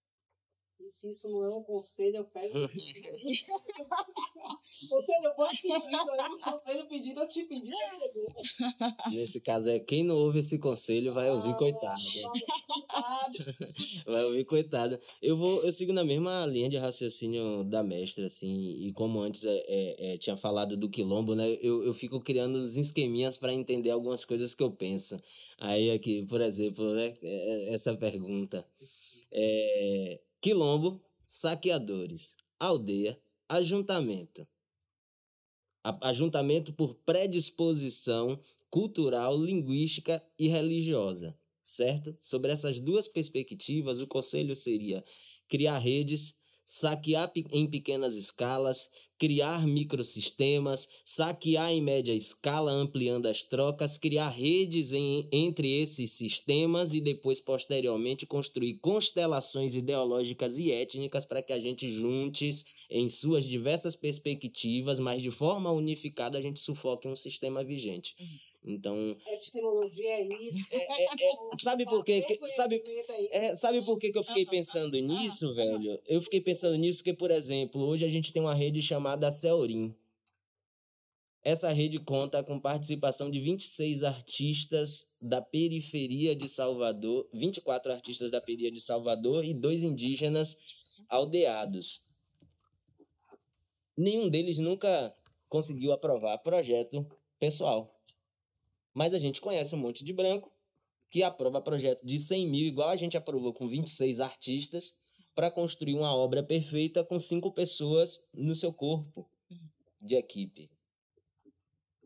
E 0.83 0.89
se 0.89 1.11
isso 1.11 1.31
não 1.31 1.45
é 1.45 1.49
um 1.49 1.63
conselho, 1.63 2.17
eu 2.17 2.25
pego. 2.25 2.55
conselho, 4.89 5.33
pode 5.37 5.63
pedir, 5.63 5.97
um 6.29 6.41
conselho 6.41 6.89
pedido, 6.89 7.21
eu 7.21 7.29
te 7.29 7.45
pedi 7.45 7.71
receber. 7.71 8.27
Nesse 9.13 9.41
caso 9.41 9.71
é 9.71 9.79
quem 9.79 10.03
não 10.03 10.17
ouve 10.17 10.41
esse 10.41 10.59
conselho 10.59 11.15
vai 11.15 11.31
ouvir 11.31 11.53
ah, 11.53 11.55
coitado. 11.55 12.03
vai 14.05 14.25
ouvir 14.25 14.45
coitado. 14.45 14.99
Eu 15.23 15.37
vou, 15.37 15.63
eu 15.63 15.71
sigo 15.71 15.93
na 15.93 16.03
mesma 16.03 16.45
linha 16.47 16.69
de 16.69 16.79
raciocínio 16.79 17.63
da 17.63 17.85
mestra, 17.85 18.27
assim, 18.27 18.85
e 18.85 18.93
como 18.93 19.21
antes 19.21 19.45
é, 19.45 19.65
é, 19.69 20.15
é, 20.15 20.19
tinha 20.19 20.37
falado 20.37 20.77
do 20.77 20.91
quilombo, 20.91 21.37
né? 21.37 21.49
Eu, 21.63 21.85
eu 21.85 21.95
fico 21.95 22.19
criando 22.19 22.59
uns 22.59 22.77
esqueminhas 22.77 23.39
para 23.39 23.55
entender 23.55 23.91
algumas 23.91 24.25
coisas 24.25 24.53
que 24.53 24.65
eu 24.65 24.73
penso. 24.73 25.23
Aí 25.59 25.93
aqui, 25.93 26.27
por 26.27 26.41
exemplo, 26.41 26.93
né, 26.93 27.15
é, 27.23 27.71
é, 27.71 27.75
essa 27.75 27.95
pergunta. 27.95 28.67
É, 29.31 30.19
quilombo, 30.43 31.01
saqueadores, 31.25 32.37
aldeia, 32.59 33.19
ajuntamento. 33.49 34.47
Ajuntamento 36.01 36.73
por 36.73 36.97
predisposição 36.97 38.39
cultural, 38.69 39.39
linguística 39.39 40.25
e 40.39 40.49
religiosa, 40.49 41.39
certo? 41.65 42.17
Sobre 42.19 42.51
essas 42.51 42.81
duas 42.81 43.07
perspectivas, 43.07 44.01
o 44.01 44.07
conselho 44.07 44.57
seria 44.57 45.05
criar 45.49 45.79
redes 45.79 46.37
saquear 46.65 47.31
em 47.53 47.67
pequenas 47.67 48.15
escalas, 48.15 48.89
criar 49.19 49.67
microsistemas, 49.67 50.89
saquear 51.05 51.71
em 51.71 51.81
média 51.81 52.13
escala, 52.13 52.73
ampliando 52.73 53.27
as 53.27 53.43
trocas, 53.43 53.99
criar 53.99 54.31
redes 54.31 54.93
em, 54.93 55.29
entre 55.31 55.81
esses 55.81 56.13
sistemas 56.13 56.95
e 56.95 57.01
depois, 57.01 57.41
posteriormente, 57.41 58.27
construir 58.27 58.79
constelações 58.79 59.75
ideológicas 59.75 60.59
e 60.59 60.73
étnicas 60.73 61.25
para 61.25 61.43
que 61.43 61.53
a 61.53 61.61
gente 61.61 61.89
juntes 61.91 62.65
em 62.91 63.09
suas 63.09 63.45
diversas 63.45 63.97
perspectivas, 63.97 64.99
mas 64.99 65.23
de 65.23 65.31
forma 65.31 65.71
unificada 65.71 66.37
a 66.39 66.43
gente 66.43 66.61
sufoque 66.61 67.09
um 67.09 67.17
sistema 67.17 67.65
vigente. 67.65 68.15
Uhum. 68.21 68.52
Então. 68.65 69.17
Epistemologia 69.27 70.09
é 70.09 70.23
isso. 70.43 70.69
É, 70.71 70.77
é, 70.77 71.05
é, 71.05 71.57
sabe 71.61 71.85
por 71.85 72.05
quê? 72.05 72.23
Que, 72.23 72.39
sabe, 72.51 72.83
é, 73.31 73.57
sabe 73.57 73.85
por 73.85 73.99
que, 73.99 74.13
que 74.13 74.19
eu 74.19 74.23
fiquei 74.23 74.47
pensando 74.47 74.97
nisso, 74.99 75.53
velho? 75.55 76.01
Eu 76.07 76.23
fiquei 76.23 76.41
pensando 76.41 76.77
nisso 76.77 77.01
porque, 77.01 77.15
por 77.15 77.31
exemplo, 77.31 77.83
hoje 77.83 78.05
a 78.05 78.09
gente 78.09 78.33
tem 78.33 78.41
uma 78.41 78.55
rede 78.55 78.81
chamada 78.81 79.31
Ceorim. 79.31 79.95
Essa 81.45 81.73
rede 81.73 81.99
conta 81.99 82.45
com 82.45 82.61
participação 82.61 83.29
de 83.29 83.41
26 83.41 84.05
artistas 84.05 85.09
da 85.21 85.43
periferia 85.43 86.37
de 86.37 86.49
Salvador, 86.49 87.29
24 87.35 87.93
artistas 87.93 88.31
da 88.31 88.41
periferia 88.41 88.71
de 88.71 88.81
Salvador 88.81 89.45
e 89.45 89.53
dois 89.53 89.83
indígenas 89.83 90.57
aldeados. 91.09 92.01
Nenhum 93.97 94.31
deles 94.31 94.59
nunca 94.59 95.13
conseguiu 95.49 95.93
aprovar 95.93 96.39
projeto 96.39 97.05
pessoal. 97.41 97.93
Mas 98.95 99.15
a 99.15 99.19
gente 99.19 99.41
conhece 99.41 99.75
um 99.75 99.79
monte 99.79 100.05
de 100.05 100.13
branco 100.13 100.53
que 101.09 101.23
aprova 101.23 101.61
projeto 101.61 102.05
de 102.05 102.19
100 102.19 102.49
mil, 102.49 102.67
igual 102.67 102.89
a 102.89 102.97
gente 102.97 103.17
aprovou 103.17 103.53
com 103.53 103.69
26 103.69 104.21
artistas, 104.21 104.95
para 105.35 105.51
construir 105.51 105.95
uma 105.95 106.15
obra 106.15 106.43
perfeita 106.43 107.05
com 107.05 107.19
cinco 107.19 107.53
pessoas 107.53 108.25
no 108.33 108.55
seu 108.55 108.73
corpo 108.73 109.29
de 110.01 110.17
equipe. 110.17 110.71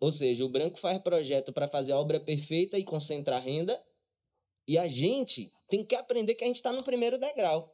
Ou 0.00 0.12
seja, 0.12 0.44
o 0.44 0.48
branco 0.48 0.78
faz 0.78 0.98
projeto 0.98 1.52
para 1.52 1.68
fazer 1.68 1.92
a 1.92 1.98
obra 1.98 2.20
perfeita 2.20 2.78
e 2.78 2.84
concentrar 2.84 3.42
renda, 3.42 3.82
e 4.68 4.76
a 4.76 4.86
gente 4.86 5.52
tem 5.68 5.84
que 5.84 5.94
aprender 5.94 6.34
que 6.34 6.44
a 6.44 6.46
gente 6.46 6.56
está 6.56 6.72
no 6.72 6.82
primeiro 6.82 7.18
degrau. 7.18 7.72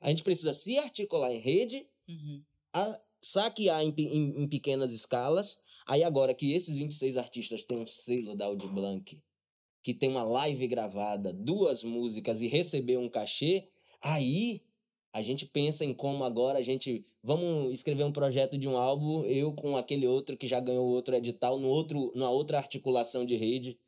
A 0.00 0.08
gente 0.08 0.24
precisa 0.24 0.52
se 0.52 0.78
articular 0.78 1.32
em 1.32 1.38
rede, 1.38 1.86
uhum. 2.08 2.42
a, 2.72 3.00
saquear 3.20 3.82
em, 3.82 3.92
em, 3.96 4.42
em, 4.42 4.48
pequenas 4.48 4.92
escalas. 4.92 5.58
Aí 5.86 6.02
agora 6.02 6.34
que 6.34 6.52
esses 6.52 6.76
26 6.76 7.16
artistas 7.16 7.64
têm 7.64 7.78
um 7.78 7.86
selo 7.86 8.34
da 8.36 8.46
Audi 8.46 8.66
Blanc, 8.66 9.18
que 9.82 9.94
tem 9.94 10.10
uma 10.10 10.24
live 10.24 10.66
gravada, 10.68 11.32
duas 11.32 11.82
músicas 11.84 12.40
e 12.40 12.48
receber 12.48 12.96
um 12.98 13.08
cachê, 13.08 13.68
aí 14.02 14.62
A 15.12 15.22
gente 15.22 15.44
pensa 15.46 15.84
em 15.84 15.92
como 15.92 16.24
agora 16.24 16.58
a 16.58 16.62
gente. 16.62 17.04
Vamos 17.22 17.72
escrever 17.72 18.04
um 18.04 18.12
projeto 18.12 18.56
de 18.56 18.68
um 18.68 18.76
álbum, 18.78 19.24
eu 19.24 19.52
com 19.52 19.76
aquele 19.76 20.06
outro 20.06 20.36
que 20.36 20.46
já 20.46 20.60
ganhou 20.60 20.86
outro 20.86 21.14
edital, 21.14 21.58
no 21.58 21.68
outro, 21.68 22.12
numa 22.14 22.30
outra 22.30 22.58
articulação 22.58 23.26
de 23.26 23.36
rede. 23.36 23.78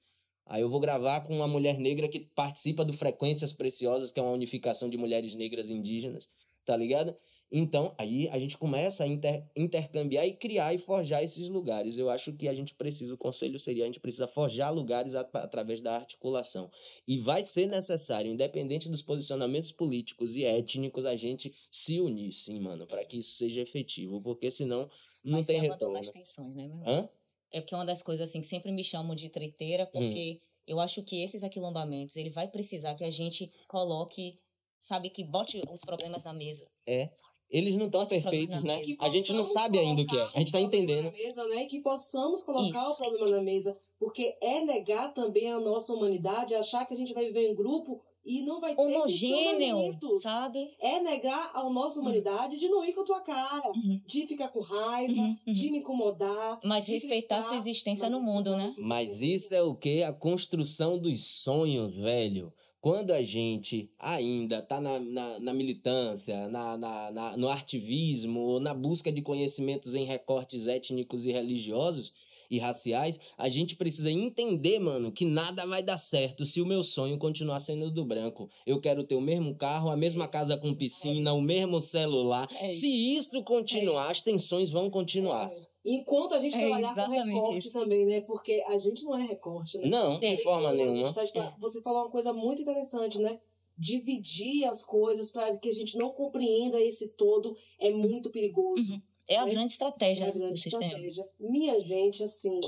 Aí 0.47 0.61
eu 0.61 0.69
vou 0.69 0.81
gravar 0.81 1.21
com 1.23 1.35
uma 1.35 1.49
mulher 1.49 1.79
negra 1.79 2.09
que 2.09 2.21
participa 2.21 2.85
do 2.85 2.93
Frequências 2.93 3.53
Preciosas, 3.53 4.13
que 4.13 4.21
é 4.21 4.23
uma 4.23 4.33
unificação 4.33 4.91
de 4.91 4.99
mulheres 4.99 5.35
negras 5.35 5.71
indígenas, 5.71 6.29
tá 6.65 6.77
ligado? 6.77 7.17
Então, 7.55 7.95
aí 7.99 8.29
a 8.31 8.39
gente 8.39 8.57
começa 8.57 9.05
a 9.05 9.07
inter, 9.07 9.47
intercambiar 9.55 10.27
e 10.27 10.33
criar 10.33 10.73
e 10.73 10.79
forjar 10.79 11.23
esses 11.23 11.51
lugares. 11.51 11.99
Eu 11.99 12.09
acho 12.09 12.33
que 12.33 12.49
a 12.49 12.55
gente 12.55 12.75
precisa, 12.75 13.13
o 13.13 13.19
conselho 13.19 13.59
seria, 13.59 13.85
a 13.85 13.87
gente 13.87 14.01
precisa 14.01 14.27
forjar 14.27 14.73
lugares 14.73 15.15
através 15.15 15.83
da 15.83 15.97
articulação. 15.97 16.71
E 17.07 17.19
vai 17.19 17.43
ser 17.43 17.67
necessário, 17.67 18.33
independente 18.33 18.89
dos 18.89 19.03
posicionamentos 19.03 19.71
políticos 19.71 20.35
e 20.35 20.45
étnicos, 20.45 21.05
a 21.05 21.15
gente 21.15 21.55
se 21.71 22.01
unir, 22.01 22.33
sim, 22.33 22.59
mano, 22.59 22.87
para 22.87 23.05
que 23.05 23.19
isso 23.19 23.33
seja 23.33 23.61
efetivo, 23.61 24.19
porque 24.23 24.51
senão 24.51 24.89
não 25.23 25.39
Mas 25.39 25.47
tem 25.47 25.59
é 25.59 25.61
retorno. 25.61 25.95
das 25.95 26.09
tensões, 26.09 26.55
né, 26.57 26.67
meu? 26.67 26.83
Hã? 26.89 27.09
É 27.51 27.61
porque 27.61 27.75
é 27.75 27.77
uma 27.77 27.85
das 27.85 28.03
coisas 28.03 28.31
assim 28.31 28.41
que 28.41 28.47
sempre 28.47 28.73
me 28.73 28.83
chamam 28.83 29.15
de 29.15 29.29
treteira, 29.29 29.87
porque 29.87 30.41
eu 30.67 30.81
acho 30.81 31.03
que 31.03 31.23
esses 31.23 31.43
aquilombamentos, 31.43 32.17
ele 32.17 32.31
vai 32.31 32.49
precisar 32.49 32.95
que 32.95 33.05
a 33.05 33.11
gente 33.11 33.47
coloque, 33.69 34.41
sabe, 34.81 35.11
que 35.11 35.23
bote 35.23 35.61
os 35.71 35.83
problemas 35.83 36.25
na 36.25 36.33
mesa. 36.33 36.67
É. 36.87 37.11
Eles 37.53 37.77
não 37.77 37.87
estão 37.87 38.07
perfeitos, 38.07 38.65
né? 38.65 38.81
A 38.99 39.11
gente 39.11 39.31
não 39.35 39.45
sabe 39.45 39.79
ainda 39.79 40.01
o 40.01 40.07
que 40.07 40.17
é. 40.17 40.23
A 40.23 40.39
gente 40.39 40.51
tá 40.51 40.59
problema 40.59 40.67
entendendo. 40.69 41.05
Na 41.05 41.11
mesa, 41.13 41.47
né? 41.49 41.67
Que 41.67 41.81
possamos 41.81 42.43
colocar 42.43 42.81
Isso. 42.81 42.93
o 42.93 42.97
problema 42.97 43.29
na 43.29 43.43
mesa. 43.43 43.77
Porque 43.99 44.35
é 44.43 44.63
negar 44.63 45.13
também 45.13 45.53
a 45.53 45.61
nossa 45.61 45.93
humanidade, 45.93 46.55
achar 46.55 46.87
que 46.87 46.95
a 46.95 46.97
gente 46.97 47.13
vai 47.13 47.27
viver 47.27 47.47
em 47.51 47.55
grupo 47.55 48.01
e 48.25 48.43
não 48.43 48.61
vai 48.61 48.75
ter 48.75 48.81
Homogêneo, 48.81 49.77
sabe? 50.19 50.75
É 50.81 51.01
negar 51.01 51.51
a 51.55 51.69
nossa 51.69 52.01
humanidade 52.01 52.57
de 52.57 52.69
não 52.69 52.85
ir 52.85 52.93
com 52.95 53.01
a 53.03 53.05
tua 53.05 53.21
cara, 53.21 53.69
Uhum. 53.69 54.01
de 54.07 54.27
ficar 54.27 54.49
com 54.49 54.61
raiva, 54.61 55.13
Uhum, 55.21 55.37
uhum. 55.47 55.53
de 55.53 55.71
me 55.71 55.79
incomodar. 55.79 56.61
Mas 56.65 56.87
respeitar 56.87 57.37
gritar, 57.37 57.43
sua 57.43 57.57
existência 57.57 58.09
no 58.09 58.21
mundo, 58.21 58.57
né? 58.57 58.71
Mas 58.79 59.21
isso 59.21 59.55
é 59.55 59.63
o 59.63 59.75
que? 59.75 60.03
A 60.05 60.13
construção 60.13 60.99
dos 60.99 61.43
sonhos, 61.43 61.99
velho. 61.99 62.53
Quando 62.83 63.13
a 63.13 63.23
gente 63.23 63.89
ainda 63.99 64.61
tá 64.61 64.81
na, 64.81 64.99
na, 64.99 65.39
na 65.41 65.55
militância, 65.55 66.49
na, 66.49 66.77
na, 66.77 67.11
na- 67.13 67.37
no 67.37 67.49
ativismo, 67.49 68.41
ou 68.41 68.61
na 68.61 68.75
busca 68.75 69.11
de 69.13 69.23
conhecimentos 69.23 69.95
em 69.95 70.05
recortes 70.05 70.67
étnicos 70.67 71.25
e 71.25 71.31
religiosos 71.33 72.13
e 72.53 72.59
raciais, 72.59 73.19
a 73.39 73.49
gente 73.49 73.75
precisa 73.77 74.11
entender, 74.11 74.79
mano, 74.79 75.11
que 75.11 75.25
nada 75.25 75.67
vai 75.67 75.83
dar 75.83 75.97
certo 75.97 76.45
se 76.45 76.61
o 76.61 76.67
meu 76.67 76.85
sonho 76.85 77.17
continuar 77.17 77.59
sendo 77.61 77.91
do 77.91 78.05
branco. 78.05 78.51
Eu 78.67 78.79
quero 78.79 79.03
ter 79.05 79.15
o 79.15 79.23
mesmo 79.23 79.55
carro, 79.55 79.89
a 79.89 79.97
mesma 79.97 80.29
casa 80.29 80.55
com 80.59 80.75
piscina, 80.75 81.33
o 81.33 81.41
mesmo 81.41 81.81
celular. 81.81 82.47
É 82.61 82.69
isso. 82.69 82.81
Se 82.81 82.89
isso 83.17 83.43
continuar, 83.43 84.11
as 84.11 84.21
tensões 84.21 84.69
vão 84.69 84.91
continuar. 84.91 85.49
Enquanto 85.83 86.35
a 86.35 86.39
gente 86.39 86.55
É 86.57 86.59
trabalhar 86.59 86.95
com 86.95 87.11
recorte 87.11 87.59
isso. 87.59 87.73
também, 87.73 88.05
né? 88.05 88.21
Porque 88.21 88.63
a 88.69 88.77
gente 88.77 89.03
não 89.05 89.17
é 89.17 89.23
recorte, 89.27 89.79
né? 89.79 89.89
Não, 89.89 90.21
de 90.21 90.27
É. 90.27 90.37
forma 90.37 90.69
A 90.69 90.75
nenhuma. 90.75 91.11
tá 91.13 91.25
estudando- 91.25 91.55
Você 91.59 91.81
falou 91.81 92.03
uma 92.03 92.11
coisa 92.11 92.35
muito 92.35 92.61
interessante, 92.61 93.19
né? 93.19 93.41
Dividir 93.79 94.65
as 94.67 94.85
coisas 94.85 95.33
para 95.33 95.57
que 95.57 95.69
a 95.71 95.73
gente 95.73 95.97
não 95.97 96.11
compreenda 96.11 96.79
esse 96.81 97.09
todo 97.09 97.57
é 97.81 97.91
muito 97.91 98.31
perigoso. 98.31 99.03
É 99.29 99.37
a 99.39 99.47
É. 99.47 99.51
grande 99.51 99.73
estratégia 99.73 100.25
É 100.25 100.29
a 100.29 100.33
do 100.33 100.39
grande 100.39 100.61
sistema. 100.61 100.85
estratégia. 100.85 101.25
Minha 101.39 101.79
gente, 101.81 102.23
assim, 102.23 102.59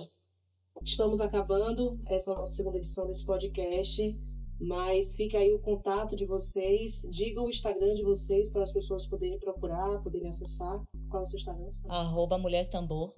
estamos 0.82 1.20
acabando 1.20 1.98
essa 2.06 2.30
é 2.30 2.34
a 2.34 2.38
nossa 2.38 2.52
segunda 2.54 2.78
edição 2.78 3.06
desse 3.06 3.24
podcast, 3.26 4.16
mas 4.60 5.14
fica 5.14 5.38
aí 5.38 5.52
o 5.52 5.58
contato 5.58 6.14
de 6.16 6.24
vocês. 6.24 7.02
Diga 7.10 7.42
o 7.42 7.48
Instagram 7.48 7.94
de 7.94 8.02
vocês 8.02 8.50
para 8.50 8.62
as 8.62 8.72
pessoas 8.72 9.06
poderem 9.06 9.38
procurar, 9.38 10.02
poderem 10.02 10.28
acessar. 10.28 10.82
Qual 11.10 11.20
é 11.20 11.22
o 11.22 11.26
seu 11.26 11.38
Instagram? 11.38 11.70
Arroba 11.88 12.38
Mulher 12.38 12.68
Tambor. 12.70 13.12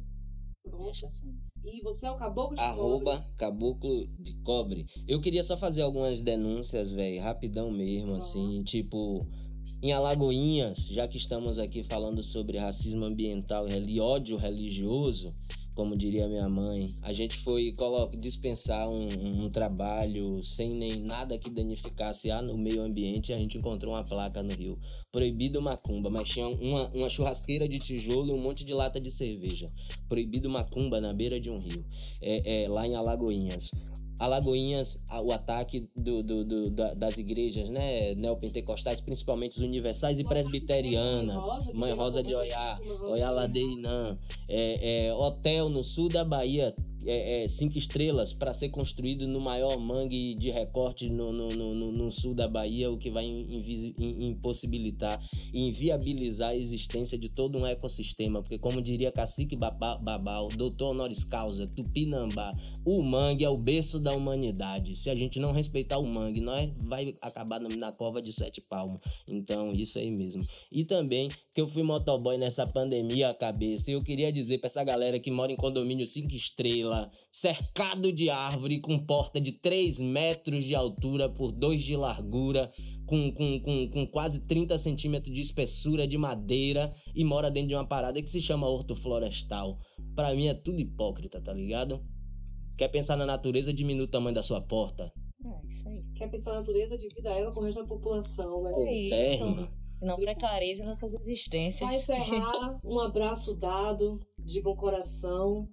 Pronto. 0.65 0.99
E 1.65 1.81
você 1.83 2.07
é 2.07 2.11
o 2.11 2.17
Caboclo 2.17 2.57
de 2.57 2.61
Cobre. 2.61 2.81
Arroba 2.81 3.31
Caboclo 3.37 4.07
de 4.19 4.35
Cobre. 4.43 4.87
Eu 5.07 5.21
queria 5.21 5.45
só 5.45 5.57
fazer 5.57 5.83
algumas 5.83 6.21
denúncias, 6.21 6.91
velho, 6.91 7.23
rapidão 7.23 7.71
mesmo, 7.71 8.15
Ah. 8.15 8.19
assim, 8.19 8.63
tipo. 8.65 9.19
Em 9.83 9.93
Alagoinhas, 9.93 10.89
já 10.89 11.07
que 11.07 11.19
estamos 11.19 11.59
aqui 11.59 11.85
falando 11.85 12.23
sobre 12.23 12.59
racismo 12.59 13.05
ambiental 13.05 13.69
e 13.69 14.01
ódio 14.01 14.37
religioso, 14.37 15.33
como 15.75 15.95
diria 15.95 16.27
minha 16.27 16.49
mãe, 16.49 16.95
a 17.03 17.13
gente 17.13 17.37
foi 17.37 17.73
dispensar 18.19 18.89
um, 18.89 19.45
um- 19.45 19.51
trabalho 19.51 20.43
sem 20.43 20.71
nem 20.75 20.97
nada 21.01 21.37
que 21.39 21.51
danificasse 21.51 22.31
a- 22.31 22.41
o 22.41 22.57
meio 22.57 22.83
ambiente. 22.83 23.33
A 23.35 23.39
gente 23.39 23.59
encontrou 23.59 23.93
uma 23.93 24.03
placa 24.03 24.43
no 24.43 24.53
rio: 24.55 24.77
proibido 25.13 25.61
macumba, 25.61 26.09
mas 26.09 26.31
tinha 26.31 26.49
uma, 26.49 26.89
uma 26.95 27.11
churrasqueira 27.11 27.69
de 27.69 27.79
tijolo 27.79 28.31
e 28.31 28.33
um 28.35 28.41
monte 28.41 28.65
de 28.65 28.73
lata 28.73 28.99
de 28.99 29.11
cerveja. 29.11 29.67
Proibido 30.09 30.49
macumba 30.49 30.99
na 31.01 31.13
beira 31.13 31.39
de 31.39 31.51
um 31.51 31.59
rio, 31.61 31.85
é, 32.23 32.63
é, 32.65 32.69
lá 32.69 32.87
em 32.87 32.95
Alagoinhas. 32.97 33.71
Alagoinhas, 34.19 34.99
o 35.25 35.33
ataque 35.33 35.89
do, 35.95 36.23
do- 36.23 36.45
do- 36.45 36.71
da- 36.71 36.95
das 36.95 37.19
igrejas, 37.19 37.69
né, 37.69 38.15
neopentecostais, 38.15 39.01
principalmente 39.01 39.53
as 39.53 39.59
universais 39.61 40.19
e 40.19 40.25
presbiterianas, 40.25 41.37
Mãe 41.75 41.93
Rosa 41.93 42.23
de 42.23 42.35
Oiá, 42.35 42.79
Oiá 43.11 43.31
Ladeinã, 43.31 44.17
é, 44.49 45.07
é, 45.09 45.15
hotel 45.15 45.69
no 45.69 45.83
sul 45.85 46.09
da 46.09 46.25
Bahia, 46.25 46.75
é, 47.07 47.45
é, 47.45 47.49
cinco 47.49 47.79
estrelas 47.79 48.33
para 48.33 48.53
ser 48.53 48.69
construído 48.71 49.27
no 49.29 49.41
maior 49.41 49.79
mangue 49.79 50.35
de 50.35 50.51
recorte 50.51 51.09
no, 51.09 51.33
no, 51.33 51.51
no, 51.55 51.75
no- 51.93 52.11
sul 52.11 52.35
da 52.35 52.47
Bahia, 52.49 52.91
o 52.91 52.99
que 52.99 53.11
vai 53.11 53.27
impossibilitar 54.21 55.21
e 55.53 55.69
inviabilizar 55.69 56.51
a 56.51 56.57
existência 56.57 57.19
de 57.19 57.29
todo 57.29 57.59
um 57.59 57.67
ecossistema, 57.67 58.41
porque 58.41 58.59
como 58.59 58.81
diria 58.81 59.11
Cacique 59.13 59.57
Baba- 59.57 59.99
Babal, 59.99 60.49
doutor 60.57 60.91
honoris 60.91 61.25
causa, 61.25 61.67
Tupinambá, 61.67 62.53
o 62.85 63.03
mangue 63.03 63.45
é 63.45 63.49
o 63.51 63.57
berço 63.59 63.99
da 63.99 64.13
humanidade. 64.15 64.95
Se 64.95 65.11
a 65.11 65.15
gente 65.15 65.39
não 65.41 65.53
respeitar 65.53 65.99
o 65.99 66.07
mangue, 66.07 66.41
nós 66.41 66.71
vai 66.85 67.15
acabar 67.21 67.61
na, 67.61 67.69
na 67.71 67.93
cova 67.93 68.23
de 68.23 68.33
sete 68.33 68.61
palmos. 68.61 69.01
Então, 69.29 69.73
isso 69.73 69.99
aí 69.99 70.11
mesmo. 70.11 70.47
E 70.71 70.85
também 70.85 71.29
que 71.55 71.61
eu 71.61 71.69
fui 71.69 71.83
motoboy 71.83 72.39
nessa 72.39 72.67
pandemia 72.67 73.35
cabeça. 73.35 73.91
Eu 73.91 74.03
queria 74.03 74.33
dizer 74.33 74.59
pra 74.59 74.69
essa 74.69 74.85
galera 74.85 75.19
que 75.19 75.31
mora 75.31 75.51
em 75.53 75.57
condomínio 75.57 76.07
5 76.07 76.33
estrelas, 76.35 76.96
cercado 77.31 78.13
de 78.13 78.31
árvore, 78.31 78.81
com 78.81 78.99
porta 78.99 79.41
de 79.41 79.53
3 79.53 80.01
metros 80.01 80.65
de 80.65 80.75
altura 80.75 81.29
por 81.29 81.53
2 81.53 81.83
de 81.83 81.97
largura, 81.97 82.71
com, 83.07 83.33
com, 83.33 83.61
com, 83.61 83.91
com 83.91 84.07
quase 84.07 84.47
30 84.47 84.77
centímetros 84.79 85.35
de 85.35 85.41
espessura 85.41 86.07
de 86.07 86.19
madeira 86.19 86.93
e 87.15 87.25
mora 87.25 87.51
dentro 87.51 87.69
de 87.69 87.75
uma 87.75 87.87
parada 87.87 88.21
que 88.23 88.31
se 88.31 88.41
chama 88.41 88.69
hortoflorestal. 88.69 89.79
Pra 90.15 90.35
mim 90.35 90.49
é 90.49 90.55
tudo 90.55 90.81
hipócrita, 90.81 91.41
tá 91.41 91.53
ligado? 91.53 92.05
Quer 92.77 92.89
pensar 92.89 93.17
na 93.17 93.25
natureza, 93.25 93.73
diminui 93.73 94.05
o 94.05 94.11
tamanho 94.11 94.35
da 94.35 94.43
sua 94.43 94.61
porta. 94.61 95.13
É 95.45 95.67
isso 95.67 95.89
aí. 95.89 96.05
Quer 96.15 96.29
pensar 96.31 96.51
na 96.53 96.59
natureza, 96.59 96.99
divida 96.99 97.31
ela 97.31 97.53
com 97.53 97.61
o 97.61 97.65
resto 97.65 97.83
da 97.83 97.89
população, 97.89 98.63
né? 98.63 98.71
Observa. 98.71 99.73
Não 100.03 100.17
precarize 100.17 100.83
nossas 100.83 101.15
existências. 101.15 101.89
Para 101.89 101.97
encerrar, 101.97 102.81
um 102.85 103.01
abraço 103.01 103.55
dado 103.57 104.21
de 104.39 104.61
bom 104.61 104.77
coração 104.77 105.69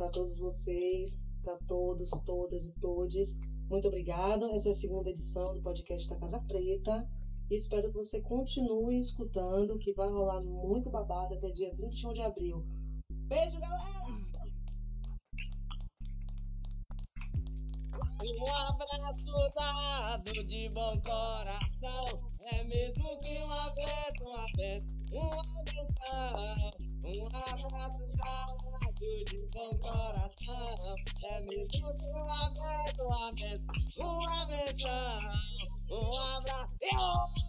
para 0.00 0.08
todos 0.08 0.38
vocês, 0.38 1.36
para 1.42 1.58
todos, 1.68 2.08
todas 2.24 2.64
e 2.64 2.72
todes. 2.80 3.38
Muito 3.68 3.86
obrigada. 3.86 4.50
Essa 4.54 4.68
é 4.68 4.70
a 4.70 4.74
segunda 4.74 5.10
edição 5.10 5.54
do 5.54 5.60
podcast 5.60 6.08
da 6.08 6.16
Casa 6.16 6.40
Preta. 6.40 7.06
Espero 7.50 7.88
que 7.88 7.98
você 7.98 8.22
continue 8.22 8.98
escutando, 8.98 9.78
que 9.78 9.92
vai 9.92 10.08
rolar 10.08 10.40
muito 10.42 10.88
babado 10.88 11.34
até 11.34 11.50
dia 11.50 11.74
21 11.76 12.14
de 12.14 12.22
abril. 12.22 12.64
Beijo, 13.28 13.60
galera! 13.60 14.29
Um 18.22 18.54
abraço 18.54 19.32
dado 19.54 20.44
de 20.44 20.68
bom 20.74 21.00
coração. 21.00 22.22
É 22.52 22.64
mesmo 22.64 23.18
que 23.20 23.38
uma 23.38 23.70
vez, 23.70 24.12
uma 24.20 24.46
vez, 24.56 24.84
uma 25.10 25.42
benção. 25.64 26.70
Um 27.06 27.26
abraço 27.28 27.66
dado 27.70 29.00
de 29.24 29.48
bom 29.54 29.70
coração. 29.78 30.76
É 31.30 31.40
mesmo 31.40 31.66
que 31.68 31.80
uma 32.10 32.50
vez, 32.50 32.92
uma 33.06 33.30
vez, 33.32 33.60
uma 33.96 34.46
benção. 34.46 35.30
Um 35.90 36.18
abraço. 36.18 37.40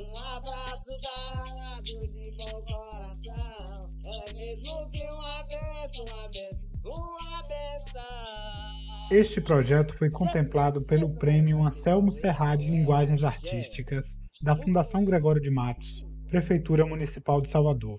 Um 0.00 0.18
abraço 0.34 0.90
dado 1.02 1.82
de 1.82 1.94
bom 2.38 2.62
coração. 2.62 3.90
É 4.02 4.32
mesmo 4.32 4.90
que 4.90 5.04
uma 5.04 5.42
vez, 5.42 6.00
uma 6.00 6.28
vez, 6.28 6.56
uma 6.84 7.42
benção. 7.42 9.10
Este 9.10 9.42
projeto 9.42 9.94
foi 9.94 10.10
contemplado 10.10 10.80
pelo 10.80 11.10
Prêmio 11.16 11.62
Anselmo 11.62 12.10
Serra 12.10 12.56
de 12.56 12.70
Linguagens 12.70 13.22
Artísticas 13.22 14.06
da 14.42 14.56
Fundação 14.56 15.04
Gregório 15.04 15.42
de 15.42 15.50
Matos, 15.50 16.06
Prefeitura 16.28 16.86
Municipal 16.86 17.42
de 17.42 17.50
Salvador, 17.50 17.98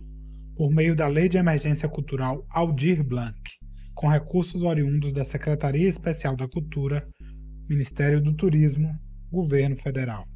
por 0.56 0.72
meio 0.72 0.96
da 0.96 1.08
Lei 1.08 1.30
de 1.30 1.38
Emergência 1.38 1.88
Cultural 1.88 2.44
Aldir 2.50 3.04
Blanc, 3.04 3.40
com 3.94 4.08
recursos 4.08 4.64
oriundos 4.64 5.14
da 5.14 5.24
Secretaria 5.24 5.88
Especial 5.88 6.36
da 6.36 6.48
Cultura, 6.48 7.08
Ministério 7.70 8.20
do 8.20 8.34
Turismo, 8.34 8.90
Governo 9.32 9.78
Federal. 9.78 10.31